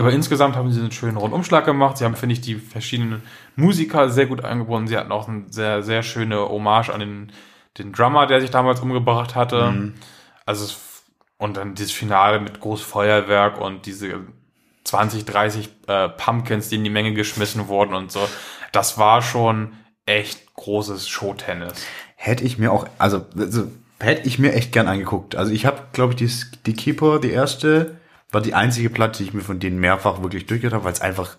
[0.00, 1.98] Aber insgesamt haben sie einen schönen Rundumschlag gemacht.
[1.98, 3.22] Sie haben, finde ich, die verschiedenen
[3.54, 4.88] Musiker sehr gut eingebunden.
[4.88, 7.32] Sie hatten auch eine sehr, sehr schöne Hommage an den,
[7.78, 9.92] den Drummer, der sich damals umgebracht hatte.
[10.46, 11.02] Also, es,
[11.38, 14.20] und dann dieses Finale mit großes Feuerwerk und diese
[14.84, 18.28] 20, 30 äh, Pumpkins, die in die Menge geschmissen wurden und so.
[18.72, 19.72] Das war schon
[20.06, 21.84] echt großes Showtennis.
[22.16, 23.70] Hätte ich mir auch, also, also
[24.00, 25.36] hätte ich mir echt gern angeguckt.
[25.36, 26.30] Also ich habe, glaube ich, die,
[26.66, 27.96] die Keeper, die erste,
[28.30, 31.00] war die einzige Platte, die ich mir von denen mehrfach wirklich durchgehört habe, weil es
[31.00, 31.36] einfach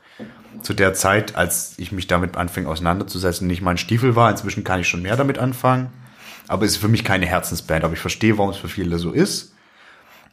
[0.61, 4.29] zu der Zeit, als ich mich damit anfing auseinanderzusetzen, nicht mein Stiefel war.
[4.29, 5.91] Inzwischen kann ich schon mehr damit anfangen.
[6.49, 7.83] Aber es ist für mich keine Herzensband.
[7.83, 9.53] Aber ich verstehe, warum es für viele so ist.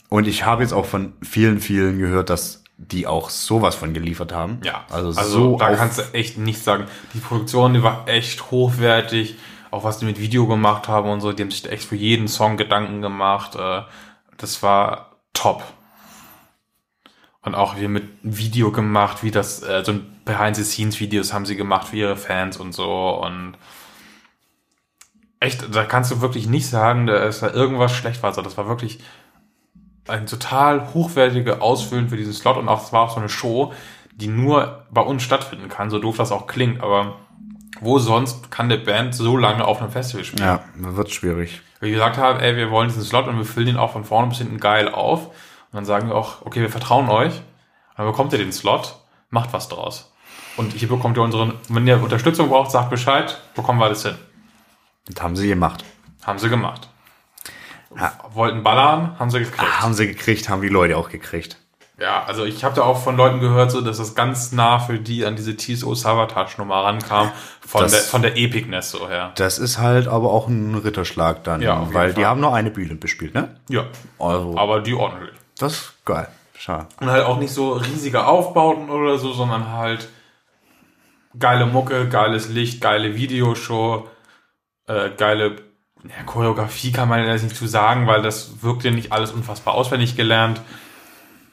[0.08, 4.32] Und ich habe jetzt auch von vielen, vielen gehört, dass die auch sowas von geliefert
[4.32, 4.60] haben.
[4.64, 6.86] Ja, Also, also so da kannst du echt nichts sagen.
[7.14, 9.36] Die Produktion, die war echt hochwertig.
[9.70, 12.28] Auch was die mit Video gemacht haben und so, die haben sich echt für jeden
[12.28, 13.54] Song Gedanken gemacht.
[13.56, 13.82] Äh,
[14.36, 15.64] Das war top.
[17.42, 21.88] Und auch wir mit Video gemacht, wie das, äh, so ein Behind-the-Scenes-Videos haben sie gemacht
[21.88, 23.20] für ihre Fans und so.
[23.22, 23.54] Und
[25.46, 28.30] echt, da kannst du wirklich nicht sagen, dass da irgendwas schlecht war.
[28.30, 29.00] Also das war wirklich
[30.08, 33.72] ein total hochwertige Ausfüllen für diesen Slot und auch es war auch so eine Show,
[34.12, 37.16] die nur bei uns stattfinden kann, so doof das auch klingt, aber
[37.80, 40.46] wo sonst kann der Band so lange auf einem Festival spielen?
[40.46, 41.60] Ja, wird schwierig.
[41.80, 44.04] Weil wir gesagt haben, ey, wir wollen diesen Slot und wir füllen ihn auch von
[44.04, 45.26] vorne bis hinten geil auf.
[45.26, 47.34] Und dann sagen wir auch, okay, wir vertrauen euch.
[47.34, 48.96] Und dann bekommt ihr den Slot,
[49.28, 50.12] macht was draus.
[50.56, 54.14] Und hier bekommt ihr unsere, wenn ihr Unterstützung braucht, sagt Bescheid, bekommen wir alles hin.
[55.08, 55.84] Das haben sie gemacht.
[56.24, 56.88] Haben sie gemacht.
[58.34, 59.60] Wollten ballern, haben sie gekriegt.
[59.62, 61.56] Ah, haben sie gekriegt, haben die Leute auch gekriegt.
[61.98, 64.98] Ja, also ich habe da auch von Leuten gehört, so dass das ganz nah für
[64.98, 67.32] die an diese TSO Sabotage Nummer rankam
[67.66, 69.32] von Das- der von der Epicness so her.
[69.36, 72.96] Das ist halt aber auch ein Ritterschlag dann, Ja, weil die haben nur eine Bühne
[72.96, 73.56] bespielt, ne?
[73.70, 73.84] Ja,
[74.18, 75.30] Also, aber die ordentlich.
[75.58, 76.28] das ist geil.
[76.58, 76.86] Schade.
[77.00, 80.08] Und halt auch nicht so riesige Aufbauten oder so, sondern halt
[81.38, 84.06] geile Mucke, geiles Licht, geile Videoshow,
[84.86, 85.56] äh, geile
[86.04, 89.74] ja, Choreografie kann man jetzt nicht zu sagen, weil das wirkt ja nicht alles unfassbar
[89.74, 90.60] auswendig gelernt.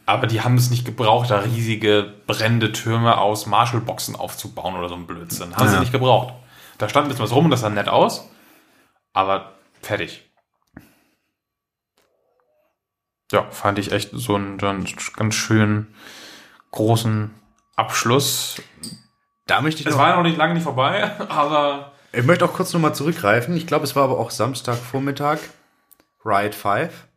[0.06, 4.96] Aber die haben es nicht gebraucht, da riesige brennende Türme aus Marshall-Boxen aufzubauen oder so
[4.96, 5.56] ein Blödsinn.
[5.56, 5.80] Haben sie Ja.
[5.80, 6.34] nicht gebraucht.
[6.78, 8.30] Da stand ein bisschen was rum und das sah nett aus.
[9.14, 10.30] Aber fertig.
[13.32, 15.96] Ja, fand ich echt so einen, so einen ganz schönen
[16.72, 17.34] großen
[17.78, 18.62] Abschluss.
[19.48, 22.54] Da möchte ich Es war ja noch nicht lange nicht vorbei, aber ich möchte auch
[22.54, 23.56] kurz nochmal zurückgreifen.
[23.58, 25.40] Ich glaube, es war aber auch Samstagvormittag.
[26.26, 27.08] Riot 5.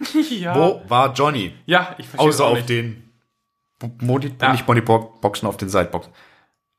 [0.30, 0.54] ja.
[0.56, 1.54] Wo war Johnny?
[1.66, 3.02] Ja, ich verstehe Außer auch auf den
[4.00, 4.52] Modi Ja.
[4.52, 6.12] nicht Bodyboxen, auf den Sideboxen.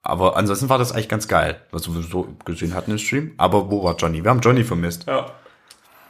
[0.02, 3.34] Aber ansonsten war das eigentlich ganz geil, was wir so gesehen hatten im Stream.
[3.38, 4.24] Aber wo war Johnny?
[4.24, 5.06] Wir haben Johnny vermisst.
[5.08, 5.32] Ja.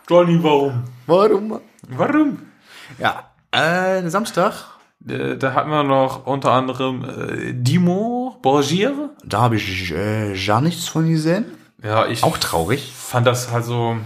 [0.09, 0.83] Johnny, warum?
[1.07, 1.59] Warum?
[1.89, 2.39] Warum?
[2.99, 4.53] Ja, äh, Samstag,
[5.07, 9.09] Äh, Da hatten wir noch unter anderem äh, Dimo Borgier.
[9.23, 11.45] da habe ich äh, gar nichts von gesehen.
[11.83, 12.91] Ja, ich Auch traurig.
[12.95, 13.97] fand das halt so.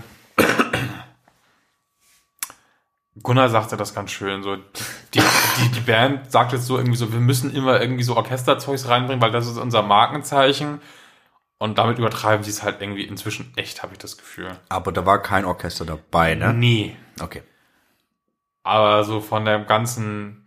[3.22, 4.44] Gunnar sagte das ganz schön.
[4.44, 8.16] So, die, die, die Band sagt jetzt so irgendwie so, wir müssen immer irgendwie so
[8.16, 10.80] Orchesterzeugs reinbringen, weil das ist unser Markenzeichen.
[11.58, 14.58] Und damit übertreiben sie es halt irgendwie inzwischen echt, habe ich das Gefühl.
[14.70, 16.54] Aber da war kein Orchester dabei, ne?
[16.54, 16.96] Nee.
[17.20, 17.44] Okay.
[18.64, 20.46] Aber so von dem ganzen,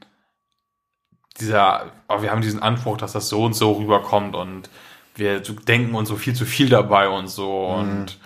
[1.41, 4.69] dieser, oh, wir haben diesen Anspruch, dass das so und so rüberkommt und
[5.15, 7.67] wir denken uns so viel zu viel dabei und so.
[7.67, 8.19] Und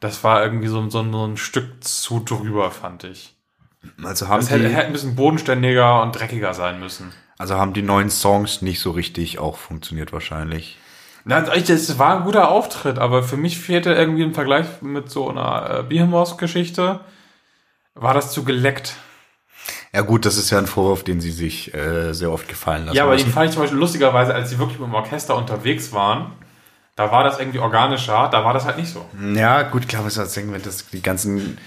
[0.00, 3.34] das war irgendwie so, so, so ein Stück zu drüber, fand ich.
[4.02, 7.12] Also haben, Das hätte, die, hätte ein bisschen bodenständiger und dreckiger sein müssen.
[7.38, 10.76] also haben die neuen Songs nicht so richtig auch funktioniert wahrscheinlich.
[11.24, 15.28] Na, das war ein guter Auftritt, aber für mich fehlte irgendwie im Vergleich mit so
[15.28, 17.00] einer äh, Behemoth-Geschichte,
[17.94, 18.96] war das zu geleckt.
[19.94, 22.96] Ja gut, das ist ja ein Vorwurf, den sie sich äh, sehr oft gefallen lassen
[22.96, 25.92] Ja, aber den fand ich zum Beispiel lustigerweise, als sie wirklich mit dem Orchester unterwegs
[25.92, 26.32] waren,
[26.96, 29.04] Da war das irgendwie organischer, da war das halt nicht so.
[29.34, 31.58] Ja, gut, klar, was soll ich sagen, wenn das die ganzen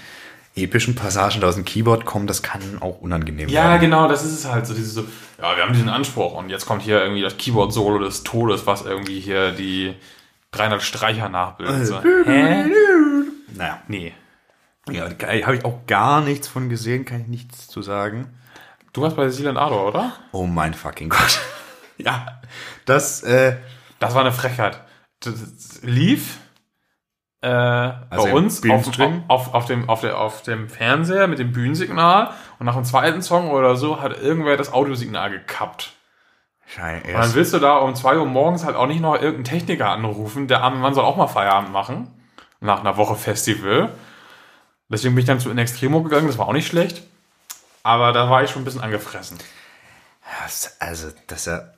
[0.56, 3.80] epischen Passagen da aus dem Keyboard kommen, das kann auch unangenehm Ja, werden.
[3.80, 4.74] genau, das ist es halt so.
[4.74, 5.02] Dieses so,
[5.40, 8.84] ja, wir haben diesen Anspruch und jetzt kommt hier irgendwie das Keyboard-Solo des Todes, was
[8.84, 9.94] irgendwie hier die
[10.50, 11.86] 300 Streicher nachbildet.
[11.86, 12.00] So.
[12.02, 12.64] Hä?
[13.54, 14.12] Naja, Nee.
[14.88, 18.36] Ja, habe ich auch gar nichts von gesehen, kann ich nichts zu sagen.
[18.92, 20.12] Du warst bei Seal Ardor, oder?
[20.32, 21.40] Oh mein fucking Gott.
[21.96, 22.40] ja,
[22.86, 23.56] das, äh,
[23.98, 24.80] Das war eine Frechheit.
[25.20, 26.38] Das lief
[27.42, 31.52] äh, Also bei uns auf, auf, auf, dem, auf, der, auf dem Fernseher mit dem
[31.52, 35.92] Bühnensignal und nach dem zweiten Song oder so hat irgendwer das Audiosignal gekappt.
[36.66, 39.44] Schein, Und dann willst du da um 2 Uhr morgens halt auch nicht noch irgendeinen
[39.44, 40.46] Techniker anrufen.
[40.46, 42.08] Der arme Mann soll auch mal Feierabend machen.
[42.60, 43.90] Nach einer Woche Festival.
[44.90, 46.26] Deswegen bin ich dann zu In Extremo gegangen.
[46.26, 47.02] Das war auch nicht schlecht.
[47.82, 49.38] Aber da war ich schon ein bisschen angefressen.
[50.78, 51.72] Also, das ja.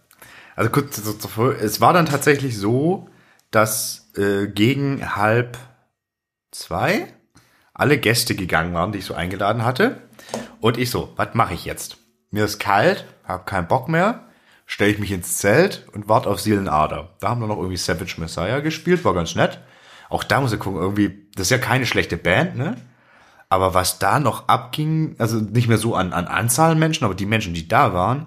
[0.57, 3.09] Also kurz, so, es war dann tatsächlich so,
[3.51, 5.57] dass äh, gegen halb
[6.51, 7.07] zwei
[7.75, 10.03] alle Gäste gegangen waren, die ich so eingeladen hatte.
[10.61, 11.97] Und ich so, was mache ich jetzt?
[12.31, 14.25] Mir ist kalt, hab keinen Bock mehr,
[14.67, 17.11] stelle ich mich ins Zelt und warte auf Seelenader.
[17.21, 19.59] Da haben wir noch irgendwie Savage Messiah gespielt, war ganz nett.
[20.11, 22.77] Auch da muss ich gucken, irgendwie, das ist ja keine schlechte Band, ne?
[23.53, 27.27] Aber was da noch abging, also nicht mehr so an, an Anzahl Menschen, aber die
[27.27, 28.25] Menschen, die da waren,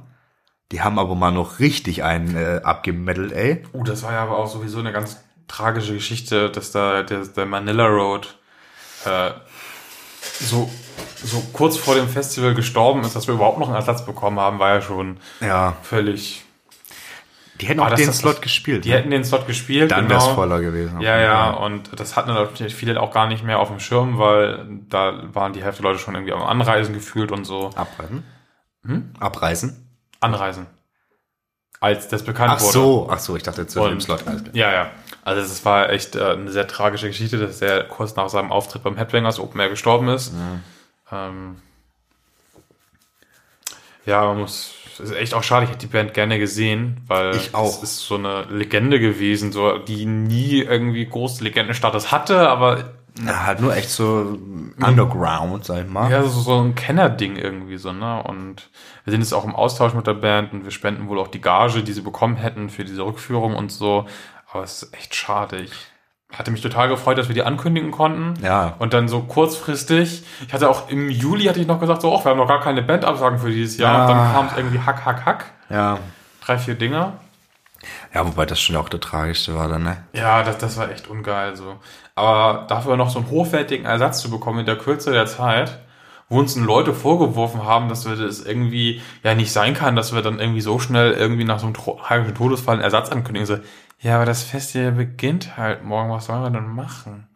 [0.72, 3.64] die haben aber mal noch richtig einen äh, abgemettelt, ey.
[3.74, 5.18] Uh, das war ja aber auch sowieso eine ganz
[5.48, 8.38] tragische Geschichte, dass da der, der Manila Road
[9.06, 9.32] äh,
[10.42, 10.70] so,
[11.24, 14.60] so kurz vor dem Festival gestorben ist, dass wir überhaupt noch einen Ersatz bekommen haben,
[14.60, 16.45] war ja schon Ja, völlig.
[17.62, 18.86] Die hätten auch den das- Slot gespielt.
[18.86, 18.96] Die ne?
[18.96, 19.92] hätten den Slot gespielt.
[19.92, 20.16] Dann genau.
[20.16, 21.02] wär's voller gewesen.
[21.02, 24.66] Ja, ja, und das hatten natürlich viele auch gar nicht mehr auf dem Schirm, weil
[24.90, 27.70] da waren die Hälfte der Leute schon irgendwie am Anreisen gefühlt und so.
[27.76, 28.24] Abreisen?
[28.86, 29.12] Hm?
[29.20, 29.90] Abreisen?
[30.20, 30.68] Anreisen.
[31.80, 32.74] Als das bekannt Ach wurde.
[32.74, 34.26] so, ach so, ich dachte zu dem Slot.
[34.26, 34.56] Alles klar.
[34.56, 34.92] Ja, ja.
[35.24, 38.84] Also es war echt äh, eine sehr tragische Geschichte, dass er kurz nach seinem Auftritt
[38.84, 40.34] beim Headbangers Open Air gestorben ist.
[41.12, 41.58] Ähm,
[44.06, 44.75] ja, man muss.
[45.00, 47.68] Ist echt auch schade, ich hätte die Band gerne gesehen, weil Ich auch.
[47.68, 52.94] es ist so eine Legende gewesen, so die nie irgendwie große Legendenstatus hatte, aber
[53.26, 54.38] Ja, halt nur echt so
[54.80, 56.12] Underground, sag ich mal.
[56.12, 58.22] ja, so, so ein Kennerding irgendwie so, ne?
[58.24, 58.70] Und
[59.04, 61.42] wir sind jetzt auch im Austausch mit der Band und wir spenden wohl auch die
[61.42, 64.06] Gage, die sie bekommen hätten für diese Rückführung und so.
[64.52, 65.58] Aber es ist echt schade.
[65.62, 65.72] Ich
[66.40, 68.34] hatte mich total gefreut, dass wir die ankündigen konnten.
[68.44, 68.74] Ja.
[68.80, 72.26] Und dann so kurzfristig, ich hatte auch im Juli hatte ich noch gesagt, so, ach,
[72.26, 74.02] wir haben noch gar keine Bandabsagen für dieses Jahr.
[74.04, 74.32] Und dann Ah.
[74.34, 75.46] kam es irgendwie hack, hack, hack.
[75.70, 76.00] Ja.
[76.46, 77.14] Drei, vier Dinger.
[78.14, 79.98] Ja, wobei das schon auch der tragischste war dann, ne?
[80.14, 81.76] Ja, das, das war echt ungeil so.
[82.16, 85.80] Aber dafür noch so einen hochwertigen Ersatz zu bekommen in der Kürze der Zeit,
[86.30, 90.14] wo uns dann Leute vorgeworfen haben, dass wir das irgendwie ja nicht sein kann, dass
[90.16, 93.46] wir dann irgendwie so schnell irgendwie nach so einem tragischen Todesfall einen Ersatz ankündigen.
[93.46, 93.58] So,
[94.00, 97.28] ja, aber das Festival beginnt halt morgen, was sollen wir denn machen?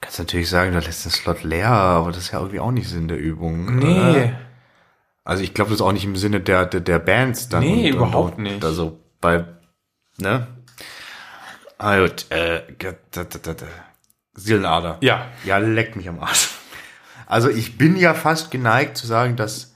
[0.00, 2.88] Kannst natürlich sagen, du lässt den Slot leer, aber das ist ja irgendwie auch nicht
[2.88, 3.76] Sinn der Übung.
[3.76, 3.98] Nee.
[3.98, 4.32] Oder?
[5.24, 7.62] Also ich glaube, das ist auch nicht im Sinne der, der, der Bands dann.
[7.62, 8.64] Nee, überhaupt nicht.
[8.64, 9.44] Also bei,
[10.18, 10.48] ne?
[11.78, 12.62] Ah, gut, äh.
[14.34, 14.98] Seelenader.
[15.00, 15.26] Ja.
[15.44, 16.50] Ja, leckt mich am Arsch.
[17.26, 19.74] Also ich bin ja fast geneigt zu sagen, dass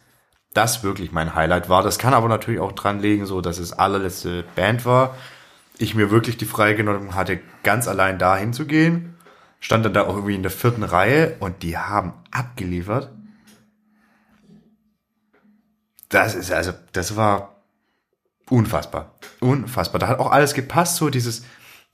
[0.52, 1.82] das wirklich mein Highlight war.
[1.82, 5.16] Das kann aber natürlich auch dran liegen, so dass es allerletzte Band war.
[5.78, 9.16] Ich mir wirklich die Freigenommen hatte, ganz allein da hinzugehen.
[9.60, 13.10] Stand dann da auch irgendwie in der vierten Reihe und die haben abgeliefert.
[16.08, 17.56] Das ist also, das war
[18.48, 19.14] unfassbar.
[19.40, 19.98] Unfassbar.
[19.98, 21.44] Da hat auch alles gepasst, so dieses,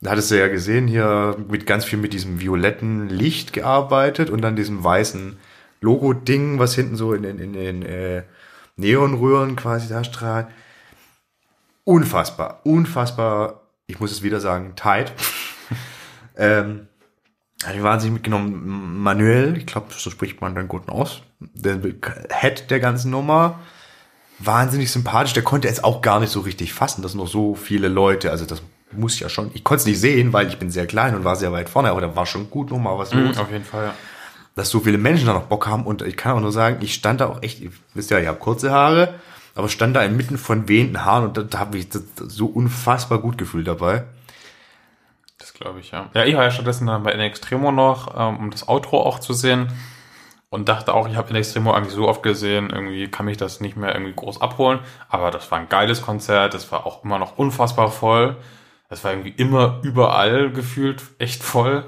[0.00, 4.42] da hattest du ja gesehen, hier mit ganz viel mit diesem violetten Licht gearbeitet und
[4.42, 5.38] dann diesem weißen
[5.80, 8.22] Logo-Ding, was hinten so in den in, in, äh,
[8.76, 10.46] Neonröhren quasi da strahlt.
[11.84, 13.61] Unfassbar, unfassbar,
[13.92, 15.12] ich muss es wieder sagen, tight.
[16.36, 16.88] ähm,
[17.62, 18.98] hat mich wahnsinnig mitgenommen.
[19.02, 21.22] Manuel, ich glaube, so spricht man dann gut aus.
[21.38, 21.78] Der
[22.30, 23.60] Head der ganzen Nummer.
[24.38, 25.34] Wahnsinnig sympathisch.
[25.34, 28.46] Der konnte es auch gar nicht so richtig fassen, dass noch so viele Leute, also
[28.46, 28.62] das
[28.92, 31.36] muss ja schon, ich konnte es nicht sehen, weil ich bin sehr klein und war
[31.36, 33.94] sehr weit vorne, aber da war schon gut nochmal was los Auf jeden Fall, ja.
[34.54, 35.86] dass so viele Menschen da noch Bock haben.
[35.86, 38.26] Und ich kann auch nur sagen, ich stand da auch echt, ihr wisst ja, ich
[38.26, 39.14] habe kurze Haare,
[39.54, 43.36] aber stand da inmitten von wehenden Haaren und da, da habe ich so unfassbar gut
[43.38, 44.04] gefühlt dabei.
[45.38, 46.08] Das glaube ich, ja.
[46.14, 49.18] Ja, ich war ja stattdessen dann bei In Extremo noch, ähm, um das Outro auch
[49.18, 49.68] zu sehen.
[50.50, 53.60] Und dachte auch, ich habe In Extremo eigentlich so oft gesehen, irgendwie kann mich das
[53.60, 54.80] nicht mehr irgendwie groß abholen.
[55.08, 58.36] Aber das war ein geiles Konzert, das war auch immer noch unfassbar voll.
[58.88, 61.84] Das war irgendwie immer überall gefühlt echt voll.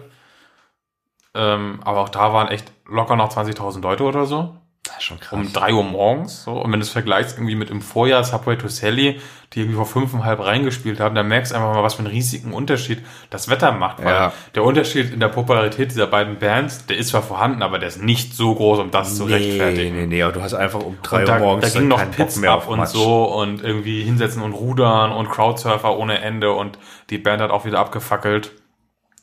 [1.35, 4.57] Ähm, aber auch da waren echt locker noch 20.000 Leute oder so.
[5.01, 5.33] Schon krass.
[5.33, 6.45] um drei Uhr morgens.
[6.45, 6.53] So.
[6.53, 9.21] Und wenn du es vergleichst irgendwie mit im Vorjahr Subway to Sally,
[9.53, 12.53] die irgendwie vor fünfeinhalb reingespielt haben, dann merkst du einfach mal, was für einen riesigen
[12.53, 14.05] Unterschied das Wetter macht.
[14.05, 14.33] Weil Ja.
[14.55, 18.03] der Unterschied in der Popularität dieser beiden Bands, der ist zwar vorhanden, aber der ist
[18.03, 19.97] nicht so groß, um das zu nee, rechtfertigen.
[19.97, 22.11] nee, nee, aber du hast einfach um drei Und Uhr da, morgens da ging noch
[22.11, 22.91] Pits mehr ab auf und Matsch.
[22.91, 26.79] so und irgendwie hinsetzen und rudern und Crowdsurfer ohne Ende und
[27.11, 28.53] die Band hat auch wieder abgefackelt.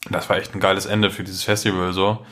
[0.10, 2.26] Das war echt ein geiles Ende für dieses Festival so.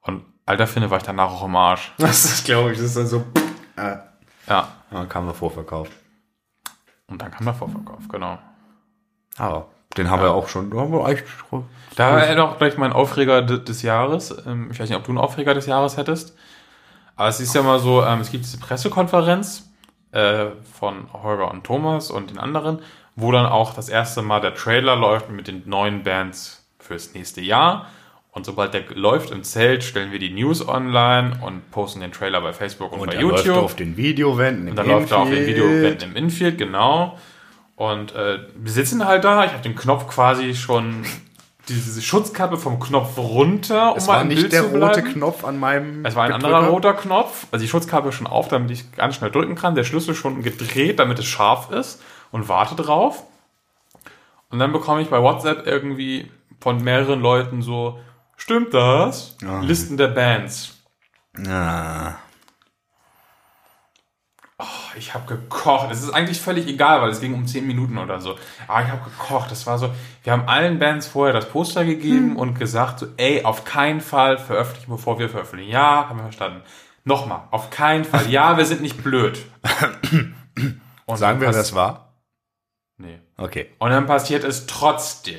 [0.00, 1.92] Und alter Finde war ich danach auch im Arsch.
[1.98, 3.24] Das ist, glaube ich, das ist dann so,
[3.76, 3.96] äh,
[4.48, 4.68] Ja.
[4.90, 5.92] dann kam er vorverkauft.
[7.06, 8.38] Und dann kam der Vorverkauf, genau.
[9.38, 11.24] Aber den haben wir auch schon, da haben wir eigentlich,
[11.96, 14.34] Da war er auch gleich mein Aufreger de- des Jahres.
[14.46, 16.36] Ähm, Ich weiß nicht, ob du einen Aufreger des Jahres hättest.
[17.16, 19.70] Aber es ist ja mal so, ähm, es gibt diese Pressekonferenz
[20.12, 20.46] äh,
[20.78, 22.80] von Holger und Thomas und den anderen,
[23.16, 27.40] wo dann auch das erste Mal der Trailer läuft mit den neuen Bands fürs nächste
[27.40, 27.86] Jahr.
[28.38, 32.40] Und sobald der läuft im Zelt, stellen wir die News online und posten den Trailer
[32.40, 33.46] bei Facebook und, und bei er YouTube.
[33.46, 35.56] läuft auf den Videowänden im Und dann läuft er auf den Infield.
[35.56, 37.18] Videowänden im Infield, genau.
[37.74, 39.44] Und äh, wir sitzen halt da.
[39.44, 41.04] Ich habe den Knopf quasi schon,
[41.68, 45.02] diese Schutzkappe vom Knopf runter, um Es war nicht Bild der rote.
[45.02, 46.56] Knopf an meinem Es war ein Gedrücker.
[46.58, 47.48] anderer roter Knopf.
[47.50, 49.74] Also die Schutzkappe schon auf, damit ich ganz schnell drücken kann.
[49.74, 52.00] Der Schlüssel schon gedreht, damit es scharf ist
[52.30, 53.24] und warte drauf.
[54.50, 57.98] Und dann bekomme ich bei WhatsApp irgendwie von mehreren Leuten so,
[58.38, 59.36] stimmt das?
[59.44, 59.60] Ah.
[59.60, 60.76] Listen der Bands.
[61.46, 62.14] Ah.
[64.96, 65.90] Ich habe gekocht.
[65.92, 68.36] Es ist eigentlich völlig egal, weil es ging um 10 Minuten oder so.
[68.66, 69.50] Aber ich habe gekocht.
[69.50, 69.90] Das war so,
[70.24, 74.38] wir haben allen Bands vorher das Poster gegeben und gesagt so, ey, auf keinen Fall
[74.38, 75.70] veröffentlichen, bevor wir veröffentlichen.
[75.70, 76.62] Ja, haben wir verstanden.
[77.04, 78.28] Nochmal, auf keinen Fall.
[78.28, 79.46] Ja, wir sind nicht blöd.
[81.06, 82.12] Und Sagen wir, dann das war?
[82.98, 83.20] Nee.
[83.36, 83.70] Okay.
[83.78, 85.38] Und dann passiert es trotzdem.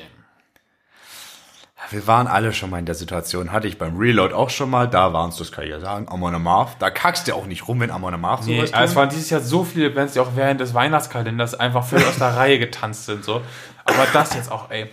[1.90, 3.50] Wir waren alle schon mal in der Situation.
[3.50, 4.88] Hatte ich beim Reload auch schon mal.
[4.88, 6.76] Da waren es, das kann ich ja sagen, Amon Amarth.
[6.78, 8.96] Da kackst du auch nicht rum, wenn Amon Amarth Nee, sowas aber es tun.
[9.00, 12.36] waren dieses Jahr so viele Bands, die auch während des Weihnachtskalenders einfach völlig aus der
[12.36, 13.24] Reihe getanzt sind.
[13.24, 13.40] So.
[13.84, 14.88] Aber das jetzt auch, ey.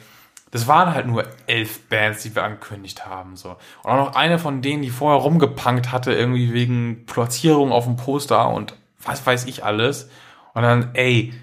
[0.50, 3.36] Das waren halt nur elf Bands, die wir angekündigt haben.
[3.36, 3.58] So.
[3.84, 7.98] Und auch noch eine von denen, die vorher rumgepunkt hatte, irgendwie wegen Platzierung auf dem
[7.98, 10.10] Poster und was weiß ich alles.
[10.54, 11.34] Und dann, ey,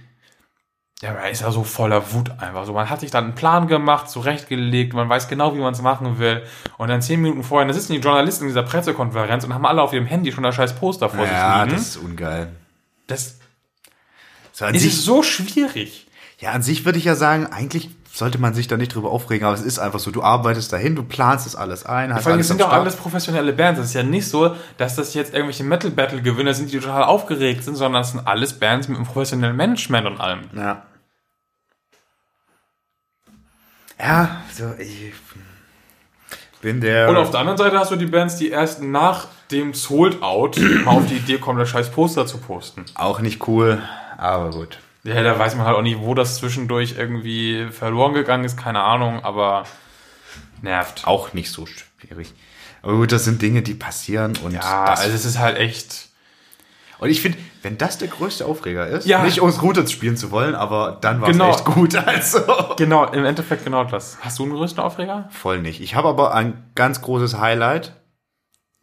[1.04, 2.72] ja, man ist ja so voller Wut einfach so.
[2.72, 6.18] Man hat sich dann einen Plan gemacht, zurechtgelegt, man weiß genau, wie man es machen
[6.18, 6.42] will.
[6.78, 9.82] Und dann zehn Minuten vorher, da sitzen die Journalisten in dieser Pressekonferenz und haben alle
[9.82, 11.76] auf ihrem Handy schon das scheiß Poster vor ja, sich liegen.
[11.76, 12.48] das ist ungeil.
[13.06, 13.36] Das
[14.52, 16.06] So, an, es sich, ist so schwierig.
[16.38, 19.44] ja, an sich würde ich ja sagen, eigentlich sollte man sich da nicht drüber aufregen,
[19.46, 22.40] aber es ist einfach so, du arbeitest dahin, du planst das alles ein, Vor allem,
[22.40, 23.78] es sind doch alles professionelle Bands.
[23.80, 27.74] Es ist ja nicht so, dass das jetzt irgendwelche Metal-Battle-Gewinner sind, die total aufgeregt sind,
[27.74, 30.42] sondern es sind alles Bands mit einem professionellen Management und allem.
[30.56, 30.82] Ja.
[33.98, 35.12] Ja, so, ich
[36.60, 37.08] bin der.
[37.08, 40.58] Und auf der anderen Seite hast du die Bands, die erst nach dem Sold Out
[40.86, 42.84] auf die Idee kommen, das scheiß Poster zu posten.
[42.94, 43.82] auch nicht cool,
[44.16, 44.78] aber gut.
[45.04, 48.80] Ja, da weiß man halt auch nicht, wo das zwischendurch irgendwie verloren gegangen ist, keine
[48.80, 49.64] Ahnung, aber
[50.62, 51.06] nervt.
[51.06, 52.32] Auch nicht so schwierig.
[52.80, 56.08] Aber gut, das sind Dinge, die passieren und Ja, also es ist halt echt.
[56.98, 59.22] und ich finde, wenn das der größte Aufreger ist, Ja.
[59.24, 61.50] nicht ums Route spielen zu wollen, aber dann war es Genau.
[61.50, 61.94] echt gut.
[61.96, 62.40] Also
[62.76, 64.18] Genau, im Endeffekt genau das.
[64.20, 65.28] Hast du einen größten Aufreger?
[65.30, 65.80] voll nicht.
[65.80, 67.94] Ich habe aber ein ganz großes Highlight,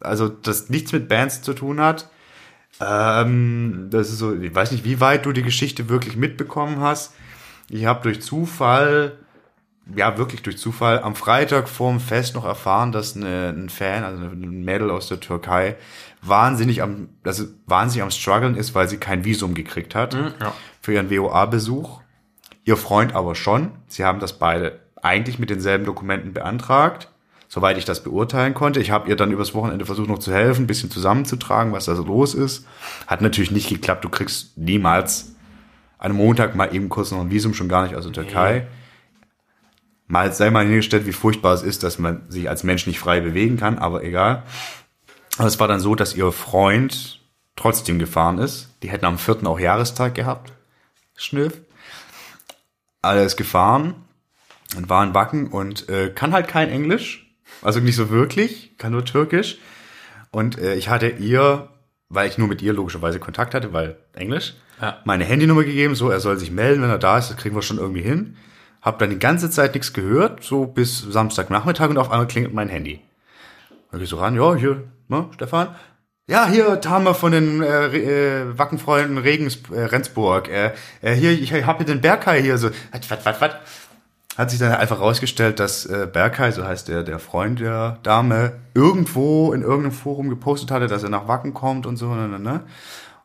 [0.00, 2.08] also das nichts mit Bands zu tun hat.
[2.80, 7.14] Ähm, das ist so, ich weiß nicht, wie weit du die Geschichte wirklich mitbekommen hast.
[7.68, 9.18] Ich habe durch Zufall,
[9.94, 14.22] ja wirklich durch Zufall, am Freitag vorm Fest noch erfahren, dass eine, ein Fan, also
[14.24, 15.76] ein Mädel aus der Türkei,
[16.22, 20.54] wahnsinnig am, also wahnsinnig am struggeln ist, weil sie kein Visum gekriegt hat ja.
[20.80, 22.00] für ihren WOA-Besuch.
[22.64, 23.72] Ihr Freund aber schon.
[23.88, 27.08] Sie haben das beide eigentlich mit denselben Dokumenten beantragt,
[27.48, 28.78] soweit ich das beurteilen konnte.
[28.78, 31.96] Ich habe ihr dann übers Wochenende versucht noch zu helfen, ein bisschen zusammenzutragen, was da
[31.96, 32.66] so los ist.
[33.08, 34.04] Hat natürlich nicht geklappt.
[34.04, 35.34] Du kriegst niemals
[35.98, 38.68] an Montag mal eben kurz noch ein Visum, schon gar nicht aus der Türkei.
[40.06, 43.20] Mal sei mal hingestellt, wie furchtbar es ist, dass man sich als Mensch nicht frei
[43.20, 44.44] bewegen kann, aber egal.
[45.38, 47.20] Aber es war dann so, dass ihr Freund
[47.56, 48.68] trotzdem gefahren ist.
[48.82, 49.46] Die hätten am 4.
[49.46, 50.52] auch Jahrestag gehabt.
[51.16, 51.60] Schnüff.
[53.02, 53.94] Alle ist gefahren
[54.76, 57.34] und war in Wacken und äh, kann halt kein Englisch.
[57.62, 59.58] Also nicht so wirklich, kann nur Türkisch.
[60.30, 61.68] Und äh, ich hatte ihr,
[62.08, 64.98] weil ich nur mit ihr logischerweise Kontakt hatte, weil Englisch, Ja.
[65.04, 67.62] meine Handynummer gegeben, so er soll sich melden, wenn er da ist, das kriegen wir
[67.62, 68.36] schon irgendwie hin.
[68.80, 72.68] Hab dann die ganze Zeit nichts gehört, so bis Samstagnachmittag und auf einmal klingelt mein
[72.68, 73.00] Handy.
[73.90, 75.68] Dann geh ich so ran, ja, hier, ne, Stefan?
[76.28, 80.48] Ja, hier, Tame von den äh, äh, Wackenfreunden Regens, äh, Rendsburg.
[80.48, 82.70] Äh, äh, hier, ich hab hier den Berghai hier so.
[82.92, 83.50] Was, was, was, was?
[84.36, 88.54] hat sich dann einfach rausgestellt, dass äh, Berkay, so heißt der, der Freund der Dame,
[88.74, 92.14] irgendwo in irgendeinem Forum gepostet hatte, dass er nach Wacken kommt und so.
[92.14, 92.62] Ne, ne, ne.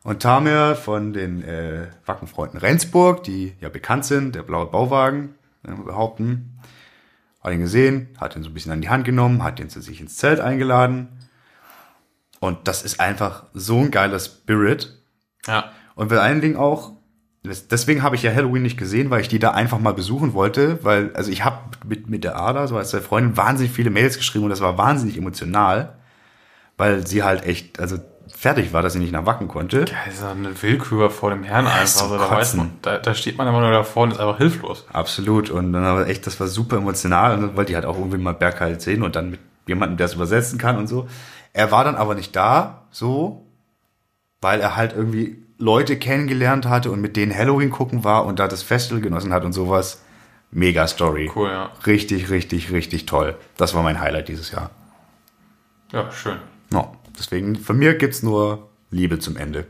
[0.02, 5.34] Und Tamir von den äh, Wackenfreunden Rendsburg, die ja bekannt sind, der blaue Bauwagen,
[5.66, 6.60] äh, behaupten,
[7.42, 9.80] hat ihn gesehen, hat ihn so ein bisschen an die Hand genommen, hat ihn zu
[9.80, 11.08] sich ins Zelt eingeladen.
[12.40, 14.96] Und das ist einfach so ein geiler Spirit.
[15.46, 15.70] Ja.
[15.94, 16.92] Und vor allen Dingen auch,
[17.44, 20.84] deswegen habe ich ja Halloween nicht gesehen, weil ich die da einfach mal besuchen wollte,
[20.84, 24.16] weil, also ich habe mit, mit der Ada, so als der Freundin, wahnsinnig viele Mails
[24.16, 25.94] geschrieben und das war wahnsinnig emotional,
[26.76, 27.98] weil sie halt echt, also
[28.28, 29.84] fertig war, dass sie nicht nach Wacken konnte.
[29.88, 32.02] Ja, ist ja eine Willkür vor dem Herrn einfach.
[32.02, 34.86] Also, da, weiß man, da, da steht man immer nur davor und ist einfach hilflos.
[34.92, 35.50] Absolut.
[35.50, 38.18] Und dann aber echt, das war super emotional und dann wollte ich halt auch irgendwie
[38.18, 41.08] mal Berg halt sehen und dann mit jemandem, der es übersetzen kann und so.
[41.52, 43.46] Er war dann aber nicht da, so,
[44.40, 48.46] weil er halt irgendwie Leute kennengelernt hatte und mit denen Halloween gucken war und da
[48.46, 50.02] das Festival genossen hat und sowas.
[50.50, 51.30] Mega Story.
[51.34, 51.70] Cool, ja.
[51.86, 53.36] Richtig, richtig, richtig toll.
[53.56, 54.70] Das war mein Highlight dieses Jahr.
[55.92, 56.38] Ja, schön.
[56.70, 56.96] No.
[57.18, 59.66] Deswegen, von mir gibt's nur Liebe zum Ende.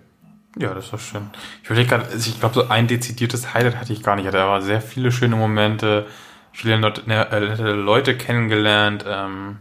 [0.57, 1.31] Ja, das war schön.
[1.63, 4.25] Ich überlege gerade, also ich glaube, so ein dezidiertes Highlight hatte ich gar nicht.
[4.25, 6.07] Ich hatte aber sehr viele schöne Momente,
[6.53, 9.59] viele nette, äh, Leute kennengelernt, ähm,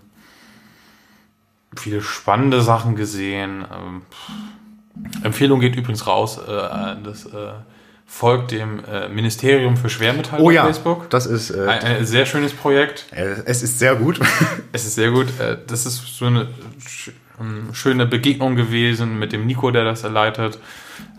[1.80, 3.66] viele spannende Sachen gesehen.
[3.72, 4.02] Ähm.
[5.24, 7.52] Empfehlung geht übrigens raus, äh, das äh,
[8.08, 11.10] folgt dem äh, Ministerium für Schwermetalle Oh auf ja, Facebook.
[11.12, 13.06] das ist, äh, Ein, ein sehr schönes Projekt.
[13.12, 14.20] äh, es ist sehr gut.
[14.72, 15.28] Es ist sehr gut.
[15.40, 16.48] Äh, Das ist so eine
[16.82, 20.58] sch- ähm, schöne Begegnung gewesen mit dem Nico, der das leitet,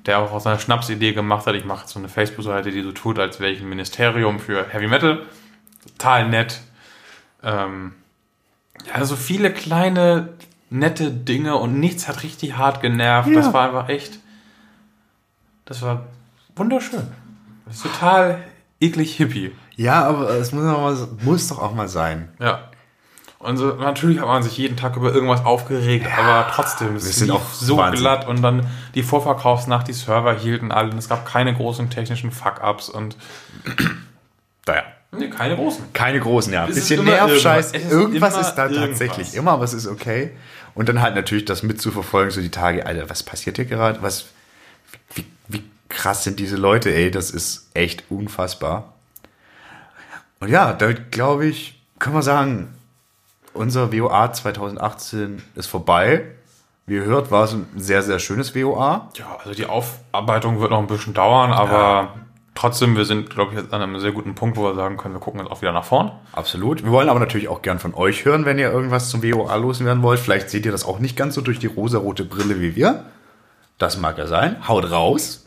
[0.07, 1.55] der auch aus einer Schnapsidee gemacht hat.
[1.55, 4.67] Ich mache jetzt so eine Facebook-Seite, die so tut, als wäre ich ein Ministerium für
[4.69, 5.21] Heavy Metal.
[5.99, 6.61] Total nett.
[7.45, 7.93] Ähm,
[8.93, 10.31] ja, so viele kleine,
[10.71, 13.29] nette Dinge und nichts hat richtig hart genervt.
[13.29, 13.35] Ja.
[13.37, 14.19] Das war einfach echt.
[15.65, 16.05] Das war
[16.57, 17.07] wunderschön.
[17.67, 18.39] Das ist total
[18.81, 19.53] eklig hippie.
[19.77, 22.29] ja, aber es muss, doch mal, muss doch auch mal sein.
[22.39, 22.61] Ja.
[23.41, 27.29] Und so, natürlich hat man sich jeden Tag über irgendwas aufgeregt, aber trotzdem, es sind
[27.29, 28.01] lief auch so Wahnsinn.
[28.01, 28.67] glatt und dann
[28.97, 33.17] die Vorverkaufsnacht, die Server hielten alle und es gab keine großen technischen Fuck-Ups und
[34.67, 34.83] Naja.
[35.13, 35.93] nee, keine großen.
[35.93, 36.65] Keine großen, ja.
[36.65, 37.73] Ein Es ist bisschen Nervscheiß.
[37.73, 37.75] irgendwas.
[37.75, 38.89] Es ist Irgendwas ist da irgendwas.
[38.89, 40.33] tatsächlich immer, aber es ist okay.
[40.79, 44.01] Und dann halt natürlich das mitzuverfolgen, so die Tage, Alter, was passiert hier gerade?
[44.01, 44.27] Was,
[45.13, 47.11] wie, wie krass sind diese Leute, ey?
[47.11, 48.93] Das ist echt unfassbar.
[50.39, 52.73] Und ja, da glaube ich, können wir sagen,
[53.55, 56.27] unser WOA 2018 ist vorbei.
[56.87, 59.11] Wie ihr hört, war es ein sehr, sehr schönes WOA.
[59.17, 62.15] Ja, also die Aufarbeitung wird noch ein bisschen dauern, aber
[62.59, 65.15] trotzdem, wir sind, glaube ich, jetzt an einem sehr guten Punkt, wo wir sagen können,
[65.15, 66.11] wir gucken jetzt auch wieder nach vorn.
[66.33, 66.83] Absolut.
[66.83, 70.03] Wir wollen aber natürlich auch gern von euch hören, wenn ihr irgendwas zum WOA loswerden
[70.03, 70.19] wollt.
[70.19, 73.05] Vielleicht seht ihr das auch nicht ganz so durch die rosarote Brille wie wir.
[73.79, 74.67] Das mag ja sein.
[74.67, 75.47] Haut raus.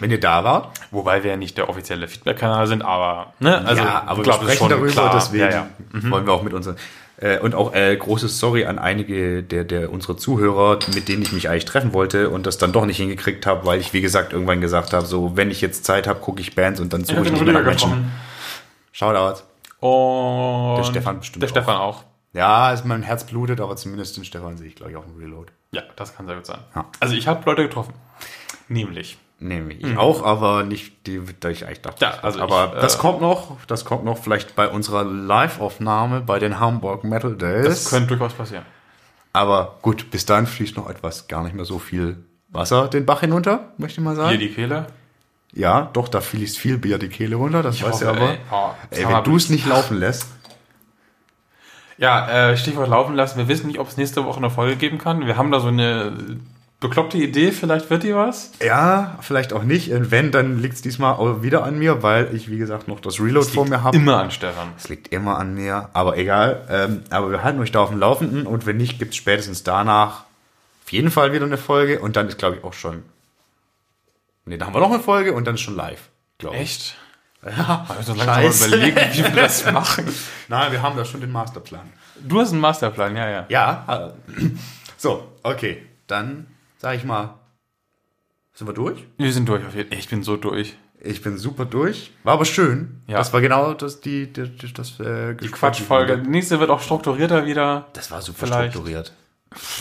[0.00, 0.68] Wenn ihr da wart.
[0.90, 4.40] Wobei wir ja nicht der offizielle Feedback-Kanal sind, aber, ne, also, ja, aber wir glaub,
[4.40, 5.12] das ist sprechen darüber, klar.
[5.14, 5.66] deswegen Ja, ja.
[5.92, 6.10] Mhm.
[6.10, 6.76] wollen wir auch mit unseren
[7.18, 11.32] äh, und auch äh, großes Sorry an einige der, der unserer Zuhörer, mit denen ich
[11.32, 14.32] mich eigentlich treffen wollte und das dann doch nicht hingekriegt habe, weil ich, wie gesagt,
[14.32, 17.08] irgendwann gesagt habe, so, wenn ich jetzt Zeit habe, gucke ich Bands und dann Ich
[17.08, 18.10] suche ich den nicht mehr nach Menschen.
[18.92, 19.42] Shoutout.
[19.80, 22.04] Und Der Stefan bestimmt Der Stefan auch.
[22.34, 25.16] Ja, ist mein Herz blutet, aber zumindest den Stefan sehe ich, glaube ich, auf dem
[25.18, 25.52] Reload.
[25.72, 26.60] Ja, das kann sehr gut sein.
[26.74, 26.86] Ja.
[27.00, 27.92] Also ich habe Leute getroffen.
[28.68, 29.18] Nämlich.
[29.42, 32.04] Nehme ich auch, aber nicht die, da ich eigentlich dachte.
[32.06, 32.12] Mhm.
[32.12, 36.20] Ja, also aber ich, das äh, kommt noch, das kommt noch vielleicht bei unserer Live-Aufnahme
[36.20, 37.64] bei den Hamburg Metal Days.
[37.66, 38.64] Das könnte durchaus passieren.
[39.32, 43.20] aber gut, bis dahin fließt noch etwas, gar nicht mehr so viel Wasser den Bach
[43.20, 44.28] hinunter, möchte ich mal sagen.
[44.28, 44.86] Hier die Kehle.
[45.54, 48.30] ja, doch, da fließt viel Bier die Kehle runter, das Ich du hoffe, aber.
[48.30, 50.26] ey, oh, Ey, wenn du es nicht laufen lässt,
[51.98, 53.38] Ja, äh, Stichwort laufen lassen.
[53.38, 55.26] Wir wissen nicht, ob es nächste Woche eine Folge geben kann.
[55.26, 56.12] Wir haben da so eine
[56.82, 57.50] bekloppte Idee.
[57.52, 58.52] Vielleicht wird die was.
[58.62, 59.90] ja, vielleicht auch nicht.
[59.92, 63.00] Und wenn, dann liegt es diesmal auch wieder an mir, weil ich, wie gesagt, noch
[63.00, 63.96] das Reload vor mir habe.
[63.96, 64.74] Immer an Stefan.
[64.76, 66.66] Es liegt immer an mir, aber egal.
[66.68, 69.62] Ähm, aber wir halten euch da auf dem Laufenden und wenn nicht, gibt es spätestens
[69.62, 70.24] danach
[70.84, 73.02] auf jeden Fall wieder eine Folge und dann ist, glaube ich, auch schon.
[74.44, 76.62] Ne, dann haben wir noch eine Folge und dann ist schon live, glaube ich.
[76.62, 76.96] Echt?
[77.44, 80.04] Ja, Also langsam mal überlegen, wie wir das machen.
[80.48, 81.90] Nein, wir haben da schon den Masterplan.
[82.20, 83.46] Du hast einen Masterplan, ja, ja.
[83.48, 84.50] Ja, äh,
[84.96, 85.86] so, okay.
[86.06, 86.46] Dann
[86.82, 87.38] sage ich mal,
[88.52, 89.06] sind wir durch?
[89.16, 89.98] Wir sind durch auf jeden Fall.
[89.98, 90.76] Ich bin so durch.
[91.00, 92.12] Ich bin super durch.
[92.24, 93.02] War aber schön.
[93.06, 93.18] Ja.
[93.18, 96.18] Das war genau das, die, die, die das, äh, Die Quatschfolge.
[96.18, 97.86] Die nächste wird auch strukturierter wieder.
[97.92, 98.72] Das war super Vielleicht.
[98.72, 99.12] strukturiert.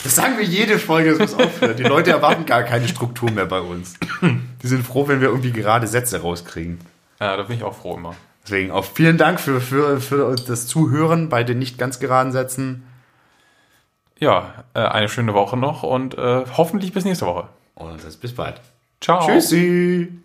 [0.04, 1.76] Das sagen wir jede Folge, das muss aufhören.
[1.76, 3.96] Die Leute erwarten gar keine Struktur mehr bei uns.
[4.22, 6.80] Die sind froh, wenn wir irgendwie gerade Sätze rauskriegen.
[7.20, 8.16] Ja, da bin ich auch froh immer.
[8.44, 12.84] Deswegen auch vielen Dank für, für, für das Zuhören bei den nicht ganz geraden Sätzen.
[14.22, 17.50] Ja, äh, eine schöne Woche noch und äh, hoffentlich bis nächste Woche.
[17.74, 18.62] Und bis bald.
[19.02, 19.28] Ciao.
[19.28, 20.21] Tschüssi.